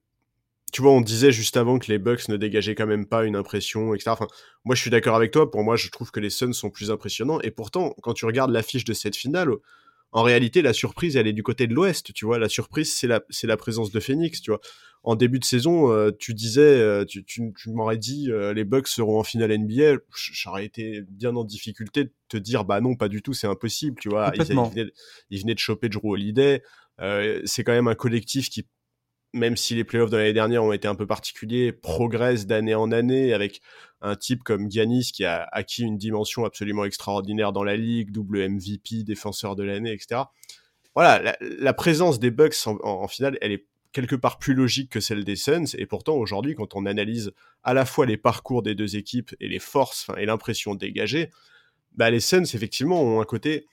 tu 0.73 0.83
vois, 0.83 0.93
on 0.93 1.01
disait 1.01 1.31
juste 1.31 1.57
avant 1.57 1.79
que 1.79 1.91
les 1.91 1.99
Bucks 1.99 2.29
ne 2.29 2.37
dégageaient 2.37 2.75
quand 2.75 2.87
même 2.87 3.07
pas 3.07 3.25
une 3.25 3.37
impression, 3.37 3.95
etc. 3.95 4.11
Enfin, 4.11 4.27
moi, 4.65 4.75
je 4.75 4.81
suis 4.81 4.91
d'accord 4.91 5.15
avec 5.15 5.31
toi. 5.31 5.51
Pour 5.51 5.63
moi, 5.63 5.77
je 5.77 5.89
trouve 5.89 6.11
que 6.11 6.21
les 6.21 6.31
Suns 6.31 6.53
sont 6.53 6.71
plus 6.71 6.91
impressionnants. 6.91 7.41
Et 7.43 7.51
pourtant, 7.51 7.95
quand 8.03 8.15
tu 8.15 8.25
regardes 8.25 8.51
l'affiche 8.51 8.85
de 8.85 8.93
cette 8.93 9.15
finale, 9.15 9.51
en 10.15 10.23
réalité, 10.23 10.63
la 10.63 10.73
surprise, 10.73 11.17
elle 11.17 11.27
est 11.27 11.33
du 11.33 11.43
côté 11.43 11.67
de 11.67 11.75
l'Ouest, 11.75 12.13
tu 12.15 12.25
vois. 12.25 12.39
La 12.39 12.49
surprise, 12.49 12.93
c'est 12.93 13.09
la, 13.09 13.21
c'est 13.31 13.49
la 13.49 13.57
présence 13.57 13.91
de 13.91 13.99
Phoenix, 13.99 14.41
tu 14.41 14.53
vois. 14.53 14.61
En 15.03 15.17
début 15.17 15.41
de 15.41 15.45
saison, 15.45 15.91
euh, 15.91 16.13
tu 16.17 16.35
disais, 16.35 16.63
euh, 16.63 17.05
tu, 17.05 17.25
tu, 17.25 17.53
m'aurais 17.67 17.99
dit, 17.99 18.31
euh, 18.31 18.55
les 18.55 18.63
Bucks 18.65 18.87
seront 18.87 19.19
en 19.19 19.25
finale 19.25 19.59
NBA. 19.59 19.99
J'aurais 20.33 20.65
été 20.65 21.03
bien 21.09 21.35
en 21.35 21.43
difficulté 21.43 22.05
de 22.05 22.13
te 22.29 22.37
dire, 22.37 22.65
bah 22.65 22.81
non, 22.81 22.95
pas 22.95 23.09
du 23.09 23.23
tout, 23.23 23.35
c'est 23.35 23.49
impossible, 23.49 23.97
tu 24.01 24.09
vois. 24.09 24.33
Ils, 24.37 24.43
ils, 25.31 25.41
venaient, 25.41 25.55
de 25.55 25.59
choper 25.59 25.89
Drew 25.89 26.13
Holiday. 26.13 26.63
c'est 27.45 27.65
quand 27.65 27.73
même 27.73 27.89
un 27.89 27.97
collectif 27.97 28.51
qui 28.51 28.69
même 29.35 29.57
si 29.57 29.75
les 29.75 29.85
playoffs 29.85 30.11
de 30.11 30.17
l'année 30.17 30.33
dernière 30.33 30.63
ont 30.63 30.73
été 30.73 30.89
un 30.89 30.95
peu 30.95 31.07
particuliers, 31.07 31.73
progresse 31.73 32.47
d'année 32.47 32.75
en 32.75 32.93
année 32.93 33.35
avec 33.35 33.61
un 34.01 34.15
type 34.15 34.45
comme 34.45 34.71
Giannis 34.71 35.11
qui 35.13 35.25
a 35.25 35.49
acquis 35.51 35.83
une 35.83 35.99
dimension 35.99 36.45
absolument 36.45 36.85
extraordinaire 36.85 37.53
dans 37.53 37.65
la 37.65 37.77
ligue, 37.77 38.13
double 38.13 38.49
MVP, 38.49 39.03
défenseur 39.03 39.57
de 39.57 39.65
l'année, 39.65 39.93
etc. 39.93 40.23
Voilà, 40.95 41.37
la, 41.41 41.73
présence 41.75 42.21
des 42.21 42.31
Bucks 42.31 42.55
en, 42.67 43.09
finale, 43.09 43.37
elle 43.41 43.51
est 43.51 43.67
quelque 43.93 44.15
part 44.15 44.39
plus 44.39 44.55
logique 44.55 44.91
que 44.91 45.01
celle 45.01 45.25
des 45.25 45.35
Suns. 45.35 45.75
Et 45.77 45.87
pourtant, 45.87 46.15
aujourd'hui, 46.15 46.55
quand 46.55 46.77
on 46.77 46.87
analyse 46.87 47.33
à 47.65 47.75
la 47.75 47.85
fois 47.85 48.07
les 48.07 48.17
parcours 48.17 48.63
des 48.63 48.77
deux 48.77 48.95
équipes 48.95 49.35
et 49.41 49.49
les 49.49 49.59
forces 49.59 50.07
et 50.17 50.27
l'impression 50.27 50.77
dégagée, 50.77 51.31
bah, 51.93 52.11
les 52.11 52.21
Suns, 52.21 52.45
effectivement, 52.55 53.03
ont 53.03 53.21
un 53.21 53.25
côté 53.25 53.67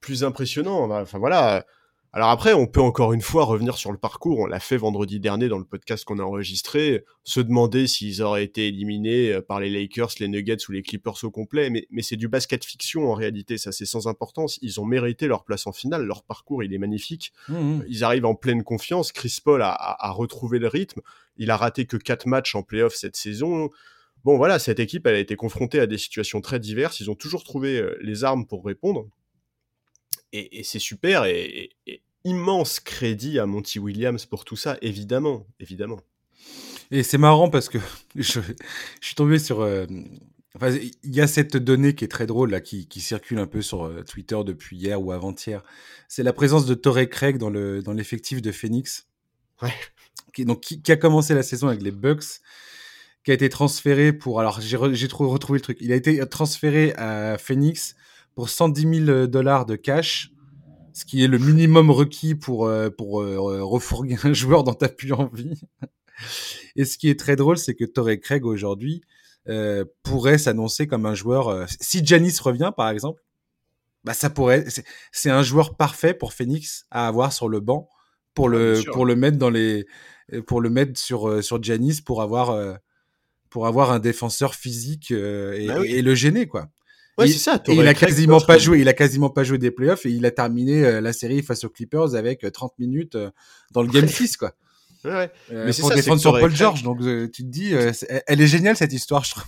plus 0.00 0.24
impressionnant. 0.24 0.90
Enfin 0.90 1.18
voilà, 1.18 1.64
alors 2.12 2.30
après, 2.30 2.54
on 2.54 2.66
peut 2.66 2.80
encore 2.80 3.12
une 3.12 3.20
fois 3.20 3.44
revenir 3.44 3.76
sur 3.76 3.92
le 3.92 3.98
parcours. 3.98 4.38
On 4.38 4.46
l'a 4.46 4.60
fait 4.60 4.78
vendredi 4.78 5.20
dernier 5.20 5.48
dans 5.48 5.58
le 5.58 5.64
podcast 5.64 6.06
qu'on 6.06 6.18
a 6.18 6.22
enregistré. 6.22 7.04
Se 7.22 7.38
demander 7.38 7.86
s'ils 7.86 8.22
auraient 8.22 8.44
été 8.44 8.66
éliminés 8.66 9.32
euh, 9.32 9.42
par 9.42 9.60
les 9.60 9.68
Lakers, 9.68 10.12
les 10.18 10.28
Nuggets 10.28 10.68
ou 10.68 10.72
les 10.72 10.82
Clippers 10.82 11.22
au 11.24 11.30
complet. 11.30 11.68
Mais, 11.68 11.86
mais 11.90 12.00
c'est 12.00 12.16
du 12.16 12.26
basket 12.26 12.64
fiction 12.64 13.10
en 13.10 13.14
réalité. 13.14 13.58
Ça, 13.58 13.72
c'est 13.72 13.84
sans 13.84 14.08
importance. 14.08 14.58
Ils 14.62 14.80
ont 14.80 14.86
mérité 14.86 15.26
leur 15.26 15.44
place 15.44 15.66
en 15.66 15.72
finale. 15.72 16.06
Leur 16.06 16.22
parcours, 16.24 16.64
il 16.64 16.72
est 16.72 16.78
magnifique. 16.78 17.32
Mmh, 17.48 17.54
mmh. 17.54 17.84
Ils 17.88 18.04
arrivent 18.04 18.26
en 18.26 18.34
pleine 18.34 18.64
confiance. 18.64 19.12
Chris 19.12 19.38
Paul 19.44 19.60
a, 19.60 19.72
a, 19.72 20.10
retrouvé 20.10 20.58
le 20.58 20.68
rythme. 20.68 21.02
Il 21.36 21.50
a 21.50 21.58
raté 21.58 21.84
que 21.84 21.98
quatre 21.98 22.26
matchs 22.26 22.54
en 22.54 22.62
playoff 22.62 22.94
cette 22.94 23.16
saison. 23.16 23.68
Bon, 24.24 24.38
voilà, 24.38 24.58
cette 24.58 24.80
équipe, 24.80 25.06
elle 25.06 25.14
a 25.14 25.20
été 25.20 25.36
confrontée 25.36 25.78
à 25.78 25.86
des 25.86 25.98
situations 25.98 26.40
très 26.40 26.58
diverses. 26.58 27.00
Ils 27.00 27.10
ont 27.10 27.14
toujours 27.14 27.44
trouvé 27.44 27.78
euh, 27.78 27.96
les 28.00 28.24
armes 28.24 28.46
pour 28.46 28.64
répondre 28.64 29.06
et, 30.32 30.62
c'est 30.62 30.78
super 30.78 31.24
et, 31.24 31.70
immense 32.24 32.80
crédit 32.80 33.38
à 33.38 33.46
Monty 33.46 33.78
Williams 33.78 34.26
pour 34.26 34.44
tout 34.44 34.56
ça, 34.56 34.76
évidemment, 34.82 35.46
évidemment. 35.60 36.00
Et 36.90 37.02
c'est 37.02 37.18
marrant 37.18 37.50
parce 37.50 37.68
que 37.68 37.78
je, 38.16 38.40
suis 39.00 39.14
tombé 39.14 39.38
sur, 39.38 39.60
euh, 39.60 39.86
Enfin, 40.60 40.76
il 41.04 41.14
y 41.14 41.20
a 41.20 41.28
cette 41.28 41.56
donnée 41.56 41.94
qui 41.94 42.04
est 42.04 42.08
très 42.08 42.26
drôle 42.26 42.50
là, 42.50 42.60
qui, 42.60 42.88
qui 42.88 43.00
circule 43.00 43.38
un 43.38 43.46
peu 43.46 43.62
sur 43.62 43.84
euh, 43.84 44.02
Twitter 44.02 44.38
depuis 44.44 44.76
hier 44.76 45.00
ou 45.00 45.12
avant-hier. 45.12 45.62
C'est 46.08 46.24
la 46.24 46.32
présence 46.32 46.66
de 46.66 46.74
Torrey 46.74 47.08
Craig 47.08 47.38
dans 47.38 47.50
le 47.50 47.82
dans 47.82 47.92
l'effectif 47.92 48.42
de 48.42 48.50
Phoenix. 48.50 49.06
Ouais. 49.62 49.72
Qui, 50.32 50.44
donc 50.44 50.60
qui, 50.60 50.82
qui 50.82 50.90
a 50.90 50.96
commencé 50.96 51.34
la 51.34 51.44
saison 51.44 51.68
avec 51.68 51.82
les 51.82 51.92
Bucks, 51.92 52.40
qui 53.24 53.30
a 53.30 53.34
été 53.34 53.48
transféré 53.48 54.12
pour. 54.12 54.40
Alors 54.40 54.60
j'ai 54.60 54.76
re- 54.76 55.26
retrouvé 55.26 55.58
le 55.58 55.62
truc. 55.62 55.78
Il 55.80 55.92
a 55.92 55.96
été 55.96 56.26
transféré 56.26 56.92
à 56.94 57.36
Phoenix 57.38 57.94
pour 58.38 58.48
110 58.50 59.04
000 59.06 59.26
dollars 59.26 59.66
de 59.66 59.74
cash, 59.74 60.30
ce 60.92 61.04
qui 61.04 61.24
est 61.24 61.26
le 61.26 61.38
minimum 61.38 61.90
requis 61.90 62.36
pour 62.36 62.66
euh, 62.68 62.88
pour 62.88 63.20
euh, 63.20 63.64
refourguer 63.64 64.14
un 64.22 64.32
joueur 64.32 64.62
dont 64.62 64.74
t'as 64.74 64.88
plus 64.88 65.12
envie. 65.12 65.60
Et 66.76 66.84
ce 66.84 66.98
qui 66.98 67.08
est 67.10 67.18
très 67.18 67.34
drôle, 67.34 67.58
c'est 67.58 67.74
que 67.74 67.84
Torrey 67.84 68.20
Craig 68.20 68.44
aujourd'hui 68.46 69.00
euh, 69.48 69.84
pourrait 70.04 70.38
s'annoncer 70.38 70.86
comme 70.86 71.04
un 71.04 71.14
joueur. 71.16 71.48
euh, 71.48 71.66
si 71.80 72.06
Janis 72.06 72.36
revient, 72.40 72.70
par 72.76 72.90
exemple, 72.90 73.20
bah 74.04 74.14
ça 74.14 74.30
pourrait. 74.30 74.64
c'est- 75.12 75.30
un 75.30 75.42
joueur 75.42 75.76
parfait 75.76 76.14
pour 76.14 76.32
Phoenix 76.32 76.86
à 76.92 77.08
avoir 77.08 77.32
sur 77.32 77.48
le 77.48 77.58
banc 77.58 77.88
pour 78.34 78.46
Ah, 78.46 78.50
le 78.50 78.82
pour 78.92 79.04
le 79.04 79.16
mettre 79.16 79.36
dans 79.38 79.50
les 79.50 79.84
euh, 80.32 80.42
pour 80.42 80.60
le 80.60 80.70
mettre 80.70 80.96
sur 80.96 81.28
euh, 81.28 81.42
sur 81.42 81.60
Giannis 81.60 82.02
pour 82.06 82.22
avoir 82.22 82.50
euh, 82.50 82.74
pour 83.50 83.66
avoir 83.66 83.90
un 83.90 83.98
défenseur 83.98 84.54
physique 84.54 85.10
euh, 85.10 85.54
et, 85.54 85.66
Bah 85.66 85.78
oui. 85.80 85.88
et 85.88 86.02
le 86.02 86.14
gêner 86.14 86.46
quoi. 86.46 86.68
Ouais, 87.18 87.26
c'est 87.28 87.38
ça. 87.38 87.60
Et 87.66 87.74
il 87.74 87.86
a 87.88 87.94
quasiment 87.94 88.40
pas 88.40 88.58
joué, 88.58 88.80
il 88.80 88.88
a 88.88 88.92
quasiment 88.92 89.30
pas 89.30 89.42
joué 89.44 89.58
des 89.58 89.70
playoffs 89.70 90.06
et 90.06 90.10
il 90.10 90.24
a 90.24 90.30
terminé 90.30 90.84
euh, 90.84 91.00
la 91.00 91.12
série 91.12 91.42
face 91.42 91.64
aux 91.64 91.68
Clippers 91.68 92.14
avec 92.14 92.44
euh, 92.44 92.50
30 92.50 92.78
minutes 92.78 93.16
euh, 93.16 93.30
dans 93.72 93.82
le 93.82 93.88
game 93.88 94.04
Ouais. 94.04 94.08
6 94.10 94.36
quoi. 94.36 94.52
Ouais. 95.04 95.30
Euh, 95.52 95.64
Mais 95.66 95.72
pour 95.72 95.88
ça, 95.88 95.94
défendre 95.94 96.20
sur 96.20 96.32
Paul 96.38 96.54
George 96.54 96.82
donc 96.82 97.00
euh, 97.02 97.28
tu 97.32 97.42
te 97.42 97.48
dis 97.48 97.74
euh, 97.74 97.92
elle 98.26 98.40
est 98.40 98.46
géniale 98.46 98.76
cette 98.76 98.92
histoire 98.92 99.24
je 99.24 99.30
trouve. 99.32 99.44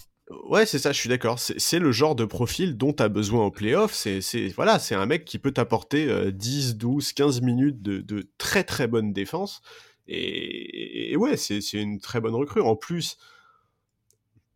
Ouais, 0.48 0.64
c'est 0.64 0.78
ça, 0.78 0.92
je 0.92 0.98
suis 0.98 1.08
d'accord. 1.08 1.40
C'est 1.40 1.80
le 1.80 1.90
genre 1.90 2.14
de 2.14 2.24
profil 2.24 2.76
dont 2.76 2.92
tu 2.92 3.02
as 3.02 3.08
besoin 3.08 3.44
en 3.46 3.50
playoff. 3.50 3.92
C'est 3.94 4.20
voilà, 4.54 4.78
c'est 4.78 4.94
un 4.94 5.04
mec 5.06 5.24
qui 5.24 5.38
peut 5.40 5.50
t'apporter 5.50 6.08
euh, 6.08 6.30
10, 6.30 6.76
12, 6.76 7.12
15 7.14 7.40
minutes 7.40 7.82
de, 7.82 7.98
de 7.98 8.28
très 8.38 8.62
très 8.62 8.86
bonne 8.86 9.12
défense. 9.12 9.60
Et, 10.06 11.10
et 11.12 11.16
ouais, 11.16 11.36
c'est 11.36 11.60
une 11.72 11.98
très 12.00 12.20
bonne 12.20 12.34
recrue. 12.36 12.60
En 12.60 12.76
plus, 12.76 13.16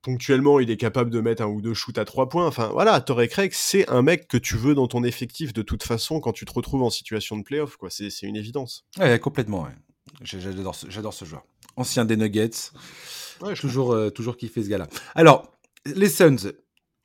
ponctuellement, 0.05 0.61
il 0.61 0.71
est 0.71 0.77
capable 0.77 1.11
de 1.11 1.21
mettre 1.21 1.43
un 1.43 1.47
ou 1.47 1.61
deux 1.61 1.75
shoots 1.75 1.99
à 1.99 2.05
trois 2.05 2.29
points. 2.29 2.47
Enfin 2.47 2.69
voilà, 2.73 3.01
Torrey 3.01 3.27
Craig, 3.27 3.53
c'est 3.55 3.89
un 3.91 4.03
mec 4.03 4.29
que 4.29 4.37
tu 4.37 4.57
veux 4.57 4.75
dans 4.75 4.87
ton 4.87 5.03
effectif 5.03 5.53
de 5.53 5.63
toute 5.63 5.83
façon 5.83 6.21
quand 6.21 6.33
tu 6.33 6.45
te 6.45 6.53
retrouves 6.53 6.83
en 6.83 6.91
situation 6.91 7.37
de 7.37 7.43
playoff. 7.43 7.77
quoi. 7.77 7.91
C'est 7.91 8.11
c'est 8.11 8.27
une 8.27 8.37
évidence. 8.37 8.85
Ouais, 8.99 9.19
complètement 9.19 9.65
ouais. 9.65 9.71
J'adore 10.23 10.75
ce, 10.75 10.89
j'adore 10.91 11.15
ce 11.15 11.25
joueur. 11.25 11.45
Ancien 11.77 12.05
des 12.05 12.17
Nuggets. 12.17 12.71
Ouais, 13.41 13.57
je 13.57 13.61
toujours, 13.61 13.93
euh, 13.93 14.11
toujours 14.11 14.37
kiffé 14.37 14.63
ce 14.63 14.69
gars-là. 14.69 14.87
Alors, 15.15 15.51
les 15.87 16.09
Suns, 16.09 16.53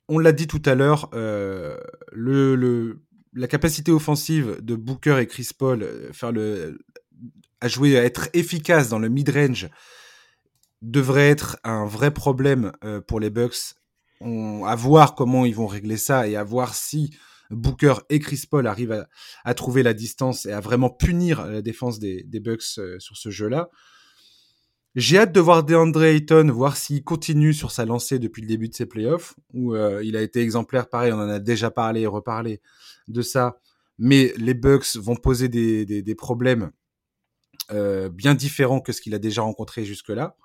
on 0.08 0.18
l'a 0.18 0.32
dit 0.32 0.46
tout 0.46 0.62
à 0.64 0.74
l'heure, 0.74 1.08
euh, 1.14 1.76
le, 2.12 2.54
le, 2.54 3.02
la 3.32 3.48
capacité 3.48 3.90
offensive 3.90 4.58
de 4.60 4.74
Booker 4.76 5.18
et 5.20 5.26
Chris 5.26 5.48
Paul 5.58 5.82
euh, 5.82 6.12
faire 6.12 6.30
le, 6.30 6.78
à 7.60 7.68
jouer, 7.68 7.98
à 7.98 8.04
être 8.04 8.28
efficace 8.32 8.88
dans 8.90 8.98
le 8.98 9.08
mid-range 9.08 9.68
devrait 10.82 11.28
être 11.28 11.58
un 11.64 11.84
vrai 11.84 12.12
problème 12.12 12.72
euh, 12.84 13.00
pour 13.00 13.20
les 13.20 13.30
Bucks. 13.30 13.74
À 14.22 14.74
voir 14.76 15.14
comment 15.14 15.46
ils 15.46 15.54
vont 15.54 15.66
régler 15.66 15.96
ça 15.96 16.28
et 16.28 16.36
à 16.36 16.44
voir 16.44 16.74
si 16.74 17.16
Booker 17.50 17.94
et 18.10 18.18
Chris 18.18 18.42
Paul 18.48 18.66
arrivent 18.66 19.06
à, 19.44 19.54
trouver 19.54 19.82
la 19.82 19.94
distance 19.94 20.44
et 20.44 20.52
à 20.52 20.60
vraiment 20.60 20.90
punir 20.90 21.46
la 21.46 21.62
défense 21.62 21.98
des, 21.98 22.22
Bucks 22.34 22.62
euh, 22.78 22.98
sur 22.98 23.16
ce 23.16 23.30
jeu-là. 23.30 23.70
J'ai 24.94 25.18
hâte 25.18 25.32
de 25.32 25.40
voir 25.40 25.64
DeAndre 25.64 26.02
Ayton, 26.02 26.50
voir 26.52 26.76
s'il 26.76 27.02
continue 27.02 27.54
sur 27.54 27.70
sa 27.70 27.86
lancée 27.86 28.18
depuis 28.18 28.42
le 28.42 28.48
début 28.48 28.68
de 28.68 28.74
ses 28.74 28.86
playoffs, 28.86 29.34
où 29.54 29.74
euh, 29.74 30.04
il 30.04 30.16
a 30.16 30.22
été 30.22 30.42
exemplaire, 30.42 30.88
pareil, 30.88 31.12
on 31.12 31.18
en 31.18 31.28
a 31.28 31.38
déjà 31.38 31.70
parlé 31.70 32.02
et 32.02 32.06
reparlé 32.06 32.60
de 33.08 33.22
ça, 33.22 33.58
mais 33.98 34.34
les 34.36 34.54
Bucks 34.54 34.96
vont 34.96 35.16
poser 35.16 35.48
des, 35.48 36.14
problèmes 36.14 36.70
bien 37.70 38.34
différents 38.34 38.80
que 38.80 38.92
ce 38.92 39.00
qu'il 39.00 39.14
a 39.14 39.18
déjà 39.18 39.42
rencontré 39.42 39.84
jusque-là, 39.84 40.36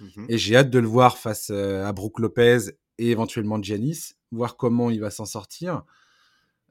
Mhm. 0.00 0.26
et 0.28 0.38
j'ai 0.38 0.56
hâte 0.56 0.70
de 0.70 0.78
le 0.78 0.88
voir 0.88 1.18
face 1.18 1.50
euh, 1.50 1.84
à 1.84 1.92
Brook 1.92 2.18
Lopez 2.18 2.58
et 2.98 3.10
éventuellement 3.10 3.62
Giannis, 3.62 4.12
voir 4.30 4.56
comment 4.56 4.90
il 4.90 5.00
va 5.00 5.10
s'en 5.10 5.26
sortir. 5.26 5.84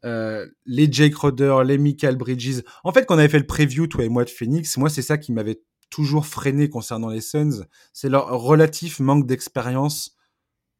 Euh, 0.03 0.47
les 0.65 0.91
Jake 0.91 1.15
Roder, 1.15 1.57
les 1.65 1.77
Michael 1.77 2.15
Bridges. 2.15 2.61
En 2.83 2.91
fait, 2.91 3.05
quand 3.05 3.15
on 3.15 3.17
avait 3.17 3.29
fait 3.29 3.39
le 3.39 3.47
preview, 3.47 3.87
toi 3.87 4.03
et 4.03 4.09
moi, 4.09 4.23
de 4.23 4.29
Phoenix, 4.29 4.77
moi, 4.77 4.89
c'est 4.89 5.01
ça 5.01 5.17
qui 5.17 5.31
m'avait 5.31 5.61
toujours 5.89 6.27
freiné 6.27 6.69
concernant 6.69 7.09
les 7.09 7.21
Suns. 7.21 7.65
C'est 7.91 8.09
leur 8.09 8.27
relatif 8.27 8.99
manque 8.99 9.25
d'expérience 9.25 10.15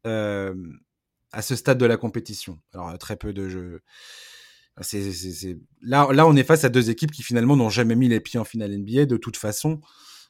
euh, 0.06 0.54
à 1.32 1.42
ce 1.42 1.56
stade 1.56 1.80
de 1.80 1.86
la 1.86 1.98
compétition. 1.98 2.60
Alors, 2.74 2.96
très 3.00 3.16
peu 3.16 3.34
de 3.34 3.50
jeux. 3.50 3.82
Là, 5.82 6.12
là, 6.12 6.28
on 6.28 6.36
est 6.36 6.44
face 6.44 6.64
à 6.64 6.70
deux 6.70 6.90
équipes 6.90 7.12
qui 7.12 7.24
finalement 7.24 7.56
n'ont 7.56 7.70
jamais 7.70 7.96
mis 7.96 8.10
les 8.10 8.20
pieds 8.20 8.40
en 8.40 8.44
finale 8.44 8.78
NBA 8.78 9.06
de 9.06 9.18
toute 9.18 9.38
façon. 9.38 9.80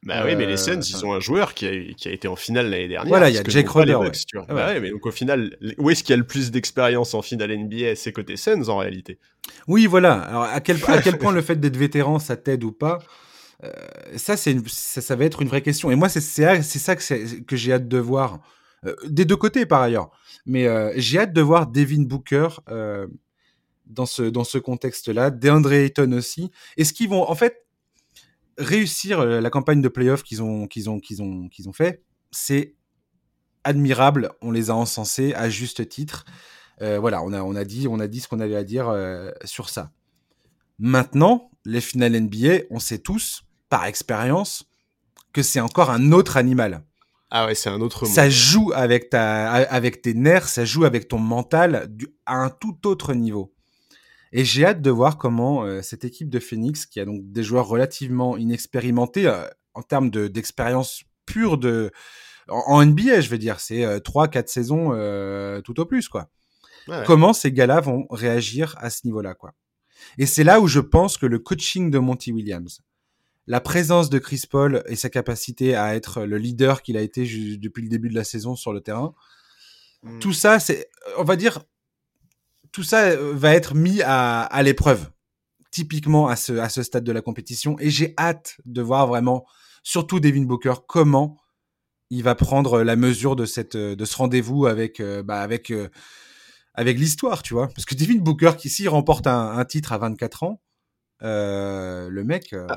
Bah 0.03 0.23
oui, 0.25 0.35
mais 0.35 0.45
les 0.45 0.53
Euh, 0.53 0.57
Suns, 0.57 0.81
ils 0.81 1.05
ont 1.05 1.13
un 1.13 1.19
joueur 1.19 1.53
qui 1.53 1.65
a, 1.67 1.93
qui 1.95 2.07
a 2.07 2.11
été 2.11 2.27
en 2.27 2.35
finale 2.35 2.69
l'année 2.69 2.87
dernière. 2.87 3.09
Voilà, 3.09 3.29
il 3.29 3.35
y 3.35 3.39
a 3.39 3.43
Jake 3.43 3.67
Roder, 3.67 3.97
Bucks, 3.99 4.25
tu 4.27 4.37
vois. 4.37 4.45
Ah 4.49 4.53
Bah 4.53 4.67
ouais. 4.67 4.73
ouais, 4.73 4.79
mais 4.79 4.89
donc 4.91 5.05
au 5.05 5.11
final, 5.11 5.57
où 5.77 5.89
est-ce 5.89 6.03
qu'il 6.03 6.11
y 6.11 6.13
a 6.13 6.17
le 6.17 6.27
plus 6.27 6.51
d'expérience 6.51 7.13
en 7.13 7.21
finale 7.21 7.57
NBA 7.57 7.95
C'est 7.95 8.11
côté 8.11 8.37
Suns 8.37 8.69
en 8.69 8.77
réalité. 8.77 9.17
Oui, 9.67 9.87
voilà. 9.87 10.13
Alors, 10.13 10.43
à 10.43 10.61
quel, 10.61 10.77
à 10.87 11.01
quel 11.03 11.17
point 11.17 11.31
le 11.31 11.41
fait 11.41 11.55
d'être 11.59 11.77
vétéran, 11.77 12.19
ça 12.19 12.35
t'aide 12.37 12.63
ou 12.63 12.71
pas 12.71 12.99
euh, 13.63 13.71
ça, 14.17 14.35
c'est 14.35 14.55
ça, 14.67 14.99
ça 15.01 15.15
va 15.15 15.23
être 15.25 15.41
une 15.41 15.47
vraie 15.47 15.61
question. 15.61 15.89
Et 15.89 15.95
moi, 15.95 16.09
c'est 16.09 16.19
ça 16.19 16.95
que, 16.95 17.41
que 17.41 17.55
j'ai 17.55 17.71
hâte 17.73 17.87
de 17.87 17.97
voir. 17.97 18.39
Euh, 18.85 18.93
des 19.07 19.23
deux 19.25 19.37
côtés, 19.37 19.65
par 19.65 19.81
ailleurs. 19.81 20.11
Mais 20.45 20.67
euh, 20.67 20.91
j'ai 20.97 21.19
hâte 21.19 21.33
de 21.33 21.41
voir 21.41 21.65
Devin 21.67 22.03
Booker 22.03 22.49
dans 23.87 24.05
ce, 24.05 24.23
dans 24.23 24.43
ce 24.43 24.57
contexte-là. 24.57 25.29
DeAndre 25.31 25.71
Ayton 25.71 26.11
aussi. 26.11 26.51
Est-ce 26.77 26.91
qu'ils 26.93 27.09
vont, 27.09 27.27
en 27.27 27.33
fait, 27.33 27.64
réussir 28.57 29.19
euh, 29.19 29.41
la 29.41 29.49
campagne 29.49 29.81
de 29.81 29.87
playoff 29.89 30.23
qu'ils 30.23 30.41
ont, 30.43 30.67
qu'ils 30.67 30.89
ont, 30.89 30.99
qu'ils 30.99 31.21
ont, 31.21 31.47
qu'ils 31.49 31.67
ont 31.69 31.73
fait 31.73 32.03
C'est 32.31 32.75
admirable. 33.63 34.31
On 34.41 34.51
les 34.51 34.69
a 34.69 34.75
encensés 34.75 35.33
à 35.33 35.49
juste 35.49 35.87
titre. 35.89 36.25
Euh, 36.81 36.99
voilà, 36.99 37.23
on 37.23 37.33
a, 37.33 37.41
on, 37.41 37.55
a 37.55 37.63
dit, 37.63 37.87
on 37.87 37.99
a 37.99 38.07
dit 38.07 38.19
ce 38.19 38.27
qu'on 38.27 38.39
avait 38.39 38.55
à 38.55 38.63
dire 38.63 38.89
euh, 38.89 39.31
sur 39.45 39.69
ça. 39.69 39.91
Maintenant, 40.77 41.49
les 41.65 41.81
finales 41.81 42.19
NBA, 42.19 42.63
on 42.69 42.79
sait 42.79 42.99
tous, 42.99 43.43
par 43.69 43.85
expérience, 43.85 44.65
que 45.33 45.41
c'est 45.41 45.59
encore 45.61 45.89
un 45.89 46.11
autre 46.11 46.37
animal. 46.37 46.83
Ah 47.31 47.47
ouais, 47.47 47.55
c'est 47.55 47.69
un 47.69 47.81
autre 47.81 48.05
Ça 48.05 48.23
monde. 48.23 48.31
joue 48.31 48.71
avec, 48.75 49.09
ta, 49.09 49.47
avec 49.51 50.01
tes 50.01 50.13
nerfs, 50.13 50.47
ça 50.47 50.63
joue 50.65 50.85
avec 50.85 51.07
ton 51.07 51.17
mental 51.17 51.87
du- 51.89 52.09
à 52.25 52.35
un 52.35 52.49
tout 52.49 52.85
autre 52.87 53.13
niveau. 53.13 53.53
Et 54.37 54.43
j'ai 54.43 54.65
hâte 54.65 54.81
de 54.81 54.89
voir 54.91 55.17
comment 55.17 55.63
euh, 55.63 55.81
cette 55.81 56.03
équipe 56.03 56.29
de 56.29 56.39
Phoenix, 56.39 56.85
qui 56.85 56.99
a 56.99 57.05
donc 57.05 57.21
des 57.31 57.41
joueurs 57.43 57.67
relativement 57.67 58.35
inexpérimentés 58.35 59.27
euh, 59.27 59.47
en 59.73 59.81
termes 59.81 60.09
de- 60.09 60.27
d'expérience 60.27 61.03
pure 61.25 61.57
de, 61.57 61.91
en, 62.49 62.63
en 62.67 62.85
NBA, 62.85 63.21
je 63.21 63.29
veux 63.29 63.37
dire, 63.37 63.59
c'est 63.61 63.83
3-4 63.99 64.47
saisons 64.47 64.91
euh, 64.93 65.61
tout 65.61 65.79
au 65.79 65.85
plus, 65.85 66.09
quoi 66.09 66.29
Ouais, 66.87 66.97
ouais. 66.97 67.03
comment 67.07 67.33
ces 67.33 67.51
gars-là 67.51 67.79
vont 67.79 68.05
réagir 68.11 68.75
à 68.79 68.89
ce 68.91 69.07
niveau-là, 69.07 69.33
quoi. 69.35 69.53
Et 70.19 70.25
c'est 70.25 70.43
là 70.43 70.59
où 70.59 70.67
je 70.67 70.79
pense 70.81 71.17
que 71.17 71.25
le 71.25 71.39
coaching 71.39 71.89
de 71.89 71.97
Monty 71.97 72.31
Williams, 72.31 72.81
la 73.47 73.61
présence 73.61 74.09
de 74.09 74.19
Chris 74.19 74.43
Paul 74.49 74.83
et 74.87 74.95
sa 74.95 75.09
capacité 75.09 75.75
à 75.75 75.95
être 75.95 76.25
le 76.25 76.37
leader 76.37 76.81
qu'il 76.83 76.97
a 76.97 77.01
été 77.01 77.23
depuis 77.57 77.81
le 77.83 77.89
début 77.89 78.09
de 78.09 78.15
la 78.15 78.23
saison 78.23 78.55
sur 78.55 78.73
le 78.73 78.81
terrain, 78.81 79.13
Mm. 80.03 80.19
tout 80.19 80.33
ça, 80.33 80.59
c'est, 80.59 80.87
on 81.17 81.23
va 81.23 81.35
dire, 81.35 81.63
tout 82.75 82.83
ça 82.83 83.05
euh, 83.05 83.31
va 83.33 83.55
être 83.55 83.73
mis 83.73 84.01
à, 84.01 84.41
à 84.41 84.61
l'épreuve, 84.61 85.09
typiquement 85.71 86.27
à 86.27 86.35
ce, 86.35 86.51
à 86.51 86.67
ce 86.67 86.83
stade 86.83 87.05
de 87.05 87.11
la 87.13 87.21
compétition. 87.21 87.77
Et 87.79 87.89
j'ai 87.89 88.13
hâte 88.17 88.57
de 88.65 88.81
voir 88.81 89.07
vraiment, 89.07 89.45
surtout 89.81 90.19
Devin 90.19 90.43
Booker, 90.43 90.73
comment 90.85 91.37
il 92.09 92.21
va 92.21 92.35
prendre 92.35 92.83
la 92.83 92.97
mesure 92.97 93.37
de 93.37 93.45
cette, 93.45 93.77
de 93.77 94.05
ce 94.05 94.17
rendez-vous 94.17 94.65
avec, 94.65 94.99
euh, 94.99 95.23
bah, 95.23 95.41
avec, 95.41 95.71
euh, 95.71 95.87
avec 96.73 96.99
l'histoire, 96.99 97.43
tu 97.43 97.53
vois. 97.53 97.69
Parce 97.69 97.85
que 97.85 97.95
Devin 97.95 98.19
Booker, 98.19 98.51
qui 98.57 98.69
s'il 98.69 98.89
remporte 98.89 99.25
un, 99.25 99.57
un 99.57 99.63
titre 99.63 99.93
à 99.93 99.97
24 99.97 100.43
ans, 100.43 100.61
euh, 101.25 102.07
le 102.09 102.23
mec, 102.23 102.53
euh, 102.53 102.67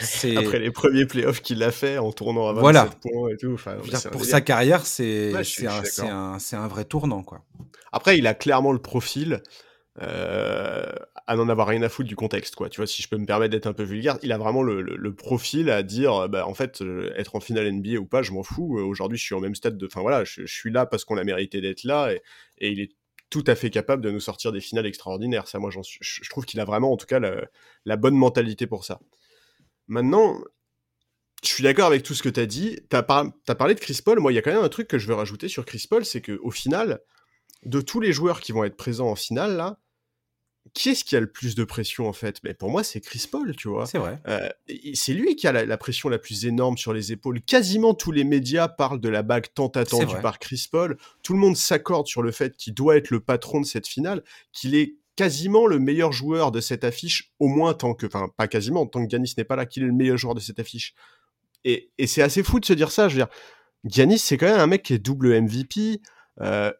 c'est 0.00 0.36
Après 0.36 0.58
les 0.58 0.70
premiers 0.70 1.06
playoffs 1.06 1.40
qu'il 1.42 1.62
a 1.62 1.70
fait 1.70 1.98
en 1.98 2.12
tournant 2.12 2.48
à 2.48 2.52
27 2.52 2.60
Voilà. 2.60 2.84
points 3.00 3.30
et 3.30 3.36
tout. 3.36 3.52
Enfin, 3.52 3.76
dire, 3.76 4.02
pour 4.10 4.24
sa 4.24 4.40
carrière, 4.40 4.86
c'est 4.86 5.32
Ouais, 5.32 5.44
un, 5.66 6.36
un, 6.36 6.38
un 6.58 6.68
vrai 6.68 6.84
tournant, 6.84 7.22
quoi. 7.22 7.44
Après, 7.92 8.18
il 8.18 8.26
a 8.26 8.34
clairement 8.34 8.72
le 8.72 8.80
profil 8.80 9.42
euh, 10.00 10.84
à 11.26 11.36
n'en 11.36 11.48
avoir 11.48 11.66
rien 11.68 11.82
à 11.82 11.88
foutre 11.88 12.08
du 12.08 12.16
contexte, 12.16 12.54
quoi. 12.54 12.68
Tu 12.68 12.78
vois, 12.80 12.86
si 12.86 13.02
je 13.02 13.08
peux 13.08 13.16
me 13.18 13.26
permettre 13.26 13.50
d'être 13.52 13.66
un 13.66 13.72
peu 13.72 13.82
vulgaire, 13.82 14.18
il 14.22 14.32
a 14.32 14.38
vraiment 14.38 14.62
le, 14.62 14.80
le- 14.80 14.96
le 14.96 15.14
profil 15.14 15.70
à 15.70 15.82
dire, 15.82 16.28
bah, 16.28 16.46
en 16.46 16.54
fait, 16.54 16.82
être 17.16 17.36
en 17.36 17.40
finale 17.40 17.66
NBA 17.66 17.98
ou 17.98 18.06
pas, 18.06 18.22
je 18.22 18.32
m'en 18.32 18.42
fous. 18.42 18.78
Aujourd'hui, 18.78 19.18
je 19.18 19.24
suis 19.24 19.34
au 19.34 19.40
même 19.40 19.54
stade 19.54 19.76
de, 19.76 19.86
enfin 19.86 20.00
voilà, 20.02 20.24
je, 20.24 20.42
je 20.46 20.54
suis 20.54 20.70
là 20.70 20.86
parce 20.86 21.04
qu'on 21.04 21.16
a 21.18 21.24
mérité 21.24 21.60
d'être 21.60 21.84
là, 21.84 22.12
et, 22.12 22.22
et 22.58 22.70
il 22.70 22.80
est 22.80 22.90
tout 23.30 23.44
à 23.46 23.54
fait 23.54 23.70
capable 23.70 24.02
de 24.02 24.10
nous 24.10 24.20
sortir 24.20 24.52
des 24.52 24.60
finales 24.60 24.86
extraordinaires. 24.86 25.48
Ça, 25.48 25.58
moi, 25.58 25.70
je 25.70 26.30
trouve 26.30 26.44
qu'il 26.44 26.60
a 26.60 26.64
vraiment, 26.64 26.92
en 26.92 26.96
tout 26.96 27.06
cas, 27.06 27.20
la, 27.20 27.96
bonne 27.96 28.16
mentalité 28.16 28.66
pour 28.66 28.84
ça. 28.84 29.00
Maintenant, 29.86 30.40
je 31.42 31.48
suis 31.48 31.62
d'accord 31.62 31.86
avec 31.86 32.02
tout 32.02 32.14
ce 32.14 32.22
que 32.22 32.28
tu 32.28 32.40
as 32.40 32.46
dit. 32.46 32.78
Tu 32.90 32.96
as, 32.96 33.02
parlé 33.02 33.74
de 33.74 33.80
Chris 33.80 34.00
Paul. 34.04 34.20
Moi, 34.20 34.32
il 34.32 34.36
y 34.36 34.38
a 34.38 34.42
quand 34.42 34.52
même 34.52 34.64
un 34.64 34.68
truc 34.68 34.88
que 34.88 34.98
je 34.98 35.06
veux 35.06 35.14
rajouter 35.14 35.48
sur 35.48 35.64
Chris 35.64 35.84
Paul, 35.88 36.04
c'est 36.04 36.22
qu'au 36.22 36.50
final, 36.50 37.00
de 37.64 37.80
tous 37.80 38.00
les 38.00 38.12
joueurs 38.12 38.40
qui 38.40 38.52
vont 38.52 38.64
être 38.64 38.76
présents 38.76 39.10
en 39.10 39.16
finale, 39.16 39.56
là, 39.56 39.78
qui 40.74 40.90
est-ce 40.90 41.04
qui 41.04 41.16
a 41.16 41.20
le 41.20 41.30
plus 41.30 41.54
de 41.54 41.64
pression 41.64 42.08
en 42.08 42.12
fait? 42.12 42.38
Mais 42.44 42.54
pour 42.54 42.70
moi, 42.70 42.82
c'est 42.82 43.00
Chris 43.00 43.26
Paul, 43.30 43.54
tu 43.56 43.68
vois. 43.68 43.86
C'est 43.86 43.98
vrai. 43.98 44.18
Euh, 44.28 44.48
c'est 44.94 45.12
lui 45.12 45.36
qui 45.36 45.46
a 45.46 45.52
la, 45.52 45.78
pression 45.78 46.08
la 46.08 46.18
plus 46.18 46.46
énorme 46.46 46.76
sur 46.76 46.92
les 46.92 47.12
épaules. 47.12 47.40
Quasiment 47.42 47.94
tous 47.94 48.12
les 48.12 48.24
médias 48.24 48.68
parlent 48.68 49.00
de 49.00 49.08
la 49.08 49.22
bague 49.22 49.46
tant 49.54 49.68
attendue 49.68 50.20
par 50.22 50.38
Chris 50.38 50.66
Paul. 50.70 50.96
Tout 51.22 51.32
le 51.32 51.38
monde 51.38 51.56
s'accorde 51.56 52.06
sur 52.06 52.22
le 52.22 52.32
fait 52.32 52.56
qu'il 52.56 52.74
doit 52.74 52.96
être 52.96 53.10
le 53.10 53.20
patron 53.20 53.60
de 53.60 53.66
cette 53.66 53.86
finale, 53.86 54.22
qu'il 54.52 54.74
est 54.74 54.96
quasiment 55.16 55.66
le 55.66 55.78
meilleur 55.78 56.12
joueur 56.12 56.52
de 56.52 56.60
cette 56.60 56.84
affiche, 56.84 57.32
au 57.40 57.48
moins 57.48 57.74
tant 57.74 57.94
que, 57.94 58.06
enfin 58.06 58.28
pas 58.36 58.46
quasiment, 58.46 58.86
tant 58.86 59.04
que 59.04 59.10
Giannis 59.10 59.34
n'est 59.36 59.44
pas 59.44 59.56
là, 59.56 59.66
qu'il 59.66 59.82
est 59.82 59.86
le 59.86 59.92
meilleur 59.92 60.16
joueur 60.16 60.34
de 60.34 60.40
cette 60.40 60.60
affiche. 60.60 60.94
Et, 61.64 61.90
et 61.98 62.06
c'est 62.06 62.22
assez 62.22 62.42
fou 62.42 62.60
de 62.60 62.64
se 62.64 62.72
dire 62.72 62.92
ça. 62.92 63.08
Je 63.08 63.14
veux 63.14 63.20
dire, 63.20 63.28
Giannis, 63.84 64.18
c'est 64.18 64.36
quand 64.36 64.46
même 64.46 64.60
un 64.60 64.66
mec 64.66 64.82
qui 64.82 64.94
est 64.94 64.98
double 64.98 65.40
MVP. 65.40 66.00
Euh, 66.40 66.72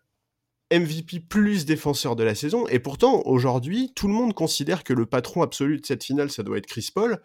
MVP 0.73 1.21
plus 1.21 1.65
défenseur 1.65 2.17
de 2.17 2.25
la 2.25 2.35
saison. 2.35 2.67
Et 2.69 2.79
pourtant, 2.79 3.23
aujourd'hui, 3.25 3.93
tout 3.95 4.09
le 4.09 4.15
monde 4.15 4.35
considère 4.35 4.85
que 4.85 4.93
le 4.93 5.07
patron 5.07 5.43
absolu 5.43 5.81
de 5.81 5.87
cette 5.87 6.05
finale, 6.05 6.31
ça 6.31 6.43
doit 6.43 6.59
être 6.59 6.67
Chris 6.67 6.91
Paul. 6.95 7.21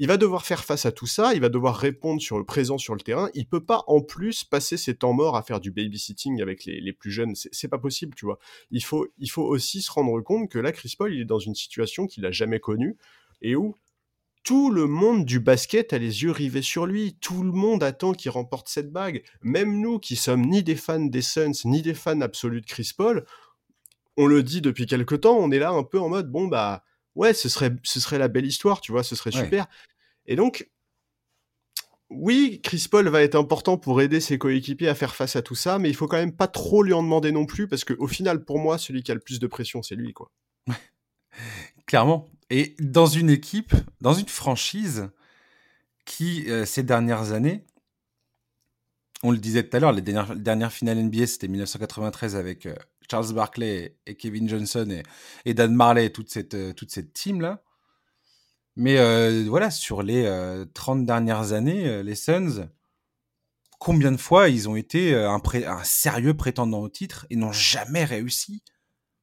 Il 0.00 0.08
va 0.08 0.16
devoir 0.16 0.44
faire 0.44 0.64
face 0.64 0.86
à 0.86 0.92
tout 0.92 1.06
ça, 1.06 1.34
il 1.34 1.40
va 1.40 1.48
devoir 1.48 1.76
répondre 1.76 2.20
sur 2.20 2.36
le 2.36 2.44
présent 2.44 2.78
sur 2.78 2.94
le 2.94 3.00
terrain. 3.00 3.30
Il 3.34 3.46
peut 3.46 3.64
pas 3.64 3.84
en 3.86 4.00
plus 4.00 4.42
passer 4.42 4.76
ses 4.76 4.96
temps 4.96 5.12
morts 5.12 5.36
à 5.36 5.42
faire 5.42 5.60
du 5.60 5.70
babysitting 5.70 6.42
avec 6.42 6.64
les, 6.64 6.80
les 6.80 6.92
plus 6.92 7.12
jeunes. 7.12 7.34
C'est 7.34 7.68
pas 7.68 7.78
possible, 7.78 8.14
tu 8.16 8.24
vois. 8.26 8.40
Il 8.72 8.82
faut, 8.82 9.06
il 9.18 9.30
faut 9.30 9.44
aussi 9.44 9.82
se 9.82 9.92
rendre 9.92 10.20
compte 10.20 10.50
que 10.50 10.58
là, 10.58 10.72
Chris 10.72 10.94
Paul, 10.98 11.14
il 11.14 11.20
est 11.20 11.24
dans 11.24 11.38
une 11.38 11.54
situation 11.54 12.08
qu'il 12.08 12.26
a 12.26 12.32
jamais 12.32 12.58
connue 12.58 12.96
et 13.40 13.54
où 13.54 13.76
tout 14.44 14.70
le 14.70 14.86
monde 14.86 15.24
du 15.24 15.40
basket 15.40 15.92
a 15.92 15.98
les 15.98 16.22
yeux 16.22 16.30
rivés 16.30 16.62
sur 16.62 16.86
lui. 16.86 17.16
Tout 17.20 17.42
le 17.42 17.50
monde 17.50 17.82
attend 17.82 18.12
qu'il 18.12 18.30
remporte 18.30 18.68
cette 18.68 18.92
bague. 18.92 19.24
Même 19.42 19.80
nous 19.80 19.98
qui 19.98 20.16
sommes 20.16 20.42
ni 20.42 20.62
des 20.62 20.76
fans 20.76 21.00
des 21.00 21.22
Suns, 21.22 21.64
ni 21.64 21.82
des 21.82 21.94
fans 21.94 22.20
absolus 22.20 22.60
de 22.60 22.66
Chris 22.66 22.92
Paul, 22.96 23.24
on 24.16 24.26
le 24.26 24.42
dit 24.42 24.60
depuis 24.60 24.86
quelque 24.86 25.14
temps, 25.14 25.36
on 25.36 25.50
est 25.50 25.58
là 25.58 25.70
un 25.70 25.82
peu 25.82 25.98
en 25.98 26.08
mode, 26.08 26.30
bon 26.30 26.46
bah, 26.46 26.84
ouais, 27.14 27.34
ce 27.34 27.48
serait, 27.48 27.72
ce 27.82 27.98
serait 27.98 28.18
la 28.18 28.28
belle 28.28 28.46
histoire, 28.46 28.80
tu 28.80 28.92
vois, 28.92 29.02
ce 29.02 29.16
serait 29.16 29.32
super. 29.32 29.66
Et 30.26 30.36
donc, 30.36 30.70
oui, 32.10 32.60
Chris 32.62 32.86
Paul 32.88 33.08
va 33.08 33.22
être 33.22 33.34
important 33.34 33.78
pour 33.78 34.00
aider 34.00 34.20
ses 34.20 34.38
coéquipiers 34.38 34.88
à 34.88 34.94
faire 34.94 35.14
face 35.14 35.36
à 35.36 35.42
tout 35.42 35.54
ça, 35.54 35.78
mais 35.78 35.88
il 35.88 35.96
faut 35.96 36.06
quand 36.06 36.18
même 36.18 36.36
pas 36.36 36.48
trop 36.48 36.82
lui 36.82 36.92
en 36.92 37.02
demander 37.02 37.32
non 37.32 37.46
plus, 37.46 37.66
parce 37.66 37.84
qu'au 37.84 38.06
final, 38.06 38.44
pour 38.44 38.58
moi, 38.58 38.78
celui 38.78 39.02
qui 39.02 39.10
a 39.10 39.14
le 39.14 39.20
plus 39.20 39.40
de 39.40 39.46
pression, 39.46 39.82
c'est 39.82 39.96
lui, 39.96 40.12
quoi. 40.12 40.30
Clairement. 41.86 42.26
Et 42.50 42.76
dans 42.78 43.06
une 43.06 43.30
équipe, 43.30 43.74
dans 44.00 44.14
une 44.14 44.28
franchise 44.28 45.08
qui, 46.04 46.50
euh, 46.50 46.64
ces 46.64 46.82
dernières 46.82 47.32
années, 47.32 47.64
on 49.22 49.30
le 49.30 49.38
disait 49.38 49.66
tout 49.66 49.76
à 49.76 49.80
l'heure, 49.80 49.92
les 49.92 50.02
dernières, 50.02 50.72
finales 50.72 50.98
NBA, 50.98 51.26
c'était 51.26 51.48
1993 51.48 52.36
avec 52.36 52.66
euh, 52.66 52.74
Charles 53.10 53.32
Barkley 53.32 53.96
et 54.06 54.14
Kevin 54.16 54.48
Johnson 54.48 55.02
et, 55.44 55.54
Dan 55.54 55.74
Marley 55.74 56.06
et 56.06 56.12
toute 56.12 56.30
cette, 56.30 56.54
euh, 56.54 56.72
toute 56.74 56.90
cette 56.90 57.12
team-là. 57.12 57.62
Mais 58.76 58.96
voilà, 59.44 59.70
sur 59.70 60.02
les 60.02 60.28
30 60.74 61.06
dernières 61.06 61.52
années, 61.52 62.02
les 62.02 62.16
Suns, 62.16 62.68
combien 63.78 64.10
de 64.10 64.16
fois 64.16 64.48
ils 64.48 64.68
ont 64.68 64.74
été 64.74 65.14
un, 65.14 65.40
un 65.68 65.84
sérieux 65.84 66.34
prétendant 66.34 66.80
au 66.80 66.88
titre 66.88 67.24
et 67.30 67.36
n'ont 67.36 67.52
jamais 67.52 68.04
réussi? 68.04 68.64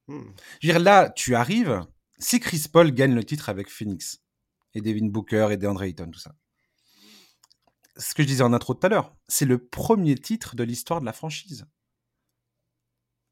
Hmm. 0.08 0.22
Je 0.60 0.68
veux 0.68 0.72
dire, 0.72 0.80
là, 0.80 1.10
tu 1.10 1.34
arrives, 1.34 1.84
si 2.22 2.40
Chris 2.40 2.66
Paul 2.72 2.92
gagne 2.92 3.14
le 3.14 3.24
titre 3.24 3.48
avec 3.48 3.68
Phoenix, 3.68 4.22
et 4.74 4.80
Devin 4.80 5.08
Booker 5.08 5.48
et 5.50 5.56
DeAndre 5.56 5.82
Ayton, 5.82 6.10
tout 6.10 6.18
ça, 6.18 6.34
ce 7.96 8.14
que 8.14 8.22
je 8.22 8.28
disais 8.28 8.42
en 8.42 8.52
intro 8.52 8.74
tout 8.74 8.86
à 8.86 8.88
l'heure, 8.88 9.14
c'est 9.28 9.44
le 9.44 9.58
premier 9.58 10.14
titre 10.14 10.56
de 10.56 10.62
l'histoire 10.62 11.00
de 11.00 11.06
la 11.06 11.12
franchise. 11.12 11.66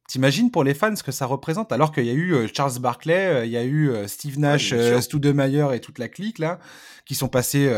T'imagines 0.09 0.51
pour 0.51 0.65
les 0.65 0.75
fans 0.75 0.97
ce 0.97 1.05
que 1.05 1.13
ça 1.13 1.25
représente 1.25 1.71
alors 1.71 1.93
qu'il 1.93 2.05
y 2.05 2.11
a 2.11 2.15
eu 2.15 2.35
euh, 2.35 2.49
Charles 2.53 2.81
Barkley, 2.81 3.27
euh, 3.27 3.47
il 3.47 3.53
y 3.53 3.57
a 3.57 3.63
eu 3.63 3.91
euh, 3.91 4.09
Steve 4.09 4.41
Nash, 4.41 4.73
ouais, 4.73 5.01
Studemeyer 5.01 5.69
et 5.73 5.81
toute 5.81 6.01
la 6.01 6.09
clique 6.09 6.41
là, 6.41 6.59
qui 7.07 7.15
sont 7.15 7.29
passés, 7.29 7.73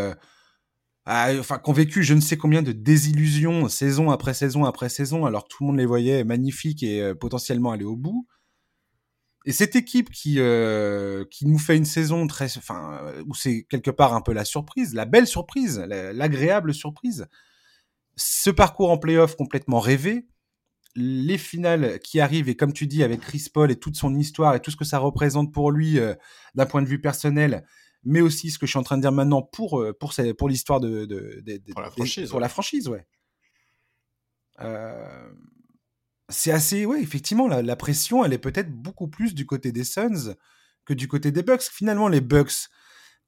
enfin, 1.06 1.58
qui 1.58 1.70
ont 1.70 1.74
vécu 1.74 2.02
je 2.02 2.14
ne 2.14 2.20
sais 2.20 2.38
combien 2.38 2.62
de 2.62 2.72
désillusions 2.72 3.68
saison 3.68 4.10
après 4.10 4.34
saison 4.34 4.64
après 4.64 4.88
saison, 4.88 5.26
alors 5.26 5.44
que 5.44 5.48
tout 5.48 5.62
le 5.62 5.66
monde 5.68 5.78
les 5.78 5.86
voyait 5.86 6.24
magnifiques 6.24 6.82
et 6.82 7.14
potentiellement 7.14 7.70
aller 7.70 7.84
au 7.84 7.96
bout. 7.96 8.26
Et 9.44 9.52
cette 9.52 9.74
équipe 9.74 10.10
qui 10.10 10.36
euh, 10.38 11.24
qui 11.30 11.46
nous 11.46 11.58
fait 11.58 11.76
une 11.76 11.84
saison 11.84 12.26
très, 12.26 12.56
enfin, 12.56 13.00
où 13.26 13.34
c'est 13.34 13.64
quelque 13.64 13.90
part 13.90 14.14
un 14.14 14.20
peu 14.20 14.32
la 14.32 14.44
surprise, 14.44 14.94
la 14.94 15.04
belle 15.04 15.26
surprise, 15.26 15.78
l'agréable 15.78 16.72
surprise. 16.72 17.26
Ce 18.16 18.50
parcours 18.50 18.90
en 18.90 18.98
playoff 18.98 19.36
complètement 19.36 19.80
rêvé, 19.80 20.26
les 20.94 21.38
finales 21.38 21.98
qui 22.00 22.20
arrivent 22.20 22.48
et 22.48 22.56
comme 22.56 22.72
tu 22.72 22.86
dis 22.86 23.02
avec 23.02 23.20
Chris 23.20 23.46
Paul 23.52 23.70
et 23.70 23.76
toute 23.76 23.96
son 23.96 24.14
histoire 24.14 24.54
et 24.54 24.60
tout 24.60 24.70
ce 24.70 24.76
que 24.76 24.84
ça 24.84 24.98
représente 24.98 25.52
pour 25.52 25.70
lui 25.70 25.98
euh, 25.98 26.14
d'un 26.54 26.66
point 26.66 26.82
de 26.82 26.86
vue 26.86 27.00
personnel, 27.00 27.64
mais 28.04 28.20
aussi 28.20 28.50
ce 28.50 28.58
que 28.58 28.66
je 28.66 28.72
suis 28.72 28.78
en 28.78 28.82
train 28.82 28.96
de 28.96 29.02
dire 29.02 29.12
maintenant 29.12 29.42
pour 29.42 29.80
euh, 29.80 29.92
pour 29.92 30.12
pour 30.38 30.48
l'histoire 30.48 30.80
de, 30.80 31.06
de, 31.06 31.42
de, 31.44 31.72
pour 31.72 31.82
la 31.82 31.90
franchise, 31.90 32.30
pour 32.30 32.40
la 32.40 32.48
franchise, 32.48 32.88
ouais. 32.88 33.06
Euh, 34.60 35.32
c'est 36.32 36.50
assez, 36.50 36.84
ouais, 36.86 37.00
effectivement, 37.00 37.46
la, 37.48 37.76
pression, 37.76 38.24
elle 38.24 38.32
est 38.32 38.38
peut-être 38.38 38.70
beaucoup 38.70 39.08
plus 39.08 39.34
du 39.34 39.46
côté 39.46 39.72
des 39.72 39.84
Suns 39.84 40.34
que 40.84 40.94
du 40.94 41.08
côté 41.08 41.30
des 41.30 41.42
Bucks. 41.42 41.62
Finalement, 41.62 42.08
les 42.08 42.20
Bucks 42.20 42.68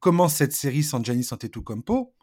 commencent 0.01 0.35
cette 0.35 0.53
série 0.53 0.83
sans 0.83 1.03
Giannis 1.03 1.29
Antetokounmpo. 1.31 2.15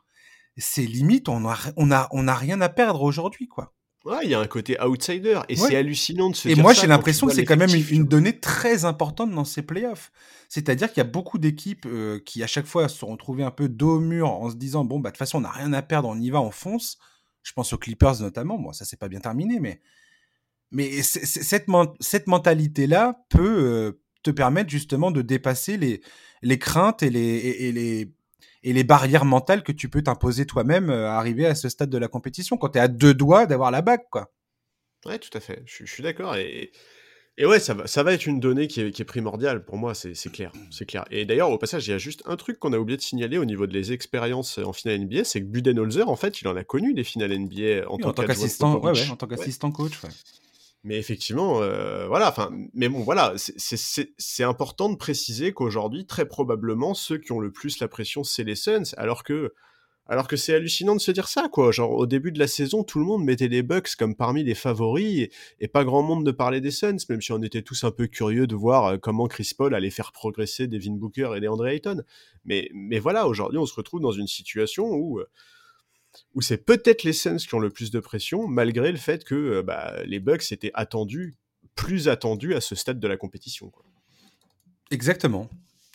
C'est 0.57 0.81
limite, 0.81 1.29
on 1.29 1.47
a, 1.47 1.57
on 1.77 1.91
a, 1.91 2.09
on 2.11 2.27
a 2.27 2.35
rien 2.35 2.59
à 2.61 2.69
perdre 2.69 3.01
aujourd'hui, 3.03 3.47
quoi. 3.47 3.73
Ouais, 4.03 4.17
il 4.23 4.31
y 4.31 4.33
a 4.33 4.39
un 4.39 4.47
côté 4.47 4.81
outsider 4.81 5.39
et 5.47 5.55
c'est 5.55 5.75
hallucinant 5.75 6.31
de 6.31 6.35
se 6.35 6.47
et 6.47 6.53
dire 6.53 6.59
Et 6.59 6.61
moi, 6.63 6.73
j'ai 6.73 6.87
l'impression 6.87 7.27
que 7.27 7.33
c'est 7.33 7.45
quand 7.45 7.57
même 7.57 7.69
une, 7.91 8.05
donnée 8.05 8.39
très 8.39 8.83
importante 8.83 9.29
dans 9.31 9.45
ces 9.45 9.61
playoffs. 9.61 10.11
C'est-à-dire 10.49 10.89
qu'il 10.89 10.97
y 10.97 11.05
a 11.05 11.09
beaucoup 11.09 11.37
d'équipes 11.37 11.85
euh, 11.85 12.19
qui, 12.25 12.41
à 12.41 12.47
chaque 12.47 12.65
fois, 12.65 12.89
se 12.89 12.97
sont 12.97 13.07
retrouvées 13.07 13.43
un 13.43 13.51
peu 13.51 13.69
dos 13.69 13.97
au 13.97 13.99
mur 13.99 14.29
en 14.29 14.49
se 14.49 14.55
disant 14.55 14.83
bon, 14.85 14.99
bah, 14.99 15.09
de 15.09 15.13
toute 15.13 15.19
façon, 15.19 15.37
on 15.37 15.41
n'a 15.41 15.51
rien 15.51 15.71
à 15.73 15.83
perdre, 15.83 16.09
on 16.09 16.19
y 16.19 16.31
va, 16.31 16.41
on 16.41 16.49
fonce. 16.49 16.97
Je 17.43 17.53
pense 17.53 17.73
aux 17.73 17.77
Clippers 17.77 18.21
notamment. 18.21 18.57
Bon, 18.57 18.73
ça, 18.73 18.85
c'est 18.85 18.97
pas 18.97 19.07
bien 19.07 19.19
terminé, 19.19 19.59
mais 19.59 19.81
mais 20.71 21.01
cette, 21.03 21.67
cette 21.99 22.27
mentalité-là 22.27 23.25
peut 23.29 23.63
euh, 23.63 24.01
te 24.23 24.31
permettre 24.31 24.69
justement 24.69 25.11
de 25.11 25.21
dépasser 25.21 25.77
les, 25.77 26.01
les 26.41 26.59
craintes 26.59 27.03
et 27.03 27.09
les, 27.09 27.19
et, 27.19 27.71
les, 27.71 28.13
et 28.63 28.73
les 28.73 28.83
barrières 28.83 29.25
mentales 29.25 29.63
que 29.63 29.71
tu 29.71 29.89
peux 29.89 30.01
t'imposer 30.01 30.45
toi-même 30.45 30.89
euh, 30.89 31.09
à 31.09 31.17
arriver 31.17 31.45
à 31.45 31.55
ce 31.55 31.69
stade 31.69 31.89
de 31.89 31.97
la 31.97 32.07
compétition, 32.07 32.57
quand 32.57 32.69
tu 32.69 32.77
es 32.77 32.81
à 32.81 32.87
deux 32.87 33.13
doigts 33.13 33.45
d'avoir 33.45 33.71
la 33.71 33.81
bague. 33.81 34.07
Quoi. 34.09 34.31
Ouais, 35.05 35.19
tout 35.19 35.35
à 35.35 35.41
fait. 35.41 35.61
Je, 35.65 35.85
suis 35.85 36.03
d'accord. 36.03 36.35
Et, 36.35 36.71
et 37.37 37.45
ouais, 37.45 37.59
ça 37.59 37.73
va, 37.73 37.87
ça 37.87 38.03
va 38.03 38.13
être 38.13 38.25
une 38.25 38.39
donnée 38.39 38.67
qui 38.67 38.81
est, 38.81 38.91
qui 38.91 39.01
est 39.01 39.05
primordiale 39.05 39.65
pour 39.65 39.75
moi, 39.75 39.93
c'est 39.93 40.13
clair. 40.31 40.53
C'est 40.69 40.85
clair. 40.85 41.03
Et 41.11 41.25
d'ailleurs, 41.25 41.49
au 41.49 41.57
passage, 41.57 41.87
il 41.87 41.91
y 41.91 41.93
a 41.93 41.97
juste 41.97 42.21
un 42.25 42.37
truc 42.37 42.59
qu'on 42.59 42.71
a 42.71 42.77
oublié 42.77 42.95
de 42.95 43.01
signaler 43.01 43.37
au 43.37 43.45
niveau 43.45 43.67
de 43.67 43.73
les 43.73 43.91
expériences 43.91 44.57
en 44.57 44.71
finale 44.71 45.01
NBA, 45.01 45.23
c'est 45.25 45.41
que 45.41 45.47
Budenholzer, 45.47 46.07
en 46.07 46.15
fait, 46.15 46.39
il 46.41 46.47
en 46.47 46.55
a 46.55 46.63
connu 46.63 46.93
des 46.93 47.03
finales 47.03 47.37
NBA 47.37 47.89
en 47.89 47.97
tant 47.97 48.13
qu'assistant 48.13 48.79
ouais, 48.79 48.91
ouais, 48.91 49.09
en 49.09 49.17
tant 49.17 49.27
qu'assistant 49.27 49.71
coach. 49.71 49.99
Mais 50.83 50.97
effectivement, 50.97 51.61
euh, 51.61 52.07
voilà. 52.07 52.29
Enfin, 52.29 52.51
mais 52.73 52.89
bon, 52.89 53.01
voilà, 53.01 53.33
c'est 53.37 54.43
important 54.43 54.89
de 54.89 54.95
préciser 54.95 55.53
qu'aujourd'hui, 55.53 56.05
très 56.07 56.27
probablement, 56.27 56.95
ceux 56.95 57.19
qui 57.19 57.31
ont 57.31 57.39
le 57.39 57.51
plus 57.51 57.79
la 57.79 57.87
pression, 57.87 58.23
c'est 58.23 58.43
les 58.43 58.55
Suns, 58.55 58.95
alors 58.97 59.23
que, 59.23 59.53
alors 60.07 60.27
que 60.27 60.35
c'est 60.35 60.55
hallucinant 60.55 60.95
de 60.95 61.01
se 61.01 61.11
dire 61.11 61.27
ça, 61.27 61.49
quoi. 61.51 61.71
Genre, 61.71 61.91
au 61.91 62.07
début 62.07 62.31
de 62.31 62.39
la 62.39 62.47
saison, 62.47 62.83
tout 62.83 62.97
le 62.97 63.05
monde 63.05 63.23
mettait 63.23 63.47
les 63.47 63.61
Bucks 63.61 63.95
comme 63.95 64.15
parmi 64.15 64.43
les 64.43 64.55
favoris, 64.55 65.29
et, 65.59 65.67
pas 65.67 65.83
grand 65.83 66.01
monde 66.01 66.25
ne 66.25 66.31
parlait 66.31 66.61
des 66.61 66.71
Suns, 66.71 66.97
même 67.09 67.21
si 67.21 67.31
on 67.31 67.43
était 67.43 67.61
tous 67.61 67.83
un 67.83 67.91
peu 67.91 68.07
curieux 68.07 68.47
de 68.47 68.55
voir 68.55 68.85
euh, 68.85 68.97
comment 68.97 69.27
Chris 69.27 69.51
Paul 69.55 69.75
allait 69.75 69.91
faire 69.91 70.11
progresser 70.11 70.65
Devin 70.65 70.95
Booker 70.95 71.33
et 71.37 71.41
DeAndre 71.41 71.67
Ayton. 71.67 72.01
Mais, 72.43 72.69
mais 72.73 72.97
voilà, 72.97 73.27
aujourd'hui, 73.27 73.59
on 73.59 73.67
se 73.67 73.75
retrouve 73.75 74.01
dans 74.01 74.11
une 74.11 74.27
situation 74.27 74.87
où 74.87 75.19
euh, 75.19 75.29
où 76.35 76.41
c'est 76.41 76.57
peut-être 76.57 77.03
les 77.03 77.13
Suns 77.13 77.37
qui 77.37 77.53
ont 77.55 77.59
le 77.59 77.69
plus 77.69 77.91
de 77.91 77.99
pression, 77.99 78.47
malgré 78.47 78.91
le 78.91 78.97
fait 78.97 79.23
que 79.23 79.35
euh, 79.35 79.63
bah, 79.63 79.95
les 80.05 80.19
Bucks 80.19 80.51
étaient 80.51 80.71
attendus, 80.73 81.35
plus 81.75 82.07
attendus 82.07 82.53
à 82.53 82.61
ce 82.61 82.75
stade 82.75 82.99
de 82.99 83.07
la 83.07 83.17
compétition. 83.17 83.71
Exactement. 84.91 85.49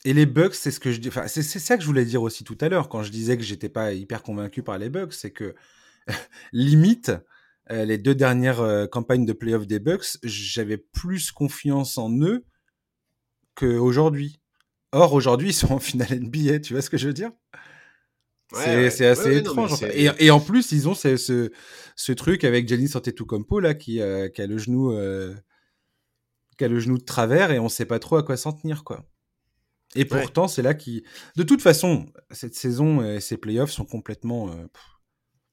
Et 0.04 0.14
les 0.14 0.26
Bucks, 0.26 0.54
c'est 0.54 0.70
ce 0.70 0.80
que 0.80 0.92
je 0.92 1.00
dis. 1.00 1.08
Enfin, 1.08 1.26
c'est 1.26 1.42
ça 1.42 1.76
que 1.76 1.82
je 1.82 1.86
voulais 1.86 2.04
dire 2.04 2.22
aussi 2.22 2.44
tout 2.44 2.56
à 2.60 2.68
l'heure 2.68 2.88
quand 2.88 3.02
je 3.02 3.10
disais 3.10 3.36
que 3.36 3.42
j'étais 3.42 3.68
pas 3.68 3.92
hyper 3.92 4.22
convaincu 4.22 4.62
par 4.62 4.78
les 4.78 4.88
Bucks, 4.88 5.12
c'est 5.12 5.32
que 5.32 5.54
limite 6.52 7.12
euh, 7.70 7.84
les 7.84 7.98
deux 7.98 8.14
dernières 8.14 8.60
euh, 8.60 8.86
campagnes 8.86 9.26
de 9.26 9.32
playoff 9.32 9.66
des 9.66 9.80
Bucks, 9.80 10.18
j'avais 10.22 10.76
plus 10.76 11.32
confiance 11.32 11.98
en 11.98 12.10
eux 12.20 12.44
qu'aujourd'hui. 13.56 14.40
Or 14.92 15.12
aujourd'hui, 15.12 15.48
ils 15.48 15.54
sont 15.54 15.72
en 15.72 15.80
finale 15.80 16.20
NBA, 16.20 16.60
tu 16.60 16.72
vois 16.72 16.82
ce 16.82 16.90
que 16.90 16.96
je 16.96 17.08
veux 17.08 17.12
dire? 17.12 17.32
C'est 18.90 19.06
assez 19.06 19.36
étrange. 19.36 19.82
et, 19.82 20.30
en 20.30 20.40
plus, 20.40 20.72
ils 20.72 20.88
ont 20.88 20.94
ce, 20.94 21.16
ce, 21.16 21.50
ce 21.96 22.12
truc 22.12 22.44
avec 22.44 22.68
Giannis 22.68 22.92
Antetokounmpo 22.94 23.60
là 23.60 23.74
qui, 23.74 24.00
euh, 24.00 24.28
qui 24.28 24.42
a 24.42 24.46
le 24.46 24.58
genou 24.58 24.92
euh, 24.92 25.34
qui 26.58 26.64
a 26.64 26.68
le 26.68 26.78
genou 26.78 26.98
de 26.98 27.04
travers 27.04 27.50
et 27.50 27.58
on 27.58 27.68
sait 27.68 27.86
pas 27.86 27.98
trop 27.98 28.16
à 28.16 28.22
quoi 28.22 28.36
s'en 28.36 28.52
tenir 28.52 28.84
quoi. 28.84 29.04
Et 29.94 30.04
pourtant, 30.04 30.48
c'est 30.48 30.62
là 30.62 30.74
qui 30.74 31.04
de 31.36 31.42
toute 31.42 31.62
façon, 31.62 32.06
cette 32.30 32.54
saison 32.54 33.02
et 33.02 33.20
ces 33.20 33.36
playoffs 33.36 33.70
sont 33.70 33.84
complètement 33.84 34.50
euh, 34.50 34.66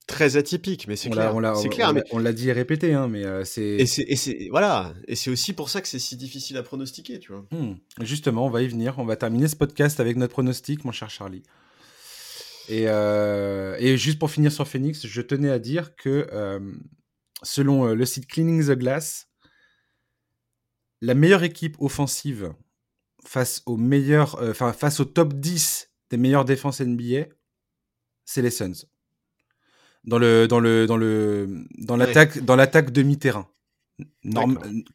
très 0.08 0.38
atypique, 0.38 0.88
mais 0.88 0.96
c'est 0.96 1.10
clair. 1.10 1.34
C'est 1.56 1.70
clair, 1.70 1.94
on 2.12 2.20
l'a 2.20 2.34
dit 2.34 2.50
et 2.50 2.54
répété, 2.54 2.94
hein, 2.94 3.08
mais 3.08 3.26
euh, 3.26 3.44
c'est. 3.44 3.64
Et 3.64 3.86
c'est 3.86 4.48
voilà, 4.50 4.94
et 5.08 5.16
c'est 5.16 5.30
aussi 5.30 5.54
pour 5.54 5.70
ça 5.70 5.82
que 5.82 5.88
c'est 5.88 6.00
si 6.00 6.18
difficile 6.18 6.58
à 6.58 6.64
pronostiquer, 6.64 7.20
tu 7.20 7.32
vois. 7.32 7.46
Hmm. 7.52 7.76
Justement, 8.02 8.46
on 8.46 8.50
va 8.50 8.62
y 8.62 8.68
venir. 8.68 8.96
On 8.98 9.06
va 9.06 9.16
terminer 9.16 9.48
ce 9.48 9.56
podcast 9.56 10.00
avec 10.00 10.18
notre 10.18 10.34
pronostic, 10.34 10.84
mon 10.86 10.92
cher 10.92 11.10
Charlie. 11.10 11.44
Et, 12.70 12.86
euh, 12.88 13.76
et 13.80 13.98
juste 13.98 14.20
pour 14.20 14.32
finir 14.32 14.52
sur 14.52 14.68
Phoenix, 14.68 15.06
je 15.06 15.22
tenais 15.22 15.50
à 15.50 15.60
dire 15.60 15.96
que 15.96 16.28
euh, 16.32 16.60
selon 17.42 17.88
le 17.94 18.06
site 18.06 18.28
Cleaning 18.28 18.66
the 18.66 18.78
Glass, 18.78 19.28
la 21.02 21.14
meilleure 21.14 21.44
équipe 21.44 21.76
offensive 21.80 22.54
face 23.26 23.62
au 23.66 23.78
meilleur, 23.78 24.42
enfin 24.50 24.72
face 24.74 25.00
au 25.00 25.06
top 25.06 25.34
10 25.34 25.90
des 26.10 26.18
meilleures 26.18 26.46
défenses 26.46 26.80
NBA, 26.80 27.26
c'est 28.26 28.42
les 28.42 28.52
Suns 28.52 28.86
dans 30.06 30.18
le 30.18 30.48
dans 30.48 30.60
le 30.60 30.86
dans 30.86 30.98
le 30.98 31.66
dans 31.78 31.96
l'attaque 31.96 32.40
dans 32.40 32.56
l'attaque 32.56 32.92
demi-terrain. 32.92 33.48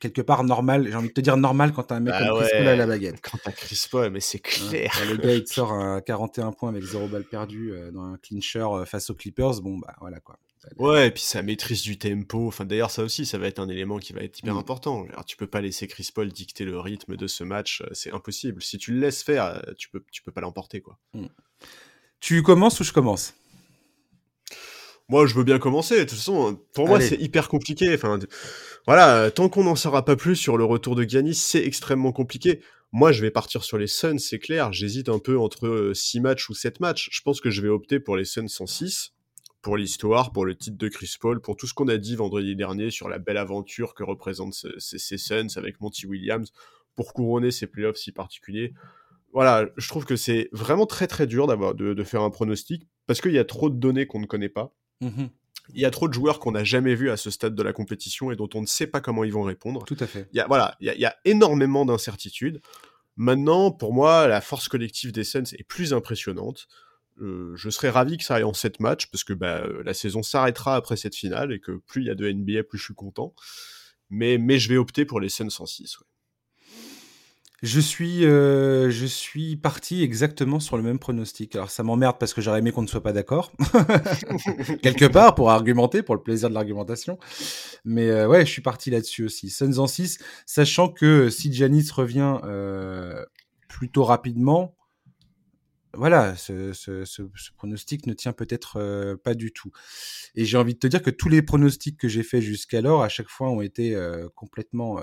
Quelque 0.01 0.23
part 0.23 0.45
normal, 0.45 0.89
j'ai 0.89 0.95
envie 0.95 1.09
de 1.09 1.13
te 1.13 1.21
dire 1.21 1.37
normal 1.37 1.73
quand 1.73 1.85
t'as 1.85 1.97
un 1.97 2.01
mec 2.01 2.15
bah 2.15 2.29
comme 2.29 2.41
Chris 2.41 2.51
Paul 2.59 2.69
à 2.69 2.77
la 2.77 2.87
baguette. 2.87 3.21
Quand 3.23 3.39
t'as 3.43 3.53
Chris 3.53 3.87
Paul, 3.91 4.11
mais 4.11 4.21
c'est 4.21 4.41
clair. 4.41 4.93
le 5.09 5.17
gars 5.17 5.35
il 5.35 5.45
te 5.45 5.53
sort 5.53 5.73
un 5.73 6.01
41 6.01 6.53
points 6.53 6.71
avec 6.71 6.83
0 6.83 7.09
balle 7.09 7.25
perdue 7.25 7.73
euh, 7.73 7.91
dans 7.91 8.03
un 8.03 8.17
clincher 8.19 8.67
euh, 8.73 8.85
face 8.85 9.11
aux 9.11 9.15
Clippers, 9.15 9.61
bon 9.61 9.79
bah 9.79 9.95
voilà 10.01 10.21
quoi. 10.21 10.39
Ouais, 10.77 11.07
et 11.07 11.11
puis 11.11 11.23
sa 11.23 11.41
maîtrise 11.43 11.83
du 11.83 11.99
tempo. 11.99 12.49
Enfin, 12.49 12.65
d'ailleurs, 12.65 12.91
ça 12.91 13.03
aussi, 13.03 13.25
ça 13.25 13.39
va 13.39 13.47
être 13.47 13.61
un 13.61 13.69
élément 13.69 13.99
qui 13.99 14.13
va 14.13 14.21
être 14.21 14.39
hyper 14.41 14.55
mm. 14.55 14.59
important. 14.59 15.07
Alors, 15.11 15.25
tu 15.25 15.37
peux 15.37 15.47
pas 15.47 15.61
laisser 15.61 15.87
Chris 15.87 16.11
Paul 16.13 16.29
dicter 16.31 16.65
le 16.65 16.79
rythme 16.79 17.17
de 17.17 17.27
ce 17.27 17.45
match, 17.45 17.81
euh, 17.81 17.89
c'est 17.93 18.13
impossible. 18.13 18.61
Si 18.61 18.77
tu 18.77 18.93
le 18.93 18.99
laisses 18.99 19.23
faire, 19.23 19.63
tu 19.79 19.89
peux, 19.89 20.05
tu 20.11 20.21
peux 20.21 20.33
pas 20.33 20.41
l'emporter, 20.41 20.81
quoi. 20.81 20.99
Mm. 21.15 21.27
Tu 22.21 22.43
commences 22.43 22.81
ou 22.81 22.85
je 22.85 22.93
commence? 22.93 23.35
Moi, 25.11 25.27
je 25.27 25.35
veux 25.35 25.45
bien 25.45 25.59
commencer. 25.59 25.97
De 25.97 26.01
toute 26.03 26.19
façon, 26.19 26.61
pour 26.75 26.87
moi, 26.87 27.01
c'est 27.01 27.17
hyper 27.17 27.49
compliqué. 27.49 27.95
Enfin, 27.95 28.19
voilà, 28.89 29.31
tant 29.31 29.51
qu'on 29.51 29.65
n'en 29.65 29.77
saura 29.77 30.03
pas 30.03 30.17
plus 30.17 30.35
sur 30.35 30.57
le 30.57 30.65
retour 30.65 30.95
de 30.95 31.03
Giannis, 31.03 31.35
c'est 31.35 31.63
extrêmement 31.63 32.11
compliqué. 32.11 32.63
Moi, 32.91 33.13
je 33.13 33.21
vais 33.21 33.31
partir 33.31 33.63
sur 33.63 33.77
les 33.77 33.87
Suns, 33.87 34.17
c'est 34.17 34.39
clair. 34.39 34.73
J'hésite 34.73 35.11
un 35.11 35.19
peu 35.19 35.39
entre 35.39 35.93
6 35.95 36.17
euh, 36.17 36.21
matchs 36.23 36.49
ou 36.49 36.55
7 36.55 36.81
matchs. 36.81 37.11
Je 37.13 37.21
pense 37.21 37.43
que 37.43 37.51
je 37.51 37.61
vais 37.61 37.69
opter 37.69 38.01
pour 38.01 38.17
les 38.17 38.25
Suns 38.25 38.49
106, 38.49 39.13
pour 39.61 39.77
l'histoire, 39.77 40.33
pour 40.33 40.47
le 40.47 40.57
titre 40.57 40.79
de 40.79 40.89
Chris 40.89 41.17
Paul, 41.21 41.43
pour 41.43 41.55
tout 41.57 41.67
ce 41.67 41.75
qu'on 41.75 41.89
a 41.89 41.99
dit 41.99 42.17
vendredi 42.17 42.57
dernier 42.57 42.91
sur 42.91 43.11
la 43.11 43.19
belle 43.19 43.37
aventure 43.37 43.93
que 43.93 44.05
représentent 44.05 44.55
ces, 44.79 45.19
Suns 45.19 45.49
avec 45.57 45.83
Monty 45.83 46.07
Williams, 46.07 46.51
pour 46.97 47.13
couronner 47.13 47.51
ces 47.51 47.67
playoffs 47.67 47.99
si 47.99 48.11
particuliers 48.11 48.73
voilà, 49.35 49.69
je 49.77 49.87
trouve 49.89 50.07
que 50.07 50.17
c'est 50.17 50.49
vraiment 50.53 50.87
très 50.87 51.07
très 51.07 51.27
dur 51.27 51.47
d'avoir 51.47 51.75
de, 51.75 52.03
faire 52.03 52.23
un 52.23 52.31
pronostic 52.31 52.89
parce 53.07 53.21
qu'il 53.21 53.33
y 53.33 53.39
a 53.39 53.45
trop 53.45 53.69
de 53.69 53.77
données 53.77 54.07
qu'on 54.07 54.21
ne 54.21 54.27
connaît 54.27 54.49
pas. 54.49 54.75
Mmh 55.03 55.27
il 55.75 55.81
y 55.81 55.85
a 55.85 55.91
trop 55.91 56.09
de 56.09 56.15
joueurs 56.15 56.39
qu'on 56.39 56.53
n'a 56.53 56.65
jamais 56.65 56.95
vus 56.95 57.11
à 57.11 57.17
ce 57.17 57.31
stade 57.31 57.55
de 57.55 57.63
la 57.63 57.73
compétition 57.73 58.31
et 58.31 58.37
dont 58.37 58.49
on 58.55 58.61
ne 58.61 58.67
sait 58.67 58.87
pas 58.87 59.01
comment 59.01 59.25
ils 59.25 59.33
vont 59.33 59.43
répondre. 59.43 59.85
Tout 59.85 59.97
à 60.01 60.07
fait. 60.07 60.29
Il 60.33 60.37
y 60.37 60.41
a, 60.41 60.47
voilà, 60.47 60.77
il 60.81 60.93
y 60.93 61.05
a, 61.05 61.17
énormément 61.25 61.85
d'incertitudes. 61.85 62.61
Maintenant, 63.17 63.71
pour 63.71 63.93
moi, 63.93 64.27
la 64.29 64.41
force 64.41 64.69
collective 64.69 65.13
des 65.13 65.25
Suns 65.25 65.43
est 65.53 65.65
plus 65.65 65.93
impressionnante. 65.93 66.69
Euh, 67.21 67.53
je 67.57 67.69
serais 67.69 67.91
ravi 67.91 68.17
que 68.17 68.25
ça 68.25 68.37
aille 68.37 68.45
en 68.45 68.55
7 68.55 68.81
matchs 68.81 69.07
parce 69.11 69.25
que 69.25 69.33
bah, 69.33 69.65
la 69.85 69.93
saison 69.93 70.23
s'arrêtera 70.23 70.77
après 70.77 70.97
cette 70.97 71.17
finale 71.17 71.53
et 71.53 71.59
que 71.59 71.73
plus 71.87 72.03
il 72.03 72.07
y 72.07 72.11
a 72.11 72.15
de 72.15 72.31
NBA, 72.31 72.63
plus 72.63 72.79
je 72.79 72.85
suis 72.85 72.95
content. 72.95 73.35
Mais, 74.09 74.39
mais 74.39 74.59
je 74.59 74.69
vais 74.69 74.77
opter 74.77 75.05
pour 75.05 75.21
les 75.21 75.29
Suns 75.29 75.51
106. 75.51 75.99
Ouais. 75.99 76.07
Je 77.63 77.81
suis, 77.81 78.25
euh, 78.25 78.89
je 78.89 79.05
suis 79.05 79.57
parti 79.57 80.05
exactement 80.05 80.61
sur 80.61 80.77
le 80.77 80.85
même 80.85 81.01
pronostic. 81.01 81.57
Alors 81.57 81.73
ça 81.73 81.83
m'emmerde 81.83 82.17
parce 82.19 82.33
que 82.33 82.41
j'aurais 82.41 82.61
aimé 82.61 82.71
qu'on 82.71 82.83
ne 82.83 82.87
soit 82.87 83.03
pas 83.03 83.13
d'accord, 83.13 83.53
quelque 84.83 85.07
part, 85.07 85.35
pour 85.35 85.51
argumenter, 85.51 86.05
pour 86.05 86.15
le 86.15 86.23
plaisir 86.23 86.51
de 86.51 86.55
l'argumentation. 86.55 87.19
Mais 87.85 88.11
euh, 88.11 88.29
ouais, 88.29 88.47
je 88.47 88.53
suis 88.53 88.63
parti 88.63 88.91
là-dessus 88.91 89.25
aussi. 89.25 89.51
Suns 89.51 89.79
en 89.79 89.89
6, 89.89 90.19
sachant 90.47 90.89
que 90.89 91.31
si 91.31 91.53
Janis 91.53 91.89
revient 91.93 92.39
euh, 92.45 93.25
plutôt 93.69 94.05
rapidement, 94.05 94.77
voilà, 95.95 96.37
ce, 96.37 96.73
ce, 96.73 97.05
ce, 97.05 97.23
pronostic 97.57 98.07
ne 98.07 98.13
tient 98.13 98.33
peut-être 98.33 99.17
pas 99.25 99.35
du 99.35 99.53
tout. 99.53 99.73
Et 100.37 100.45
j'ai 100.45 100.57
envie 100.57 100.75
de 100.75 100.79
te 100.79 100.87
dire 100.87 101.03
que 101.03 101.11
tous 101.11 101.29
les 101.29 101.43
pronostics 101.43 101.99
que 101.99 102.07
j'ai 102.07 102.23
faits 102.23 102.43
jusqu'alors, 102.43 103.03
à 103.03 103.09
chaque 103.09 103.31
fois, 103.31 103.51
ont 103.51 103.63
été 103.63 103.99
complètement 104.37 105.01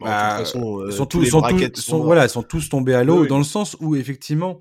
bah, 0.00 0.40
euh, 0.40 0.44
sont 0.44 1.06
tous, 1.06 1.24
sont 1.26 1.42
sont, 1.74 2.00
voilà, 2.02 2.28
sont 2.28 2.42
tous 2.42 2.68
tombés 2.68 2.94
à 2.94 3.04
l'eau 3.04 3.26
dans 3.26 3.38
le 3.38 3.44
sens 3.44 3.76
où 3.80 3.94
effectivement, 3.94 4.60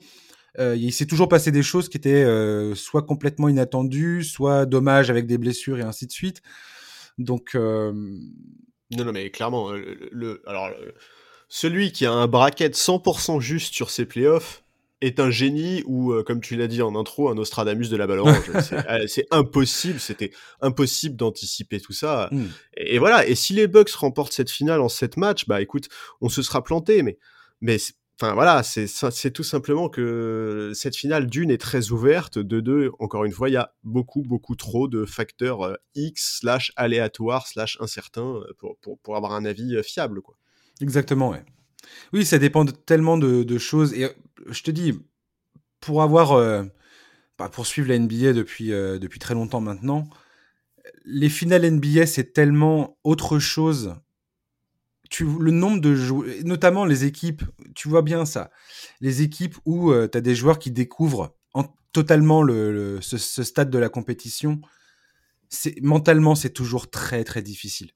euh, 0.59 0.75
il 0.75 0.91
s'est 0.91 1.05
toujours 1.05 1.29
passé 1.29 1.51
des 1.51 1.63
choses 1.63 1.87
qui 1.87 1.97
étaient 1.97 2.23
euh, 2.23 2.75
soit 2.75 3.03
complètement 3.03 3.47
inattendues, 3.47 4.23
soit 4.23 4.65
dommages 4.65 5.09
avec 5.09 5.27
des 5.27 5.37
blessures 5.37 5.79
et 5.79 5.83
ainsi 5.83 6.07
de 6.07 6.11
suite. 6.11 6.41
Donc 7.17 7.55
non, 7.55 7.93
non, 9.05 9.11
mais 9.13 9.29
clairement, 9.29 9.71
le, 9.71 10.41
alors 10.47 10.69
celui 11.47 11.91
qui 11.91 12.05
a 12.05 12.11
un 12.11 12.27
bracket 12.27 12.75
100% 12.75 13.39
juste 13.39 13.73
sur 13.73 13.89
ses 13.89 14.05
playoffs, 14.05 14.63
est 15.02 15.20
un 15.20 15.30
génie 15.30 15.84
ou, 15.86 16.12
euh, 16.12 16.24
comme 16.24 16.41
tu 16.41 16.56
l'as 16.56 16.68
dit 16.68 16.82
en 16.82 16.95
intro, 16.95 17.30
un 17.30 17.36
Nostradamus 17.36 17.89
de 17.89 17.97
la 17.97 18.08
balle 18.08 18.20
orange. 18.20 18.52
Euh, 18.89 19.06
c'est 19.08 19.28
impossible, 19.32 20.00
c'était 20.00 20.32
impossible 20.62 21.16
d'anticiper 21.16 21.80
tout 21.80 21.93
ça. 21.93 22.30
Hmm. 22.32 22.47
Et, 22.78 22.97
voilà, 22.97 23.28
et 23.28 23.36
si 23.36 23.54
les 23.54 23.68
Bucks 23.68 23.91
remportent 23.91 24.34
cette 24.34 24.50
finale 24.50 24.80
en 24.80 24.89
7 24.89 25.18
matchs, 25.18 25.45
bah 25.47 25.62
écoute, 25.62 25.89
on 26.22 26.30
se 26.30 26.41
sera 26.41 26.64
planté, 26.64 27.04
mais, 27.04 27.18
mais 27.62 27.78
enfin 28.20 28.34
voilà, 28.34 28.64
c'est 28.64 29.32
tout 29.32 29.43
simplement 29.43 29.89
que 29.89 30.72
cette 30.74 30.95
finale 30.95 31.28
d'une 31.28 31.52
est 31.52 31.60
très 31.60 31.91
ouverte, 31.91 32.39
de 32.39 32.60
deux, 32.60 32.91
encore 33.00 33.26
une 33.26 33.32
fois, 33.32 33.50
il 33.50 33.54
y 33.54 33.58
a 33.58 33.74
beaucoup, 33.84 34.24
beaucoup 34.24 34.56
trop 34.56 34.88
de 34.88 35.06
facteurs 35.06 35.62
euh, 35.62 35.76
X 35.95 36.39
slash 36.39 36.72
aléatoires 36.76 37.47
slash 37.47 37.78
incertains 37.80 38.41
pour, 38.58 38.78
pour, 38.78 38.97
pour 39.00 39.16
avoir 39.18 39.34
un 39.34 39.45
avis 39.45 39.82
fiable, 39.84 40.22
quoi. 40.22 40.36
Exactement, 40.82 41.30
ouais. 41.30 41.43
Oui, 42.14 42.26
ça 42.26 42.38
dépend 42.39 42.66
de 42.66 42.72
tellement 42.72 43.18
de, 43.18 43.58
choses. 43.58 43.93
Et 43.93 44.08
je 44.47 44.63
te 44.63 44.71
dis, 44.71 44.99
pour 45.79 46.01
avoir, 46.01 46.33
euh, 46.33 46.63
bah, 47.37 47.49
pour 47.49 47.65
suivre 47.65 47.89
la 47.89 47.97
NBA 47.97 48.33
depuis, 48.33 48.71
euh, 48.73 48.99
depuis 48.99 49.19
très 49.19 49.33
longtemps 49.33 49.61
maintenant, 49.61 50.07
les 51.05 51.29
finales 51.29 51.65
NBA, 51.65 52.05
c'est 52.05 52.33
tellement 52.33 52.97
autre 53.03 53.39
chose. 53.39 53.95
Tu, 55.09 55.25
le 55.25 55.51
nombre 55.51 55.81
de 55.81 55.95
joueurs, 55.95 56.27
notamment 56.43 56.85
les 56.85 57.05
équipes, 57.05 57.43
tu 57.75 57.89
vois 57.89 58.03
bien 58.03 58.25
ça. 58.25 58.51
Les 59.01 59.21
équipes 59.21 59.55
où 59.65 59.91
tu 59.91 60.17
as 60.17 60.21
des 60.21 60.35
joueurs 60.35 60.59
qui 60.59 60.71
découvrent 60.71 61.35
totalement 61.91 62.43
le, 62.43 62.99
ce, 63.01 63.17
ce, 63.17 63.43
stade 63.43 63.69
de 63.69 63.77
la 63.79 63.89
compétition, 63.89 64.61
mentalement, 65.81 66.35
c'est 66.35 66.51
toujours 66.51 66.89
très 66.89 67.23
très 67.23 67.41
difficile. 67.41 67.91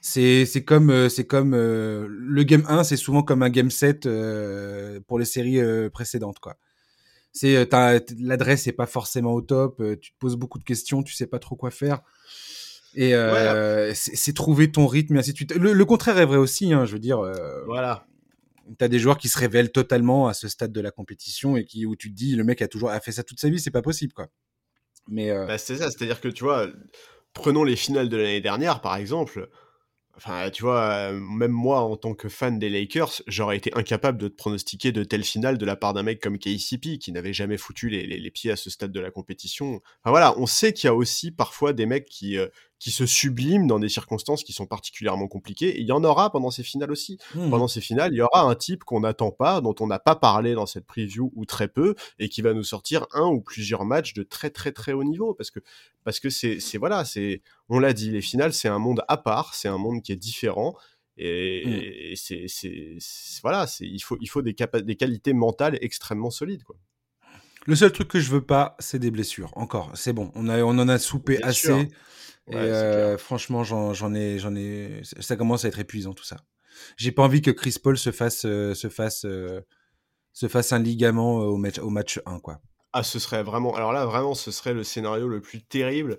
C'est 0.00 0.46
c'est 0.46 0.64
comme 0.64 0.90
euh, 0.90 1.08
c'est 1.10 1.26
comme 1.26 1.52
euh, 1.54 2.06
le 2.08 2.42
game 2.42 2.64
1, 2.66 2.84
c'est 2.84 2.96
souvent 2.96 3.22
comme 3.22 3.42
un 3.42 3.50
game 3.50 3.70
7 3.70 4.06
euh, 4.06 4.98
pour 5.06 5.18
les 5.18 5.26
séries 5.26 5.60
précédentes 5.90 6.38
quoi. 6.38 6.56
C'est 7.32 7.68
l'adresse 8.18 8.66
est 8.66 8.72
pas 8.72 8.86
forcément 8.86 9.34
au 9.34 9.42
top, 9.42 9.82
tu 10.00 10.12
te 10.12 10.18
poses 10.18 10.36
beaucoup 10.36 10.58
de 10.58 10.64
questions, 10.64 11.02
tu 11.02 11.14
sais 11.14 11.26
pas 11.26 11.38
trop 11.38 11.54
quoi 11.54 11.70
faire. 11.70 12.00
Et 12.96 13.12
c'est 13.94 14.34
trouver 14.34 14.72
ton 14.72 14.88
rythme 14.88 15.14
et 15.14 15.18
ainsi 15.20 15.32
de 15.32 15.36
suite. 15.36 15.54
Le, 15.54 15.84
contraire 15.84 16.18
est 16.18 16.26
vrai 16.26 16.38
aussi, 16.38 16.72
hein, 16.72 16.86
je 16.86 16.94
veux 16.94 16.98
dire. 16.98 17.22
voilà. 17.66 18.06
Tu 18.78 18.84
as 18.84 18.88
des 18.88 18.98
joueurs 18.98 19.18
qui 19.18 19.28
se 19.28 19.38
révèlent 19.38 19.70
totalement 19.70 20.26
à 20.26 20.34
ce 20.34 20.48
stade 20.48 20.72
de 20.72 20.80
la 20.80 20.90
compétition 20.90 21.56
et 21.56 21.64
qui 21.64 21.86
où 21.86 21.94
tu 21.94 22.10
te 22.10 22.16
dis 22.16 22.34
le 22.34 22.42
mec 22.42 22.62
a 22.62 22.68
toujours 22.68 22.90
a 22.90 23.00
fait 23.00 23.12
ça 23.12 23.22
toute 23.22 23.38
sa 23.38 23.48
vie, 23.48 23.60
c'est 23.60 23.70
pas 23.70 23.82
possible 23.82 24.12
quoi. 24.12 24.26
Mais 25.08 25.30
bah, 25.30 25.58
c'est 25.58 25.76
ça, 25.76 25.88
c'est-à-dire 25.90 26.20
que 26.20 26.28
tu 26.28 26.42
vois, 26.42 26.66
prenons 27.32 27.62
les 27.62 27.76
finales 27.76 28.08
de 28.08 28.16
l'année 28.16 28.40
dernière 28.40 28.80
par 28.80 28.96
exemple 28.96 29.48
Enfin, 30.16 30.50
tu 30.50 30.62
vois, 30.62 30.82
euh, 30.82 31.12
même 31.18 31.50
moi, 31.50 31.80
en 31.80 31.96
tant 31.96 32.14
que 32.14 32.28
fan 32.28 32.58
des 32.58 32.68
Lakers, 32.68 33.22
j'aurais 33.26 33.56
été 33.56 33.72
incapable 33.74 34.18
de 34.18 34.28
te 34.28 34.34
pronostiquer 34.34 34.92
de 34.92 35.02
telle 35.02 35.24
finale 35.24 35.56
de 35.56 35.64
la 35.64 35.76
part 35.76 35.94
d'un 35.94 36.02
mec 36.02 36.20
comme 36.20 36.38
KCP, 36.38 36.98
qui 36.98 37.12
n'avait 37.12 37.32
jamais 37.32 37.56
foutu 37.56 37.88
les, 37.88 38.06
les, 38.06 38.30
pieds 38.30 38.50
à 38.50 38.56
ce 38.56 38.68
stade 38.68 38.92
de 38.92 39.00
la 39.00 39.10
compétition. 39.10 39.80
Enfin 40.02 40.10
voilà, 40.10 40.38
on 40.38 40.46
sait 40.46 40.72
qu'il 40.72 40.88
y 40.88 40.90
a 40.90 40.94
aussi 40.94 41.30
parfois 41.30 41.72
des 41.72 41.86
mecs 41.86 42.06
qui, 42.06 42.36
euh, 42.36 42.48
qui 42.80 42.90
se 42.90 43.04
subliment 43.04 43.66
dans 43.66 43.78
des 43.78 43.90
circonstances 43.90 44.42
qui 44.42 44.54
sont 44.54 44.66
particulièrement 44.66 45.28
compliquées. 45.28 45.68
Et 45.68 45.80
il 45.82 45.86
y 45.86 45.92
en 45.92 46.02
aura 46.02 46.32
pendant 46.32 46.50
ces 46.50 46.62
finales 46.62 46.90
aussi. 46.90 47.18
Mmh. 47.34 47.50
Pendant 47.50 47.68
ces 47.68 47.82
finales, 47.82 48.12
il 48.14 48.16
y 48.16 48.22
aura 48.22 48.40
un 48.40 48.54
type 48.54 48.84
qu'on 48.84 49.00
n'attend 49.00 49.30
pas, 49.30 49.60
dont 49.60 49.74
on 49.80 49.86
n'a 49.86 49.98
pas 49.98 50.16
parlé 50.16 50.54
dans 50.54 50.64
cette 50.64 50.86
preview 50.86 51.30
ou 51.36 51.44
très 51.44 51.68
peu, 51.68 51.94
et 52.18 52.30
qui 52.30 52.40
va 52.40 52.54
nous 52.54 52.64
sortir 52.64 53.06
un 53.12 53.26
ou 53.26 53.42
plusieurs 53.42 53.84
matchs 53.84 54.14
de 54.14 54.22
très 54.22 54.48
très 54.48 54.72
très 54.72 54.92
haut 54.92 55.04
niveau. 55.04 55.34
Parce 55.34 55.50
que 55.50 55.60
parce 56.04 56.18
que 56.20 56.30
c'est 56.30 56.58
voilà, 56.78 57.04
c'est 57.04 57.42
on 57.68 57.78
l'a 57.78 57.92
dit, 57.92 58.10
les 58.10 58.22
finales 58.22 58.54
c'est 58.54 58.68
un 58.68 58.78
monde 58.78 59.02
à 59.08 59.18
part, 59.18 59.54
c'est 59.54 59.68
un 59.68 59.78
monde 59.78 60.02
qui 60.02 60.12
est 60.12 60.16
différent. 60.16 60.74
Et, 61.18 62.14
mmh. 62.14 62.16
c'est 62.16 62.98
voilà, 63.42 63.66
c'est 63.66 63.86
il 63.86 64.00
faut 64.00 64.16
il 64.22 64.28
faut 64.28 64.40
des, 64.40 64.56
des 64.82 64.96
qualités 64.96 65.34
mentales 65.34 65.78
extrêmement 65.82 66.30
solides 66.30 66.64
quoi. 66.64 66.76
Le 67.66 67.76
seul 67.76 67.92
truc 67.92 68.08
que 68.08 68.20
je 68.20 68.30
veux 68.30 68.40
pas, 68.40 68.74
c'est 68.78 68.98
des 68.98 69.10
blessures. 69.10 69.52
Encore, 69.54 69.90
c'est 69.94 70.14
bon. 70.14 70.32
On, 70.34 70.48
a, 70.48 70.62
on 70.62 70.78
en 70.78 70.88
a 70.88 70.98
soupé 70.98 71.42
assez. 71.42 71.90
Et 72.48 72.56
euh, 72.56 73.18
franchement, 73.18 73.62
j'en 73.64 74.14
ai, 74.14 74.38
j'en 74.38 74.54
ai. 74.54 75.02
Ça 75.20 75.36
commence 75.36 75.64
à 75.64 75.68
être 75.68 75.78
épuisant 75.78 76.14
tout 76.14 76.24
ça. 76.24 76.38
J'ai 76.96 77.12
pas 77.12 77.22
envie 77.22 77.42
que 77.42 77.50
Chris 77.50 77.76
Paul 77.82 77.98
se 77.98 78.10
fasse, 78.10 78.44
euh, 78.46 78.74
se 78.74 78.88
fasse, 78.88 79.24
euh, 79.24 79.60
se 80.32 80.48
fasse 80.48 80.72
un 80.72 80.78
ligament 80.78 81.38
au 81.38 81.56
match, 81.56 81.78
au 81.78 81.90
match 81.90 82.20
1, 82.26 82.40
quoi. 82.40 82.60
Ah, 82.92 83.02
ce 83.02 83.18
serait 83.18 83.42
vraiment. 83.42 83.74
Alors 83.74 83.92
là, 83.92 84.04
vraiment, 84.06 84.34
ce 84.34 84.50
serait 84.50 84.74
le 84.74 84.82
scénario 84.82 85.28
le 85.28 85.40
plus 85.40 85.62
terrible. 85.62 86.18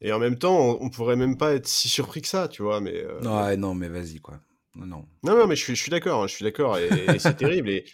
Et 0.00 0.12
en 0.12 0.18
même 0.18 0.38
temps, 0.38 0.78
on, 0.80 0.90
pourrait 0.90 1.16
même 1.16 1.38
pas 1.38 1.54
être 1.54 1.66
si 1.66 1.88
surpris 1.88 2.20
que 2.22 2.28
ça, 2.28 2.48
tu 2.48 2.62
vois. 2.62 2.80
Mais 2.80 3.04
non, 3.22 3.56
non, 3.56 3.74
mais 3.74 3.88
vas-y 3.88 4.20
quoi. 4.20 4.40
Non, 4.76 4.86
non. 4.86 5.04
Non, 5.22 5.46
mais 5.46 5.56
je 5.56 5.62
suis, 5.62 5.74
je 5.74 5.82
suis 5.82 5.90
d'accord. 5.90 6.22
Hein, 6.22 6.26
je 6.26 6.34
suis 6.34 6.44
d'accord. 6.44 6.78
Et, 6.78 7.18
c'est 7.18 7.36
terrible. 7.36 7.70
Et, 7.70 7.84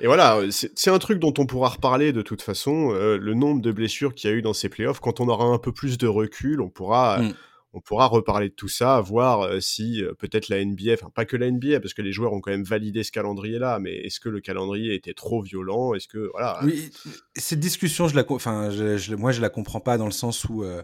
et 0.00 0.06
voilà, 0.06 0.40
c'est 0.50 0.90
un 0.90 0.98
truc 0.98 1.18
dont 1.18 1.34
on 1.38 1.46
pourra 1.46 1.70
reparler 1.70 2.12
de 2.12 2.22
toute 2.22 2.42
façon. 2.42 2.92
Euh, 2.92 3.16
le 3.16 3.34
nombre 3.34 3.60
de 3.60 3.72
blessures 3.72 4.14
qu'il 4.14 4.30
y 4.30 4.32
a 4.32 4.36
eu 4.36 4.42
dans 4.42 4.52
ces 4.52 4.68
playoffs, 4.68 5.00
quand 5.00 5.20
on 5.20 5.28
aura 5.28 5.44
un 5.46 5.58
peu 5.58 5.72
plus 5.72 5.98
de 5.98 6.06
recul, 6.06 6.60
on 6.60 6.68
pourra. 6.68 7.20
Mm 7.20 7.34
on 7.74 7.80
pourra 7.80 8.06
reparler 8.06 8.48
de 8.48 8.54
tout 8.54 8.68
ça, 8.68 9.00
voir 9.00 9.42
euh, 9.42 9.60
si 9.60 10.02
euh, 10.02 10.14
peut-être 10.14 10.48
la 10.48 10.64
NBA, 10.64 10.94
enfin 10.94 11.10
pas 11.10 11.24
que 11.24 11.36
la 11.36 11.50
NBA, 11.50 11.80
parce 11.80 11.92
que 11.92 12.02
les 12.02 12.12
joueurs 12.12 12.32
ont 12.32 12.40
quand 12.40 12.50
même 12.50 12.64
validé 12.64 13.02
ce 13.02 13.12
calendrier-là, 13.12 13.78
mais 13.78 13.94
est-ce 13.96 14.20
que 14.20 14.28
le 14.28 14.40
calendrier 14.40 14.94
était 14.94 15.14
trop 15.14 15.42
violent? 15.42 15.94
Est-ce 15.94 16.08
que 16.08 16.30
voilà 16.32 16.60
Oui, 16.64 16.90
cette 17.36 17.60
discussion, 17.60 18.08
je 18.08 18.16
la, 18.16 18.24
enfin, 18.30 18.70
je, 18.70 19.14
moi 19.14 19.32
je 19.32 19.40
la 19.40 19.50
comprends 19.50 19.80
pas 19.80 19.98
dans 19.98 20.06
le 20.06 20.12
sens 20.12 20.44
où 20.46 20.64
euh, 20.64 20.82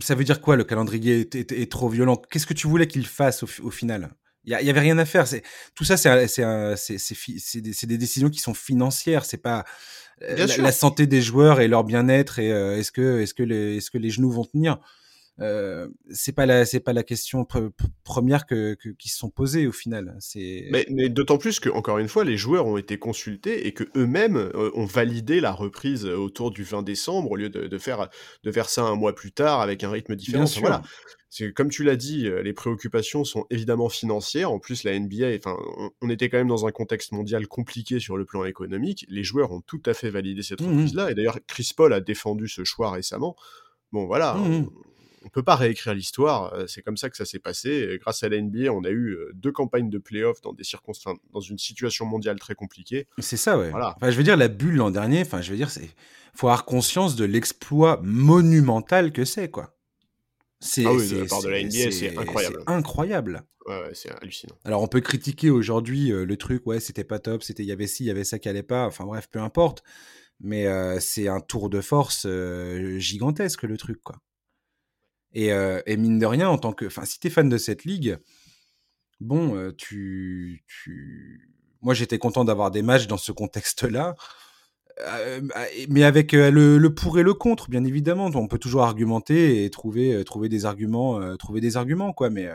ça 0.00 0.16
veut 0.16 0.24
dire 0.24 0.40
quoi 0.40 0.56
le 0.56 0.64
calendrier 0.64 1.20
est, 1.20 1.70
trop 1.70 1.88
violent? 1.88 2.20
Qu'est-ce 2.30 2.46
que 2.46 2.54
tu 2.54 2.66
voulais 2.66 2.88
qu'il 2.88 3.06
fasse 3.06 3.44
au, 3.44 3.70
final? 3.70 4.10
Il 4.48 4.66
y, 4.66 4.70
avait 4.70 4.80
rien 4.80 4.98
à 4.98 5.04
faire. 5.04 5.26
C'est 5.26 5.42
tout 5.74 5.84
ça, 5.84 5.96
c'est 5.96 6.26
c'est 6.26 7.60
des, 7.60 7.72
des, 7.82 7.98
décisions 7.98 8.30
qui 8.30 8.40
sont 8.40 8.54
financières. 8.54 9.24
C'est 9.24 9.36
pas 9.36 9.64
la, 10.20 10.72
santé 10.72 11.06
des 11.06 11.20
joueurs 11.20 11.60
et 11.60 11.68
leur 11.68 11.84
bien-être 11.84 12.38
et 12.38 12.48
est-ce 12.48 12.90
que 12.90 13.20
est-ce 13.20 13.34
que 13.34 13.42
les 13.42 13.76
est-ce 13.76 13.90
que 13.90 13.98
les 13.98 14.10
genoux 14.10 14.30
vont 14.30 14.44
tenir? 14.44 14.78
Euh, 15.40 15.88
c'est 16.10 16.32
pas 16.32 16.46
la 16.46 16.64
c'est 16.64 16.80
pas 16.80 16.92
la 16.92 17.04
question 17.04 17.46
première 18.02 18.46
que, 18.46 18.76
qui 18.98 19.08
se 19.08 19.18
sont 19.18 19.30
posées 19.30 19.66
au 19.66 19.72
final. 19.72 20.16
C'est 20.20 20.66
mais, 20.70 20.86
mais 20.90 21.08
d'autant 21.08 21.38
plus 21.38 21.60
que 21.60 21.68
encore 21.68 21.98
une 21.98 22.08
fois 22.08 22.24
les 22.24 22.36
joueurs 22.36 22.66
ont 22.66 22.76
été 22.76 22.98
consultés 22.98 23.66
et 23.66 23.72
que 23.72 23.84
eux-mêmes 23.96 24.36
euh, 24.36 24.70
ont 24.74 24.86
validé 24.86 25.40
la 25.40 25.52
reprise 25.52 26.06
autour 26.06 26.50
du 26.50 26.64
20 26.64 26.82
décembre 26.82 27.30
au 27.30 27.36
lieu 27.36 27.50
de, 27.50 27.66
de, 27.66 27.78
faire 27.78 28.08
de 28.42 28.50
faire 28.50 28.68
ça 28.68 28.82
un 28.82 28.96
mois 28.96 29.14
plus 29.14 29.32
tard 29.32 29.60
avec 29.60 29.84
un 29.84 29.90
rythme 29.90 30.16
différent. 30.16 30.44
Voilà. 30.58 30.82
C'est 31.30 31.52
comme 31.52 31.68
tu 31.68 31.84
l'as 31.84 31.96
dit, 31.96 32.26
euh, 32.26 32.42
les 32.42 32.54
préoccupations 32.54 33.22
sont 33.22 33.44
évidemment 33.50 33.88
financières. 33.88 34.50
En 34.50 34.58
plus, 34.58 34.82
la 34.82 34.98
NBA, 34.98 35.36
enfin, 35.36 35.56
on, 36.00 36.08
était 36.08 36.30
quand 36.30 36.38
même 36.38 36.48
dans 36.48 36.66
un 36.66 36.72
contexte 36.72 37.12
mondial 37.12 37.46
compliqué 37.46 38.00
sur 38.00 38.16
le 38.16 38.24
plan 38.24 38.44
économique. 38.44 39.04
Les 39.08 39.24
joueurs 39.24 39.52
ont 39.52 39.60
tout 39.60 39.82
à 39.84 39.92
fait 39.92 40.08
validé 40.08 40.42
cette 40.42 40.62
mmh 40.62 40.66
reprise-là. 40.66 41.10
Et 41.10 41.14
d'ailleurs, 41.14 41.38
Chris 41.46 41.70
Paul 41.76 41.92
a 41.92 42.00
défendu 42.00 42.48
ce 42.48 42.64
choix 42.64 42.90
récemment. 42.90 43.36
Bon, 43.92 44.06
voilà. 44.06 44.34
Mmh 44.34 44.70
on 44.97 44.97
peut 45.28 45.42
pas 45.42 45.56
réécrire 45.56 45.94
l'histoire. 45.94 46.52
Euh, 46.54 46.66
c'est 46.66 46.82
comme 46.82 46.96
ça 46.96 47.10
que 47.10 47.16
ça 47.16 47.24
s'est 47.24 47.38
passé. 47.38 47.98
grâce 48.00 48.22
à 48.22 48.28
la 48.28 48.40
NBA, 48.40 48.72
on 48.72 48.84
a 48.84 48.90
eu 48.90 49.10
euh, 49.10 49.30
deux 49.34 49.52
campagnes 49.52 49.90
de 49.90 49.98
playoffs 49.98 50.40
dans 50.40 50.52
des 50.52 50.64
circonstances, 50.64 51.18
dans 51.32 51.40
une 51.40 51.58
situation 51.58 52.06
mondiale 52.06 52.38
très 52.38 52.54
compliquée. 52.54 53.06
C'est 53.18 53.36
ça, 53.36 53.58
ouais. 53.58 53.70
Voilà. 53.70 53.94
Enfin, 53.96 54.10
je 54.10 54.16
veux 54.16 54.22
dire, 54.22 54.36
la 54.36 54.48
bulle 54.48 54.76
l'an 54.76 54.90
dernier. 54.90 55.22
Enfin, 55.22 55.40
je 55.40 55.50
veux 55.50 55.56
dire, 55.56 55.70
c'est 55.70 55.90
faut 56.34 56.46
avoir 56.46 56.64
conscience 56.64 57.16
de 57.16 57.24
l'exploit 57.24 58.00
monumental 58.02 59.12
que 59.12 59.24
c'est, 59.24 59.50
quoi. 59.50 59.76
C'est, 60.60 60.84
ah 60.86 60.92
oui, 60.92 61.08
de 61.08 61.18
la 61.18 61.26
part 61.26 61.42
de 61.42 61.48
la 61.48 61.62
NBA, 61.62 61.90
c'est 61.90 62.16
incroyable. 62.16 62.62
incroyable. 62.66 63.42
Ouais, 63.66 63.90
c'est 63.92 64.10
hallucinant. 64.10 64.56
Alors, 64.64 64.82
on 64.82 64.88
peut 64.88 65.00
critiquer 65.00 65.50
aujourd'hui 65.50 66.12
euh, 66.12 66.24
le 66.24 66.36
truc, 66.36 66.66
ouais, 66.66 66.80
c'était 66.80 67.04
pas 67.04 67.18
top, 67.18 67.42
c'était, 67.42 67.64
il 67.64 67.68
y 67.68 67.72
avait 67.72 67.86
ci, 67.86 68.04
il 68.04 68.06
y 68.06 68.10
avait 68.10 68.24
ça 68.24 68.38
qui 68.38 68.48
allait 68.48 68.62
pas. 68.62 68.86
Enfin, 68.86 69.04
bref, 69.04 69.28
peu 69.30 69.40
importe. 69.40 69.82
Mais 70.40 70.68
c'est 71.00 71.26
un 71.26 71.40
tour 71.40 71.68
de 71.68 71.80
force 71.80 72.24
gigantesque, 72.98 73.64
le 73.64 73.76
truc, 73.76 74.00
quoi. 74.04 74.20
Euh, 75.36 75.82
et, 75.86 75.96
mine 75.96 76.18
de 76.18 76.26
rien, 76.26 76.48
en 76.48 76.58
tant 76.58 76.72
que, 76.72 76.86
enfin, 76.86 77.04
si 77.04 77.20
t'es 77.20 77.30
fan 77.30 77.48
de 77.48 77.58
cette 77.58 77.84
ligue, 77.84 78.18
bon, 79.20 79.56
euh, 79.56 79.72
tu, 79.76 80.64
tu, 80.66 81.50
moi 81.82 81.94
j'étais 81.94 82.18
content 82.18 82.44
d'avoir 82.44 82.70
des 82.70 82.82
matchs 82.82 83.06
dans 83.06 83.18
ce 83.18 83.32
contexte-là, 83.32 84.14
euh, 85.00 85.40
mais 85.88 86.02
avec 86.02 86.32
le, 86.32 86.88
pour 86.88 87.18
et 87.18 87.22
le 87.22 87.34
contre, 87.34 87.70
bien 87.70 87.84
évidemment. 87.84 88.30
On 88.34 88.48
peut 88.48 88.58
toujours 88.58 88.82
argumenter 88.82 89.64
et 89.64 89.70
trouver, 89.70 90.24
trouver 90.24 90.48
des 90.48 90.64
arguments, 90.64 91.36
trouver 91.36 91.60
des 91.60 91.76
arguments, 91.76 92.12
quoi. 92.12 92.30
Mais 92.30 92.48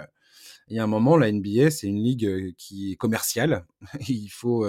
il 0.74 0.78
y 0.78 0.80
a 0.80 0.84
un 0.84 0.88
moment, 0.88 1.17
la 1.17 1.32
NBA, 1.32 1.69
c'est 1.69 1.86
une 1.86 2.01
ligue 2.03 2.55
qui 2.57 2.91
est 2.91 2.95
commerciale. 2.95 3.67
il 4.09 4.30
faut, 4.30 4.65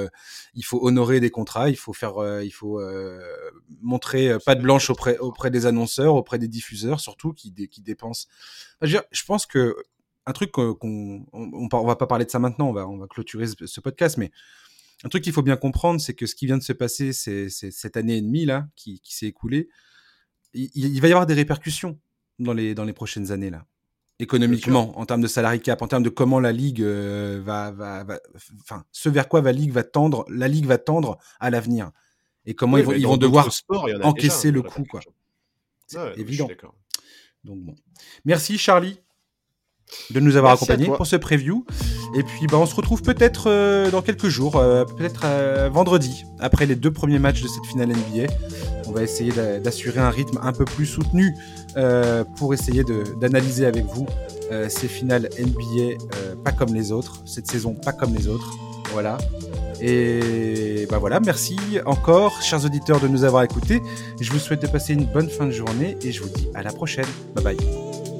il 0.54 0.62
faut 0.62 0.86
honorer 0.86 1.18
des 1.18 1.30
contrats, 1.30 1.70
il 1.70 1.76
faut 1.76 1.94
faire, 1.94 2.42
il 2.42 2.50
faut 2.50 2.78
montrer 3.80 4.36
pas 4.44 4.54
de 4.54 4.60
blanche 4.60 4.90
auprès, 4.90 5.16
auprès 5.16 5.50
des 5.50 5.64
annonceurs, 5.64 6.14
auprès 6.14 6.38
des 6.38 6.48
diffuseurs, 6.48 7.00
surtout 7.00 7.32
qui, 7.32 7.54
qui 7.68 7.80
dépensent. 7.80 8.26
je, 8.82 8.98
pense 9.26 9.46
que 9.46 9.74
un 10.26 10.32
truc 10.32 10.52
qu'on, 10.52 10.76
on, 11.32 11.68
on, 11.72 11.86
va 11.86 11.96
pas 11.96 12.06
parler 12.06 12.26
de 12.26 12.30
ça 12.30 12.38
maintenant, 12.38 12.68
on 12.68 12.72
va, 12.72 12.86
on 12.86 12.98
va 12.98 13.06
clôturer 13.06 13.46
ce, 13.46 13.80
podcast, 13.80 14.18
mais 14.18 14.30
un 15.04 15.08
truc 15.08 15.24
qu'il 15.24 15.32
faut 15.32 15.42
bien 15.42 15.56
comprendre, 15.56 16.02
c'est 16.02 16.14
que 16.14 16.26
ce 16.26 16.34
qui 16.34 16.44
vient 16.44 16.58
de 16.58 16.62
se 16.62 16.74
passer, 16.74 17.14
c'est, 17.14 17.48
cette 17.48 17.96
année 17.96 18.18
et 18.18 18.22
demie 18.22 18.44
là, 18.44 18.68
qui, 18.76 19.00
qui 19.00 19.14
s'est 19.14 19.26
écoulée. 19.26 19.70
Il, 20.52 20.70
il, 20.74 21.00
va 21.00 21.08
y 21.08 21.12
avoir 21.12 21.26
des 21.26 21.34
répercussions 21.34 21.98
dans 22.38 22.52
les, 22.52 22.74
dans 22.74 22.84
les 22.84 22.92
prochaines 22.92 23.32
années 23.32 23.50
là 23.50 23.66
économiquement, 24.18 24.98
en 24.98 25.06
termes 25.06 25.20
de 25.20 25.26
salary 25.26 25.60
cap, 25.60 25.82
en 25.82 25.88
termes 25.88 26.02
de 26.02 26.08
comment 26.08 26.40
la 26.40 26.52
ligue 26.52 26.82
euh, 26.82 27.42
va, 27.44 27.70
va, 27.72 28.04
enfin, 28.60 28.84
ce 28.92 29.08
vers 29.08 29.28
quoi 29.28 29.40
la 29.42 29.52
ligue 29.52 29.72
va 29.72 29.82
tendre, 29.82 30.24
la 30.28 30.48
ligue 30.48 30.66
va 30.66 30.78
tendre 30.78 31.18
à 31.40 31.50
l'avenir, 31.50 31.90
et 32.46 32.54
comment 32.54 32.78
ils 32.78 32.84
vont, 32.84 32.92
ils 32.92 33.06
vont 33.06 33.16
devoir 33.16 33.48
encaisser 34.02 34.50
le 34.50 34.62
coup, 34.62 34.84
quoi. 34.84 35.00
C'est 35.86 36.18
évident. 36.18 36.48
Donc 37.42 37.58
bon, 37.58 37.74
merci 38.24 38.56
Charlie 38.56 39.00
de 40.10 40.20
nous 40.20 40.36
avoir 40.36 40.52
accompagnés 40.52 40.86
pour 40.86 41.06
ce 41.06 41.16
preview. 41.16 41.64
Et 42.16 42.22
puis 42.22 42.46
bah, 42.46 42.58
on 42.58 42.66
se 42.66 42.74
retrouve 42.74 43.02
peut-être 43.02 43.44
euh, 43.48 43.90
dans 43.90 44.02
quelques 44.02 44.28
jours, 44.28 44.56
euh, 44.56 44.84
peut-être 44.84 45.26
vendredi, 45.70 46.24
après 46.38 46.66
les 46.66 46.76
deux 46.76 46.92
premiers 46.92 47.18
matchs 47.18 47.42
de 47.42 47.48
cette 47.48 47.66
finale 47.66 47.88
NBA. 47.88 48.32
On 48.86 48.92
va 48.92 49.02
essayer 49.02 49.32
d'assurer 49.62 50.00
un 50.00 50.10
rythme 50.10 50.38
un 50.42 50.52
peu 50.52 50.64
plus 50.64 50.86
soutenu 50.86 51.34
euh, 51.76 52.24
pour 52.36 52.54
essayer 52.54 52.84
d'analyser 53.20 53.66
avec 53.66 53.84
vous 53.84 54.06
euh, 54.52 54.68
ces 54.68 54.88
finales 54.88 55.28
NBA 55.38 55.82
euh, 55.82 56.34
pas 56.44 56.52
comme 56.52 56.74
les 56.74 56.92
autres, 56.92 57.22
cette 57.24 57.50
saison 57.50 57.74
pas 57.74 57.92
comme 57.92 58.14
les 58.14 58.28
autres. 58.28 58.50
Voilà. 58.92 59.18
Et 59.80 60.86
bah 60.88 60.98
voilà, 60.98 61.18
merci 61.18 61.56
encore, 61.84 62.40
chers 62.42 62.64
auditeurs, 62.64 63.00
de 63.00 63.08
nous 63.08 63.24
avoir 63.24 63.42
écoutés. 63.42 63.82
Je 64.20 64.30
vous 64.30 64.38
souhaite 64.38 64.62
de 64.62 64.68
passer 64.68 64.92
une 64.92 65.06
bonne 65.06 65.28
fin 65.28 65.46
de 65.46 65.50
journée 65.50 65.96
et 66.02 66.12
je 66.12 66.22
vous 66.22 66.28
dis 66.28 66.48
à 66.54 66.62
la 66.62 66.72
prochaine. 66.72 67.06
Bye 67.34 67.56
bye. 67.56 68.13